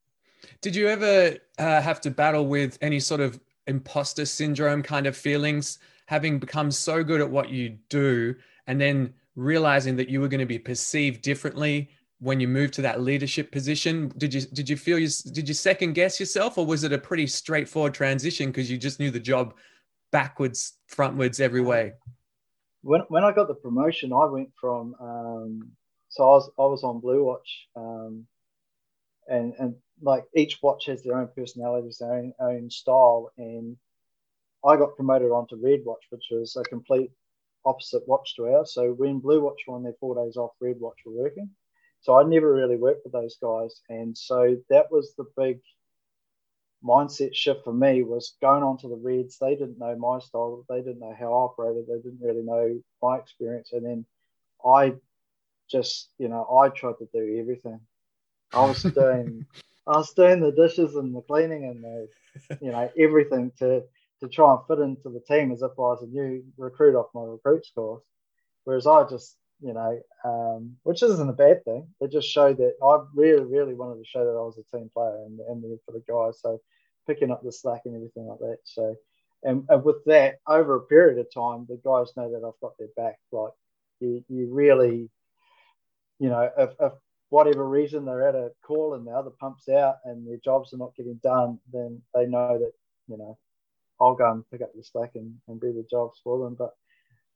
Did 0.61 0.77
you 0.77 0.89
ever 0.89 1.37
uh, 1.59 1.81
have 1.81 2.01
to 2.03 2.11
battle 2.11 2.47
with 2.47 2.79
any 2.81 3.01
sort 3.01 3.21
of 3.21 3.41
imposter 3.67 4.25
syndrome 4.25 4.83
kind 4.83 5.07
of 5.07 5.17
feelings, 5.17 5.79
having 6.07 6.39
become 6.39 6.71
so 6.71 7.03
good 7.03 7.21
at 7.21 7.31
what 7.31 7.51
you 7.51 7.77
do, 7.89 8.35
and 8.67 8.81
then 8.81 9.13
realizing 9.37 9.97
that 9.97 10.09
you 10.09 10.21
were 10.21 10.29
going 10.29 10.41
to 10.41 10.47
be 10.47 10.59
perceived 10.59 11.23
differently 11.23 11.91
when 12.21 12.41
you 12.41 12.49
moved 12.49 12.75
to 12.75 12.83
that 12.83 13.01
leadership 13.01 13.51
position? 13.53 14.13
Did 14.17 14.35
you 14.35 14.43
did 14.43 14.69
you 14.69 14.77
feel 14.77 14.99
you 14.99 15.09
did 15.33 15.49
you 15.49 15.55
second 15.55 15.95
guess 15.95 16.19
yourself, 16.19 16.59
or 16.59 16.67
was 16.67 16.85
it 16.85 16.93
a 16.93 16.99
pretty 16.99 17.27
straightforward 17.27 17.95
transition 17.95 18.47
because 18.47 18.71
you 18.71 18.79
just 18.79 19.01
knew 19.01 19.11
the 19.11 19.21
job 19.21 19.55
backwards, 20.11 20.75
frontwards, 20.91 21.41
every 21.41 21.61
way? 21.61 21.93
When 22.89 23.03
when 23.09 23.23
I 23.23 23.33
got 23.33 23.49
the 23.49 23.55
promotion, 23.55 24.15
I 24.15 24.25
went 24.25 24.49
from 24.59 24.95
um, 24.99 25.73
so 26.09 26.25
I 26.25 26.33
was 26.37 26.51
I 26.59 26.63
was 26.63 26.85
on 26.85 27.01
Blue 27.01 27.23
Watch, 27.23 27.69
um, 27.77 28.27
and 29.29 29.53
and 29.59 29.75
like 30.01 30.25
each 30.35 30.59
watch 30.63 30.87
has 30.87 31.03
their 31.03 31.19
own 31.19 31.29
personalities, 31.37 31.99
their 31.99 32.15
own, 32.15 32.33
own 32.41 32.71
style. 32.71 33.31
And 33.37 33.77
I 34.65 34.77
got 34.77 34.97
promoted 34.97 35.31
onto 35.31 35.63
Red 35.63 35.81
Watch, 35.85 36.05
which 36.09 36.29
was 36.31 36.57
a 36.57 36.63
complete 36.63 37.11
opposite 37.67 38.09
watch 38.09 38.35
to 38.37 38.49
ours. 38.49 38.73
So 38.73 38.93
when 38.93 39.19
Blue 39.19 39.43
Watch 39.43 39.61
were 39.67 39.75
on 39.75 39.83
their 39.83 39.99
four 40.01 40.15
days 40.25 40.39
off, 40.39 40.53
Red 40.59 40.81
Watch 40.81 41.01
were 41.05 41.13
working. 41.13 41.51
So 42.01 42.19
I 42.19 42.23
never 42.23 42.55
really 42.55 42.77
worked 42.77 43.05
with 43.05 43.13
those 43.13 43.37
guys. 43.37 43.83
And 43.91 44.17
so 44.17 44.57
that 44.71 44.91
was 44.91 45.15
the 45.15 45.27
big 45.37 45.61
mindset 46.85 47.35
shift 47.35 47.65
for 47.65 47.73
me 47.73 48.03
was 48.03 48.35
going 48.41 48.63
on 48.63 48.79
to 48.79 48.89
the 48.89 48.97
Reds. 48.97 49.39
They 49.39 49.55
didn't 49.57 49.79
know 49.79 49.97
my 49.97 50.19
style. 50.21 50.65
They 50.69 50.79
didn't 50.79 51.01
know 51.01 51.15
how 51.19 51.27
I 51.33 51.45
operated. 51.45 51.87
They 51.87 51.97
didn't 51.97 52.21
really 52.21 52.43
know 52.43 52.81
my 53.03 53.19
experience. 53.19 53.73
And 53.73 53.85
then 53.85 54.07
I 54.65 54.95
just, 55.71 56.11
you 56.19 56.29
know, 56.29 56.47
I 56.63 56.69
tried 56.69 56.99
to 56.99 57.09
do 57.13 57.39
everything. 57.41 57.81
I 58.53 58.65
was 58.67 58.83
doing 58.95 59.47
I 59.87 59.97
was 59.97 60.13
doing 60.13 60.41
the 60.41 60.53
dishes 60.53 60.97
and 60.97 61.15
the 61.15 61.23
cleaning 61.23 61.65
and 61.65 61.83
the, 61.83 62.09
you 62.61 62.71
know, 62.71 62.91
everything 62.99 63.53
to 63.59 63.83
to 64.21 64.29
try 64.29 64.55
and 64.55 64.67
fit 64.67 64.81
into 64.81 65.09
the 65.11 65.21
team 65.21 65.53
as 65.53 65.63
if 65.63 65.73
I 65.79 65.83
was 65.83 66.03
a 66.03 66.07
new 66.07 66.45
recruit 66.57 66.97
off 66.99 67.07
my 67.15 67.23
recruits 67.23 67.71
course. 67.75 68.03
Whereas 68.65 68.87
I 68.87 69.09
just 69.09 69.37
you 69.61 69.73
know, 69.73 70.01
um, 70.25 70.77
which 70.85 71.03
isn't 71.03 71.29
a 71.29 71.33
bad 71.33 71.65
thing. 71.65 71.87
It 72.01 72.13
just 72.13 72.29
showed 72.29 72.59
that 72.59 72.75
I 72.83 72.99
really, 73.15 73.45
really 73.45 73.75
wanted 73.75 73.99
to 74.03 74.09
show 74.09 74.25
that 74.25 74.39
I 74.39 74.43
was 74.43 74.59
a 74.59 74.77
team 74.77 74.91
player 74.93 75.25
and, 75.27 75.41
and 75.41 75.79
for 75.85 75.93
the 75.93 76.03
guys. 76.09 76.41
So 76.41 76.61
picking 77.07 77.31
up 77.31 77.43
the 77.43 77.53
slack 77.53 77.83
and 77.85 77.97
everything 77.97 78.27
like 78.27 78.39
that. 78.39 78.59
So, 78.65 78.97
and, 79.43 79.65
and 79.69 79.85
with 79.85 80.05
that, 80.07 80.37
over 80.47 80.77
a 80.77 80.81
period 80.83 81.19
of 81.19 81.33
time, 81.33 81.67
the 81.69 81.81
guys 81.85 82.13
know 82.17 82.31
that 82.31 82.47
I've 82.47 82.61
got 82.61 82.79
their 82.79 82.89
back. 82.97 83.19
Like 83.33 83.53
you, 84.01 84.25
you 84.29 84.49
really, 84.53 85.09
you 86.21 86.29
know, 86.29 86.51
if, 86.57 86.71
if 86.81 86.93
whatever 87.31 87.69
reason 87.69 88.05
they're 88.05 88.29
at 88.29 88.35
a 88.35 88.53
call 88.63 88.95
and 88.95 89.07
the 89.07 89.13
other 89.13 89.31
pumps 89.31 89.69
out 89.69 89.97
and 90.05 90.27
their 90.27 90.39
jobs 90.45 90.73
are 90.73 90.79
not 90.79 90.95
getting 90.97 91.21
done, 91.23 91.59
then 91.73 92.01
they 92.15 92.27
know 92.27 92.59
that, 92.59 92.73
you 93.09 93.19
know, 93.19 93.39
I'll 94.01 94.15
go 94.15 94.31
and 94.31 94.49
pick 94.51 94.63
up 94.63 94.73
the 94.75 94.85
slack 94.85 95.13
and, 95.17 95.35
and 95.49 95.61
do 95.61 95.73
the 95.73 95.87
jobs 95.91 96.21
for 96.23 96.39
them. 96.39 96.55
But 96.55 96.75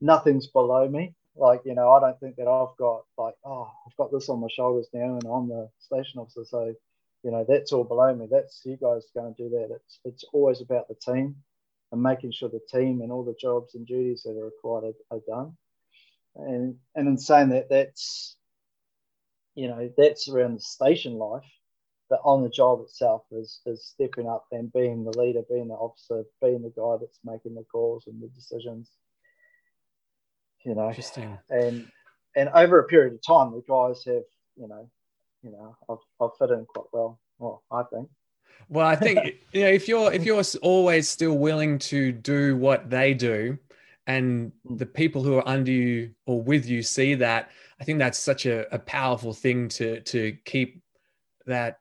nothing's 0.00 0.46
below 0.46 0.88
me. 0.88 1.14
Like, 1.36 1.62
you 1.64 1.74
know, 1.74 1.90
I 1.92 2.00
don't 2.00 2.18
think 2.20 2.36
that 2.36 2.48
I've 2.48 2.76
got 2.78 3.04
like, 3.16 3.34
oh, 3.44 3.70
I've 3.86 3.96
got 3.96 4.12
this 4.12 4.28
on 4.28 4.40
my 4.40 4.48
shoulders 4.50 4.88
now 4.92 5.18
and 5.18 5.24
I'm 5.24 5.48
the 5.48 5.68
station 5.78 6.20
officer. 6.20 6.44
So, 6.44 6.74
you 7.22 7.30
know, 7.30 7.44
that's 7.48 7.72
all 7.72 7.84
below 7.84 8.14
me. 8.14 8.28
That's 8.30 8.60
you 8.64 8.76
guys 8.76 9.06
going 9.14 9.34
to 9.34 9.42
do 9.42 9.48
that. 9.50 9.74
It's 9.74 10.00
it's 10.04 10.24
always 10.32 10.60
about 10.60 10.88
the 10.88 10.94
team 10.94 11.36
and 11.90 12.02
making 12.02 12.32
sure 12.32 12.48
the 12.50 12.60
team 12.70 13.00
and 13.00 13.10
all 13.10 13.24
the 13.24 13.36
jobs 13.40 13.74
and 13.74 13.86
duties 13.86 14.22
that 14.24 14.36
are 14.36 14.44
required 14.44 14.94
are, 15.10 15.16
are 15.16 15.20
done. 15.26 15.56
And 16.36 16.76
and 16.94 17.08
in 17.08 17.16
saying 17.16 17.50
that, 17.50 17.68
that's 17.70 18.36
you 19.54 19.68
know, 19.68 19.90
that's 19.96 20.28
around 20.28 20.54
the 20.54 20.60
station 20.60 21.14
life. 21.14 21.44
But 22.10 22.20
on 22.24 22.42
the 22.42 22.50
job 22.50 22.80
itself 22.82 23.22
is 23.32 23.60
is 23.64 23.86
stepping 23.86 24.28
up 24.28 24.44
and 24.52 24.70
being 24.72 25.04
the 25.04 25.18
leader, 25.18 25.42
being 25.48 25.68
the 25.68 25.74
officer, 25.74 26.24
being 26.42 26.60
the 26.62 26.72
guy 26.76 26.96
that's 27.00 27.20
making 27.24 27.54
the 27.54 27.64
calls 27.72 28.06
and 28.06 28.20
the 28.22 28.28
decisions 28.28 28.90
you 30.64 30.74
know. 30.74 30.88
Interesting. 30.88 31.38
And 31.50 31.86
and 32.36 32.48
over 32.54 32.78
a 32.78 32.84
period 32.84 33.14
of 33.14 33.20
time, 33.26 33.52
the 33.52 33.62
guys 33.68 34.02
have, 34.06 34.22
you 34.56 34.68
know, 34.68 34.88
you 35.42 35.50
know, 35.50 35.76
I've, 35.88 35.98
I've 36.20 36.36
fit 36.38 36.50
in 36.50 36.64
quite 36.66 36.86
well. 36.92 37.20
Well, 37.38 37.62
I 37.70 37.82
think. 37.82 38.08
Well, 38.68 38.86
I 38.86 38.96
think 38.96 39.18
you 39.52 39.62
know 39.62 39.68
if 39.68 39.88
you're 39.88 40.12
if 40.12 40.24
you're 40.24 40.42
always 40.62 41.08
still 41.08 41.36
willing 41.36 41.78
to 41.80 42.12
do 42.12 42.56
what 42.56 42.88
they 42.90 43.14
do, 43.14 43.58
and 44.06 44.52
hmm. 44.66 44.76
the 44.76 44.86
people 44.86 45.22
who 45.22 45.36
are 45.36 45.48
under 45.48 45.72
you 45.72 46.10
or 46.26 46.40
with 46.40 46.66
you 46.66 46.82
see 46.82 47.14
that, 47.16 47.50
I 47.80 47.84
think 47.84 47.98
that's 47.98 48.18
such 48.18 48.46
a, 48.46 48.72
a 48.74 48.78
powerful 48.78 49.32
thing 49.32 49.68
to 49.70 50.00
to 50.00 50.36
keep 50.44 50.82
that, 51.46 51.80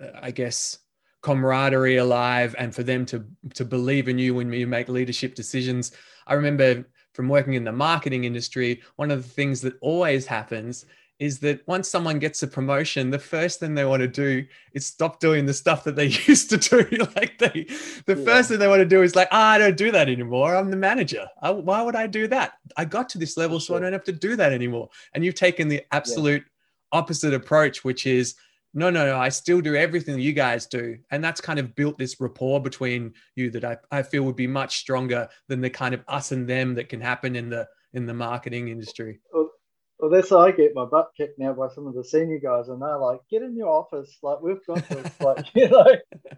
uh, 0.00 0.08
I 0.20 0.30
guess, 0.30 0.78
camaraderie 1.22 1.96
alive, 1.96 2.54
and 2.58 2.74
for 2.74 2.82
them 2.82 3.06
to 3.06 3.24
to 3.54 3.64
believe 3.64 4.08
in 4.08 4.18
you 4.18 4.34
when 4.34 4.52
you 4.52 4.66
make 4.66 4.88
leadership 4.88 5.34
decisions. 5.34 5.92
I 6.26 6.34
remember 6.34 6.84
from 7.12 7.28
working 7.28 7.54
in 7.54 7.64
the 7.64 7.72
marketing 7.72 8.24
industry, 8.24 8.82
one 8.96 9.10
of 9.10 9.22
the 9.22 9.28
things 9.28 9.60
that 9.62 9.74
always 9.80 10.26
happens 10.26 10.86
is 11.22 11.38
that 11.38 11.60
once 11.68 11.88
someone 11.88 12.18
gets 12.18 12.42
a 12.42 12.48
promotion, 12.48 13.10
the 13.10 13.18
first 13.18 13.60
thing 13.60 13.74
they 13.74 13.84
want 13.84 14.00
to 14.00 14.08
do 14.08 14.44
is 14.72 14.84
stop 14.84 15.20
doing 15.20 15.46
the 15.46 15.54
stuff 15.54 15.84
that 15.84 15.94
they 15.94 16.06
used 16.26 16.50
to 16.50 16.56
do. 16.56 16.84
like 17.16 17.38
they, 17.38 17.66
the 18.06 18.16
yeah. 18.16 18.24
first 18.24 18.48
thing 18.48 18.58
they 18.58 18.66
want 18.66 18.80
to 18.80 18.86
do 18.86 19.02
is 19.02 19.14
like, 19.14 19.28
oh, 19.30 19.38
I 19.38 19.56
don't 19.58 19.76
do 19.76 19.92
that 19.92 20.08
anymore. 20.08 20.56
I'm 20.56 20.68
the 20.68 20.76
manager. 20.76 21.28
I, 21.40 21.50
why 21.50 21.80
would 21.80 21.94
I 21.94 22.08
do 22.08 22.26
that? 22.28 22.54
I 22.76 22.84
got 22.86 23.08
to 23.10 23.18
this 23.18 23.36
level, 23.36 23.60
so 23.60 23.76
I 23.76 23.78
don't 23.78 23.92
have 23.92 24.02
to 24.04 24.12
do 24.12 24.34
that 24.34 24.52
anymore. 24.52 24.88
And 25.14 25.24
you've 25.24 25.36
taken 25.36 25.68
the 25.68 25.82
absolute 25.92 26.42
yeah. 26.42 26.98
opposite 26.98 27.34
approach, 27.34 27.84
which 27.84 28.04
is 28.04 28.34
no, 28.74 28.88
no, 28.88 29.06
no, 29.06 29.18
I 29.18 29.28
still 29.28 29.60
do 29.60 29.76
everything 29.76 30.18
you 30.18 30.32
guys 30.32 30.66
do. 30.66 30.96
And 31.10 31.22
that's 31.22 31.40
kind 31.40 31.58
of 31.58 31.74
built 31.74 31.98
this 31.98 32.20
rapport 32.20 32.60
between 32.60 33.12
you 33.36 33.50
that 33.50 33.64
I, 33.64 33.76
I 33.90 34.02
feel 34.02 34.22
would 34.22 34.36
be 34.36 34.46
much 34.46 34.78
stronger 34.78 35.28
than 35.48 35.60
the 35.60 35.70
kind 35.70 35.94
of 35.94 36.02
us 36.08 36.32
and 36.32 36.48
them 36.48 36.74
that 36.76 36.88
can 36.88 37.00
happen 37.00 37.36
in 37.36 37.50
the 37.50 37.68
in 37.92 38.06
the 38.06 38.14
marketing 38.14 38.68
industry. 38.68 39.20
Well, 39.32 39.50
well 39.98 40.10
that's 40.10 40.30
how 40.30 40.40
I 40.40 40.52
get 40.52 40.74
my 40.74 40.86
butt 40.86 41.10
kicked 41.16 41.38
now 41.38 41.52
by 41.52 41.68
some 41.68 41.86
of 41.86 41.94
the 41.94 42.04
senior 42.04 42.38
guys, 42.38 42.68
and 42.68 42.80
they're 42.80 42.98
like, 42.98 43.20
"Get 43.30 43.42
in 43.42 43.56
your 43.56 43.68
office, 43.68 44.16
like 44.22 44.40
we've 44.40 44.64
got 44.66 44.88
this." 44.88 45.12
like 45.20 45.46
you 45.54 45.68
know, 45.68 45.86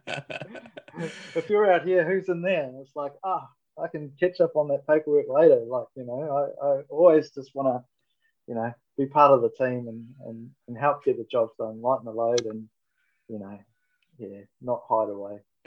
if 1.37 1.49
you're 1.49 1.72
out 1.72 1.87
here, 1.87 2.05
who's 2.05 2.28
in 2.28 2.43
there? 2.43 2.64
And 2.64 2.80
it's 2.80 2.97
like, 2.97 3.12
ah, 3.22 3.47
I 3.80 3.87
can 3.87 4.12
catch 4.18 4.41
up 4.41 4.57
on 4.57 4.68
that 4.68 4.87
paperwork 4.89 5.26
later. 5.28 5.62
Like 5.68 5.87
you 5.95 6.05
know, 6.05 6.51
I, 6.61 6.66
I 6.66 6.80
always 6.89 7.30
just 7.30 7.55
want 7.55 7.68
to, 7.68 7.85
you 8.49 8.57
know, 8.57 8.72
be 8.97 9.07
part 9.07 9.32
of 9.32 9.42
the 9.42 9.51
team 9.51 9.88
and, 9.88 10.07
and, 10.26 10.51
and 10.68 10.78
help 10.78 11.05
get 11.05 11.16
the 11.16 11.26
jobs 11.30 11.53
done, 11.59 11.82
lighten 11.82 12.05
the 12.05 12.12
load, 12.12 12.47
and 12.47 12.68
you 13.28 13.38
know, 13.38 13.59
yeah, 14.18 14.40
not 14.61 14.82
hide 14.88 15.09
away. 15.09 15.40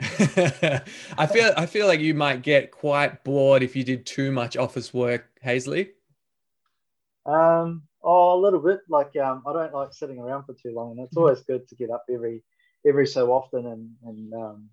I 1.18 1.26
feel 1.26 1.52
I 1.56 1.66
feel 1.66 1.86
like 1.86 2.00
you 2.00 2.14
might 2.14 2.42
get 2.42 2.70
quite 2.70 3.24
bored 3.24 3.62
if 3.62 3.74
you 3.74 3.84
did 3.84 4.06
too 4.06 4.30
much 4.30 4.56
office 4.56 4.94
work, 4.94 5.28
Haisley. 5.44 5.90
Um, 7.26 7.82
oh, 8.02 8.38
a 8.38 8.40
little 8.40 8.60
bit. 8.60 8.80
Like 8.88 9.16
um, 9.16 9.42
I 9.46 9.52
don't 9.52 9.74
like 9.74 9.92
sitting 9.92 10.18
around 10.18 10.44
for 10.44 10.54
too 10.54 10.72
long, 10.72 10.92
and 10.92 11.00
it's 11.00 11.14
mm-hmm. 11.14 11.20
always 11.20 11.40
good 11.40 11.68
to 11.68 11.74
get 11.74 11.90
up 11.90 12.04
every 12.10 12.42
every 12.86 13.06
so 13.06 13.32
often 13.32 13.66
and 13.66 13.90
and 14.04 14.34
um, 14.34 14.68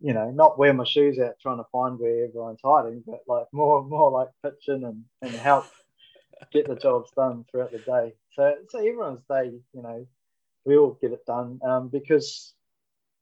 you 0.00 0.12
know, 0.12 0.30
not 0.30 0.58
wear 0.58 0.74
my 0.74 0.84
shoes 0.84 1.18
out 1.18 1.34
trying 1.40 1.56
to 1.56 1.66
find 1.72 1.98
where 1.98 2.26
everyone's 2.26 2.60
hiding, 2.62 3.02
but 3.06 3.20
like 3.26 3.46
more 3.52 3.82
more 3.82 4.10
like 4.10 4.28
pitching 4.42 4.84
and 4.84 5.04
and 5.22 5.32
help 5.32 5.66
get 6.52 6.68
the 6.68 6.76
jobs 6.76 7.10
done 7.16 7.44
throughout 7.50 7.72
the 7.72 7.78
day. 7.78 8.14
So, 8.34 8.54
so 8.68 8.78
everyone's 8.78 9.24
day, 9.28 9.52
you 9.72 9.82
know, 9.82 10.06
we 10.64 10.76
all 10.76 10.98
get 11.00 11.12
it 11.12 11.24
done 11.26 11.60
um, 11.64 11.88
because, 11.88 12.54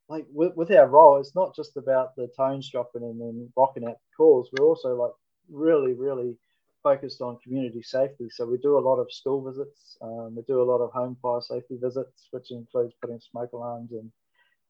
like, 0.09 0.27
with, 0.33 0.57
with 0.57 0.71
our 0.71 0.89
role, 0.89 1.19
it's 1.19 1.35
not 1.35 1.55
just 1.55 1.77
about 1.77 2.17
the 2.17 2.29
tones 2.37 2.71
dropping 2.71 3.03
and 3.03 3.21
then 3.21 3.53
rocking 3.57 3.85
out 3.85 3.93
the 3.93 4.17
calls. 4.17 4.49
We're 4.53 4.67
also 4.67 4.95
like 4.95 5.13
really, 5.51 5.93
really 5.93 6.37
focused 6.83 7.21
on 7.21 7.39
community 7.43 7.83
safety. 7.83 8.29
So 8.31 8.47
we 8.47 8.59
do 8.59 8.79
a 8.79 8.81
lot 8.81 8.97
of 8.99 9.13
school 9.13 9.43
visits. 9.43 9.97
Um, 10.03 10.37
we 10.37 10.43
do 10.43 10.63
a 10.63 10.71
lot 10.71 10.79
of 10.79 10.93
home 10.93 11.17
fire 11.23 11.41
safety 11.41 11.77
visits, 11.81 12.29
which 12.31 12.51
includes 12.51 12.95
putting 13.01 13.21
smoke 13.21 13.53
alarms 13.53 13.93
and 13.93 14.11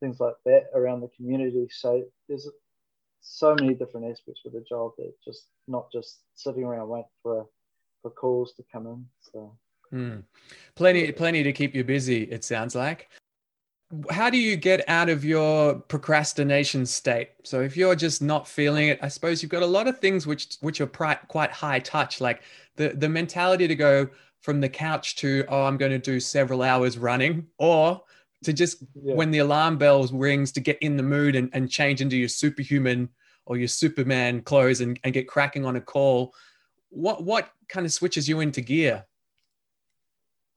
things 0.00 0.20
like 0.20 0.34
that 0.44 0.66
around 0.74 1.00
the 1.00 1.10
community. 1.16 1.66
So 1.70 2.04
there's 2.28 2.48
so 3.20 3.56
many 3.58 3.74
different 3.74 4.10
aspects 4.10 4.42
of 4.46 4.52
the 4.52 4.64
job 4.68 4.92
that 4.98 5.12
just 5.24 5.46
not 5.66 5.90
just 5.92 6.20
sitting 6.34 6.64
around 6.64 6.88
waiting 6.88 7.08
for 7.22 7.40
a 7.40 7.44
for 8.04 8.10
calls 8.10 8.52
to 8.52 8.62
come 8.70 8.86
in. 8.86 9.06
So 9.32 9.56
mm. 9.90 10.22
plenty, 10.74 11.10
plenty 11.10 11.42
to 11.42 11.54
keep 11.54 11.74
you 11.74 11.84
busy. 11.84 12.24
It 12.24 12.44
sounds 12.44 12.74
like. 12.74 13.08
How 14.10 14.28
do 14.28 14.36
you 14.36 14.56
get 14.56 14.86
out 14.88 15.08
of 15.08 15.24
your 15.24 15.76
procrastination 15.76 16.84
state? 16.84 17.30
So 17.44 17.62
if 17.62 17.78
you're 17.78 17.94
just 17.94 18.20
not 18.20 18.46
feeling 18.46 18.88
it, 18.88 18.98
I 19.00 19.08
suppose 19.08 19.42
you've 19.42 19.52
got 19.52 19.62
a 19.62 19.66
lot 19.66 19.88
of 19.88 19.98
things 20.00 20.26
which 20.26 20.56
which 20.60 20.80
are 20.82 20.86
quite 20.86 21.50
high 21.50 21.78
touch, 21.78 22.20
like 22.20 22.42
the 22.76 22.90
the 22.90 23.08
mentality 23.08 23.66
to 23.68 23.74
go 23.74 24.08
from 24.40 24.60
the 24.60 24.68
couch 24.68 25.16
to 25.16 25.44
oh 25.48 25.62
I'm 25.62 25.78
going 25.78 25.92
to 25.92 25.98
do 25.98 26.20
several 26.20 26.62
hours 26.62 26.98
running, 26.98 27.46
or 27.58 28.02
to 28.42 28.52
just 28.52 28.82
yeah. 29.02 29.14
when 29.14 29.30
the 29.30 29.38
alarm 29.38 29.78
bell 29.78 30.06
rings 30.08 30.50
to 30.52 30.60
get 30.60 30.76
in 30.80 30.96
the 30.96 31.02
mood 31.02 31.36
and, 31.36 31.48
and 31.52 31.70
change 31.70 32.00
into 32.02 32.16
your 32.16 32.28
superhuman 32.28 33.08
or 33.46 33.56
your 33.56 33.68
Superman 33.68 34.42
clothes 34.42 34.80
and, 34.80 34.98
and 35.04 35.14
get 35.14 35.28
cracking 35.28 35.64
on 35.64 35.76
a 35.76 35.80
call 35.80 36.34
what 36.94 37.24
what 37.24 37.50
kind 37.74 37.84
of 37.84 37.92
switches 37.92 38.28
you 38.28 38.40
into 38.40 38.60
gear? 38.60 39.04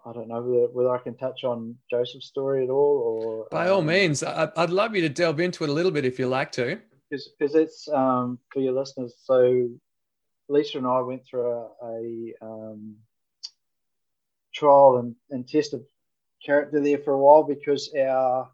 I 0.06 0.14
don't 0.14 0.30
know 0.30 0.42
whether, 0.42 0.68
whether 0.68 0.96
I 0.96 1.00
can 1.00 1.18
touch 1.18 1.44
on 1.44 1.76
Joseph's 1.90 2.28
story 2.28 2.64
at 2.64 2.70
all, 2.70 3.02
or 3.06 3.48
by 3.52 3.68
um, 3.68 3.74
all 3.74 3.82
means, 3.82 4.24
I, 4.24 4.50
would 4.56 4.70
love 4.70 4.96
you 4.96 5.02
to 5.02 5.10
delve 5.10 5.40
into 5.40 5.64
it 5.64 5.70
a 5.70 5.74
little 5.74 5.92
bit 5.92 6.06
if 6.06 6.18
you 6.20 6.28
like 6.28 6.52
to. 6.54 6.80
Because 7.10 7.56
it's 7.56 7.90
um, 7.90 8.40
for 8.54 8.62
your 8.62 8.74
listeners. 8.74 9.16
So 9.24 9.70
Lisa 10.48 10.78
and 10.78 10.88
I 10.88 11.02
went 11.02 11.26
through 11.26 11.50
a, 11.50 11.68
a 11.84 12.34
um, 12.42 12.96
trial 14.54 14.98
and, 14.98 15.16
and 15.32 15.48
test 15.48 15.74
of 15.74 15.84
character 16.46 16.80
there 16.82 17.00
for 17.00 17.14
a 17.14 17.20
while 17.20 17.44
because 17.44 17.92
our 18.00 18.50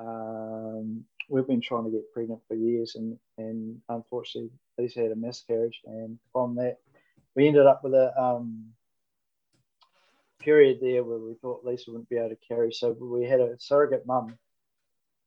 um, 0.00 1.04
we've 1.28 1.46
been 1.46 1.60
trying 1.60 1.84
to 1.84 1.90
get 1.90 2.12
pregnant 2.12 2.40
for 2.48 2.54
years 2.54 2.94
and 2.94 3.18
and 3.36 3.78
unfortunately 3.88 4.50
Lisa 4.78 5.00
had 5.00 5.12
a 5.12 5.16
miscarriage 5.16 5.80
and 5.84 6.18
from 6.32 6.54
that 6.56 6.78
we 7.38 7.46
ended 7.46 7.66
up 7.66 7.84
with 7.84 7.94
a 7.94 8.20
um, 8.20 8.64
period 10.40 10.78
there 10.82 11.04
where 11.04 11.20
we 11.20 11.34
thought 11.34 11.64
Lisa 11.64 11.92
wouldn't 11.92 12.08
be 12.08 12.16
able 12.16 12.30
to 12.30 12.36
carry. 12.48 12.72
So 12.72 12.96
we 13.00 13.26
had 13.26 13.38
a 13.38 13.54
surrogate 13.60 14.04
mum 14.04 14.36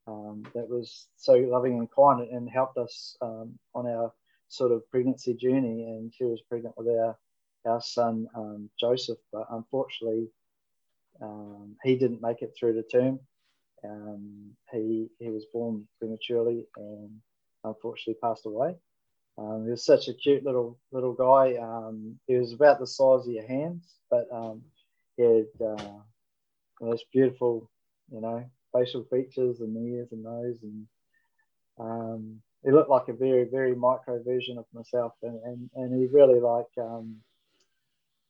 um, 0.07 0.43
that 0.53 0.67
was 0.67 1.07
so 1.15 1.35
loving 1.35 1.77
and 1.77 1.89
kind 1.89 2.27
and 2.29 2.49
helped 2.49 2.77
us 2.77 3.15
um, 3.21 3.57
on 3.73 3.87
our 3.87 4.11
sort 4.49 4.73
of 4.73 4.89
pregnancy 4.91 5.33
journey. 5.33 5.85
And 5.85 6.13
she 6.13 6.25
was 6.25 6.41
pregnant 6.49 6.75
with 6.77 6.89
our, 6.89 7.17
our 7.65 7.79
son, 7.79 8.27
um, 8.35 8.69
Joseph. 8.77 9.19
But 9.31 9.45
unfortunately, 9.49 10.27
um, 11.21 11.77
he 11.81 11.95
didn't 11.95 12.21
make 12.21 12.41
it 12.41 12.53
through 12.59 12.73
the 12.73 12.83
term. 12.83 13.21
Um, 13.85 14.51
he, 14.73 15.07
he 15.17 15.29
was 15.29 15.45
born 15.53 15.87
prematurely 15.97 16.65
and 16.75 17.09
unfortunately 17.63 18.19
passed 18.21 18.45
away. 18.45 18.75
Um, 19.37 19.63
he 19.65 19.71
was 19.71 19.85
such 19.85 20.07
a 20.07 20.13
cute 20.13 20.43
little 20.43 20.77
little 20.91 21.13
guy. 21.13 21.57
Um, 21.57 22.19
he 22.27 22.35
was 22.35 22.53
about 22.53 22.79
the 22.79 22.87
size 22.87 23.25
of 23.25 23.33
your 23.33 23.47
hands, 23.47 23.95
but 24.09 24.27
um, 24.31 24.61
he 25.17 25.23
had 25.23 25.47
uh, 25.65 25.99
those 26.79 27.03
beautiful, 27.11 27.69
you 28.11 28.21
know, 28.21 28.45
facial 28.73 29.03
features 29.05 29.61
and 29.61 29.75
ears 29.87 30.09
and 30.11 30.23
nose, 30.23 30.57
and 30.63 30.87
um, 31.79 32.41
he 32.63 32.71
looked 32.71 32.89
like 32.89 33.07
a 33.07 33.13
very 33.13 33.45
very 33.45 33.75
micro 33.75 34.21
version 34.21 34.57
of 34.57 34.65
myself. 34.73 35.13
And 35.23 35.39
and, 35.43 35.69
and 35.75 35.99
he 35.99 36.07
really 36.07 36.39
like 36.39 36.69
um, 36.77 37.17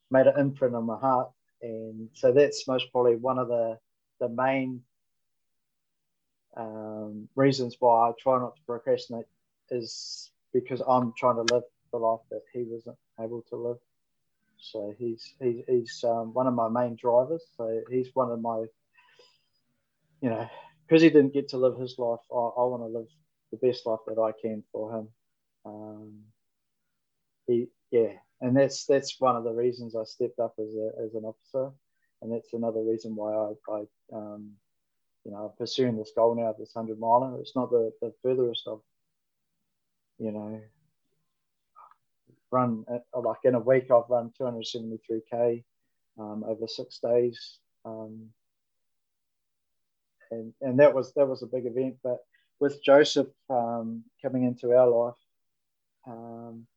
made 0.10 0.28
an 0.28 0.39
imprint 0.39 0.76
on 0.76 0.86
my 0.86 0.97
heart, 0.97 1.32
and 1.62 2.10
so 2.14 2.32
that's 2.32 2.68
most 2.68 2.91
probably 2.91 3.16
one 3.16 3.39
of 3.39 3.47
the 3.47 3.78
the 4.20 4.30
main 4.30 4.82
um, 6.56 7.28
reasons 7.36 7.78
why 7.80 8.10
I 8.10 8.12
try 8.20 8.39
not 8.39 8.56
to 8.56 8.62
procrastinate 8.66 9.26
is 9.70 10.30
because 10.54 10.82
I'm 10.88 11.14
trying 11.18 11.36
to 11.38 11.43
live 11.43 11.64
the 11.91 11.97
life 11.99 12.22
that 12.32 12.41
he 12.54 12.64
wasn't 12.68 12.97
able 13.20 13.43
to 13.49 13.56
live. 13.56 13.78
So 14.58 14.93
he's 14.97 15.34
he's, 15.41 15.64
he's 15.68 16.04
um, 16.04 16.34
one 16.34 16.47
of 16.47 16.54
my 16.54 16.70
main 16.70 16.95
drivers. 16.95 17.43
So 17.58 17.82
he's 17.89 18.10
one 18.14 18.32
of 18.32 18.41
my, 18.41 18.66
you 20.22 20.30
know, 20.30 20.47
because 20.88 21.02
he 21.02 21.10
didn't 21.10 21.34
get 21.34 21.49
to 21.49 21.58
live 21.58 21.80
his 21.80 21.95
life, 21.97 22.20
I, 22.32 22.36
I 22.36 22.64
want 22.66 22.84
to 22.84 22.97
live 22.99 23.08
the 23.52 23.58
best 23.66 23.86
life 23.86 23.99
that 24.08 24.20
I 24.22 24.32
can 24.41 24.64
for 24.72 24.97
him. 24.97 25.08
Um, 25.66 26.20
he, 27.47 27.68
yeah, 27.91 28.14
and 28.41 28.56
that's 28.56 28.86
that's 28.86 29.20
one 29.20 29.36
of 29.36 29.43
the 29.43 29.54
reasons 29.54 29.95
I 29.95 30.04
stepped 30.06 30.39
up 30.39 30.56
as 30.60 30.70
a, 30.76 31.04
as 31.06 31.14
an 31.16 31.26
officer, 31.26 31.72
and 32.22 32.32
that's 32.32 32.54
another 32.54 32.82
reason 32.84 33.16
why 33.16 33.34
I, 33.34 33.54
I 33.72 33.84
um, 34.14 34.54
you 35.26 35.32
know, 35.32 35.54
pursuing 35.58 35.97
this 35.97 36.12
goal 36.16 36.36
now, 36.36 36.54
this 36.58 36.74
hundred 36.74 36.99
miler. 36.99 37.39
It's 37.39 37.56
not 37.56 37.70
the, 37.72 37.91
the 38.02 38.14
furthest 38.24 38.68
of, 38.68 38.82
you 40.22 40.32
know, 40.32 40.61
run 42.51 42.86
like 43.15 43.38
in 43.43 43.55
a 43.55 43.59
week 43.59 43.89
I've 43.89 44.09
run 44.09 44.32
273k 44.39 45.63
um, 46.19 46.43
over 46.47 46.67
six 46.67 46.99
days, 46.99 47.57
um, 47.86 48.28
and 50.30 50.53
and 50.61 50.80
that 50.80 50.93
was 50.93 51.13
that 51.15 51.28
was 51.28 51.41
a 51.41 51.47
big 51.47 51.65
event. 51.65 51.95
But 52.03 52.19
with 52.59 52.84
Joseph 52.84 53.30
um, 53.49 54.03
coming 54.22 54.43
into 54.43 54.74
our 54.74 54.88
life, 54.88 55.15
um, 56.07 56.67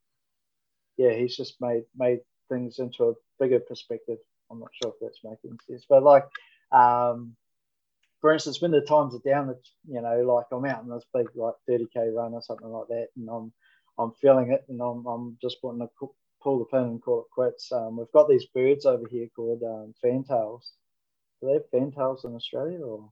yeah, 0.97 1.13
he's 1.13 1.37
just 1.37 1.61
made 1.61 1.85
made 1.97 2.21
things 2.49 2.79
into 2.79 3.11
a 3.11 3.15
bigger 3.39 3.61
perspective. 3.61 4.19
I'm 4.51 4.61
not 4.61 4.71
sure 4.83 4.93
if 4.93 5.01
that's 5.03 5.21
making 5.23 5.59
sense, 5.69 5.85
but 5.87 6.03
like, 6.03 6.27
um, 6.73 7.37
for 8.25 8.33
instance, 8.33 8.63
when 8.63 8.71
the 8.71 8.81
times 8.81 9.15
are 9.15 9.19
down, 9.19 9.55
you 9.87 10.01
know, 10.01 10.23
like 10.23 10.47
I'm 10.51 10.65
out 10.65 10.83
in 10.83 10.89
this 10.89 11.05
big 11.13 11.27
like 11.35 11.53
30k 11.69 12.11
run 12.15 12.33
or 12.33 12.41
something 12.41 12.71
like 12.71 12.89
that, 12.89 13.09
and 13.19 13.29
I'm 13.29 13.53
I'm 13.99 14.13
feeling 14.13 14.51
it, 14.51 14.65
and 14.71 14.81
I'm, 14.81 15.05
I'm 15.05 15.37
just 15.43 15.59
wanting 15.63 15.87
to 15.87 16.09
pull 16.43 16.59
the 16.59 16.65
pin 16.65 16.85
and 16.85 17.03
call 17.03 17.21
it 17.21 17.27
quits. 17.35 17.71
Um, 17.71 17.99
we've 17.99 18.11
got 18.15 18.27
these 18.27 18.47
birds 18.47 18.87
over 18.87 19.07
here 19.11 19.29
called 19.37 19.63
um, 19.63 19.93
fantails. 20.01 20.73
Do 21.43 21.49
they 21.49 21.53
have 21.53 21.69
fantails 21.71 22.25
in 22.25 22.35
Australia 22.35 22.81
or 22.81 23.11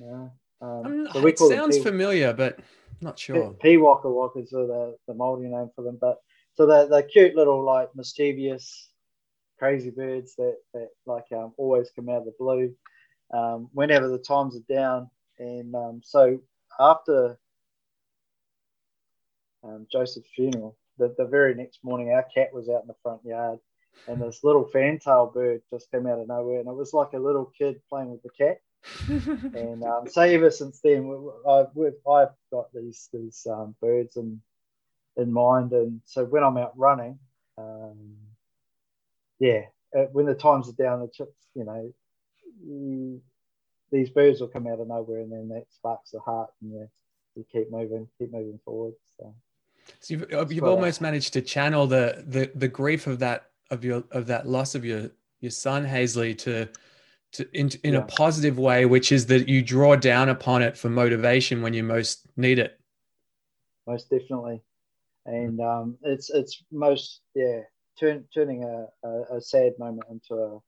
no? 0.00 0.32
Um, 0.60 1.06
so 1.12 1.24
it 1.24 1.38
sounds 1.38 1.78
familiar, 1.78 2.32
but 2.32 2.58
not 3.00 3.20
sure. 3.20 3.54
Piwakawakas 3.62 4.52
are 4.52 4.66
the, 4.66 4.96
the 5.06 5.14
Māori 5.14 5.48
name 5.48 5.70
for 5.76 5.84
them, 5.84 5.96
but 6.00 6.16
so 6.56 6.66
they're, 6.66 6.88
they're 6.88 7.02
cute 7.02 7.36
little 7.36 7.64
like 7.64 7.94
mischievous, 7.94 8.88
crazy 9.60 9.90
birds 9.90 10.34
that 10.38 10.56
that 10.74 10.88
like 11.06 11.26
um, 11.32 11.52
always 11.56 11.92
come 11.94 12.08
out 12.08 12.16
of 12.16 12.24
the 12.24 12.34
blue 12.36 12.74
um, 13.32 13.68
whenever 13.72 14.08
the 14.08 14.18
times 14.18 14.56
are 14.56 14.74
down. 14.74 15.10
And 15.38 15.74
um, 15.74 16.00
so 16.04 16.40
after 16.80 17.38
um, 19.62 19.86
Joseph's 19.90 20.28
funeral, 20.34 20.76
the, 20.98 21.14
the 21.16 21.26
very 21.26 21.54
next 21.54 21.80
morning, 21.82 22.10
our 22.10 22.26
cat 22.34 22.52
was 22.52 22.68
out 22.68 22.82
in 22.82 22.88
the 22.88 22.94
front 23.02 23.24
yard, 23.24 23.58
and 24.06 24.20
this 24.20 24.42
little 24.42 24.64
fantail 24.64 25.26
bird 25.32 25.62
just 25.72 25.90
came 25.90 26.06
out 26.06 26.18
of 26.18 26.28
nowhere, 26.28 26.60
and 26.60 26.68
it 26.68 26.74
was 26.74 26.92
like 26.92 27.12
a 27.12 27.18
little 27.18 27.52
kid 27.56 27.80
playing 27.88 28.10
with 28.10 28.22
the 28.22 28.30
cat. 28.30 28.60
and 29.54 29.82
um, 29.84 30.08
so 30.08 30.22
ever 30.22 30.50
since 30.50 30.80
then, 30.82 31.30
I've, 31.48 31.66
I've 32.10 32.28
got 32.50 32.72
these 32.72 33.08
these 33.12 33.46
um, 33.50 33.74
birds 33.80 34.16
in 34.16 34.40
in 35.16 35.32
mind, 35.32 35.72
and 35.72 36.00
so 36.04 36.24
when 36.24 36.44
I'm 36.44 36.56
out 36.56 36.78
running, 36.78 37.18
um, 37.58 38.16
yeah, 39.40 39.62
uh, 39.96 40.04
when 40.12 40.26
the 40.26 40.34
times 40.34 40.68
are 40.68 40.82
down, 40.82 41.00
the 41.00 41.08
chips, 41.08 41.34
you 41.54 41.64
know, 41.64 41.92
you, 42.64 43.20
these 43.90 44.10
birds 44.10 44.40
will 44.40 44.48
come 44.48 44.66
out 44.66 44.80
of 44.80 44.88
nowhere, 44.88 45.20
and 45.20 45.32
then 45.32 45.48
that 45.48 45.66
sparks 45.70 46.10
the 46.10 46.20
heart, 46.20 46.50
and 46.62 46.72
you, 46.72 46.88
you 47.34 47.44
keep 47.50 47.70
moving, 47.70 48.08
keep 48.18 48.32
moving 48.32 48.58
forward. 48.64 48.94
So. 49.18 49.34
So 50.00 50.14
you've, 50.14 50.32
uh, 50.32 50.46
you've 50.48 50.64
almost 50.64 51.00
managed 51.00 51.32
to 51.32 51.40
channel 51.40 51.86
the, 51.86 52.22
the 52.26 52.50
the 52.54 52.68
grief 52.68 53.06
of 53.06 53.20
that 53.20 53.50
of 53.70 53.84
your 53.84 54.04
of 54.10 54.26
that 54.26 54.46
loss 54.46 54.74
of 54.74 54.84
your 54.84 55.10
your 55.40 55.50
son 55.50 55.84
Haisley 55.86 56.36
to 56.38 56.68
to 57.32 57.48
in, 57.52 57.70
in 57.84 57.94
yeah. 57.94 58.00
a 58.00 58.04
positive 58.04 58.58
way, 58.58 58.86
which 58.86 59.12
is 59.12 59.26
that 59.26 59.48
you 59.48 59.62
draw 59.62 59.96
down 59.96 60.28
upon 60.28 60.62
it 60.62 60.76
for 60.76 60.88
motivation 60.88 61.62
when 61.62 61.74
you 61.74 61.82
most 61.82 62.26
need 62.36 62.58
it. 62.58 62.78
Most 63.86 64.10
definitely, 64.10 64.62
and 65.26 65.60
um, 65.60 65.96
it's 66.02 66.30
it's 66.30 66.62
most 66.70 67.22
yeah 67.34 67.60
turn, 67.98 68.24
turning 68.34 68.64
a, 68.64 68.86
a, 69.06 69.36
a, 69.36 69.40
sad 69.40 69.72
moment 69.78 70.04
into 70.10 70.34
a 70.34 70.58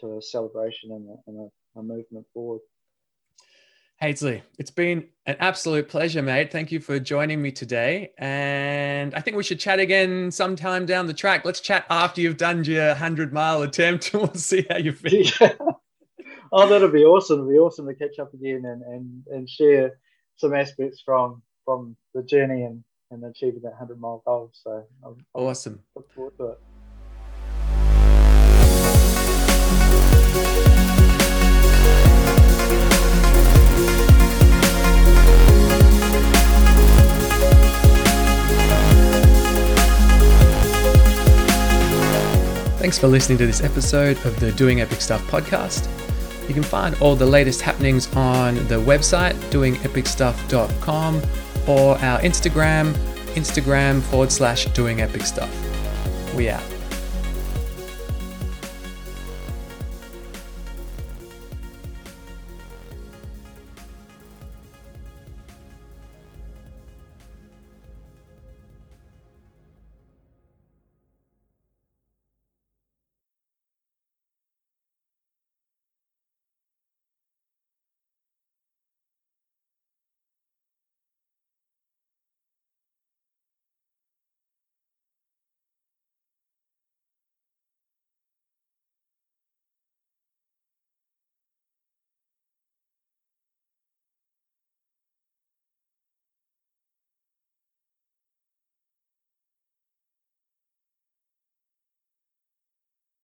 to 0.00 0.18
a 0.18 0.22
celebration 0.22 0.90
and 0.92 1.08
a, 1.08 1.14
and 1.26 1.50
a, 1.76 1.78
a 1.78 1.82
movement 1.82 2.26
forward. 2.32 2.60
Haisley, 4.02 4.40
it's 4.58 4.70
been 4.70 5.08
an 5.26 5.36
absolute 5.40 5.88
pleasure, 5.88 6.22
mate. 6.22 6.50
Thank 6.50 6.72
you 6.72 6.80
for 6.80 6.98
joining 6.98 7.42
me 7.42 7.52
today. 7.52 8.12
And 8.16 9.14
I 9.14 9.20
think 9.20 9.36
we 9.36 9.42
should 9.42 9.60
chat 9.60 9.78
again 9.78 10.30
sometime 10.30 10.86
down 10.86 11.06
the 11.06 11.12
track. 11.12 11.44
Let's 11.44 11.60
chat 11.60 11.84
after 11.90 12.22
you've 12.22 12.38
done 12.38 12.64
your 12.64 12.88
100 12.88 13.30
mile 13.32 13.60
attempt 13.60 14.14
and 14.14 14.22
we'll 14.22 14.34
see 14.34 14.66
how 14.70 14.78
you 14.78 14.92
feel. 14.92 15.26
Yeah. 15.40 15.52
Oh, 16.52 16.68
that'll 16.68 16.90
be 16.90 17.04
awesome. 17.04 17.38
It'll 17.38 17.48
be 17.48 17.58
awesome 17.58 17.86
to 17.86 17.94
catch 17.94 18.18
up 18.18 18.34
again 18.34 18.64
and, 18.64 18.82
and, 18.82 19.22
and 19.28 19.48
share 19.48 20.00
some 20.36 20.52
aspects 20.52 21.00
from 21.04 21.42
from 21.64 21.96
the 22.12 22.24
journey 22.24 22.64
and, 22.64 22.82
and 23.12 23.24
achieving 23.24 23.62
that 23.62 23.78
100 23.78 24.00
mile 24.00 24.22
goal. 24.26 24.50
So 24.52 24.84
I'm, 25.04 25.14
I'm 25.34 25.44
awesome. 25.44 25.80
Look 25.94 26.12
forward 26.12 26.36
to 26.38 26.44
it. 26.46 26.58
Thanks 42.90 42.98
for 42.98 43.06
listening 43.06 43.38
to 43.38 43.46
this 43.46 43.62
episode 43.62 44.16
of 44.24 44.40
the 44.40 44.50
Doing 44.50 44.80
Epic 44.80 45.00
Stuff 45.00 45.22
podcast. 45.30 45.88
You 46.48 46.54
can 46.54 46.64
find 46.64 46.96
all 47.00 47.14
the 47.14 47.24
latest 47.24 47.60
happenings 47.60 48.12
on 48.16 48.56
the 48.66 48.80
website, 48.80 49.34
doingepicstuff.com, 49.52 51.22
or 51.68 51.96
our 51.98 52.18
Instagram, 52.18 52.92
Instagram 53.34 54.02
forward 54.02 54.32
slash 54.32 54.64
doing 54.72 55.02
epic 55.02 55.22
stuff. 55.22 55.54
We 56.34 56.48
out. 56.48 56.79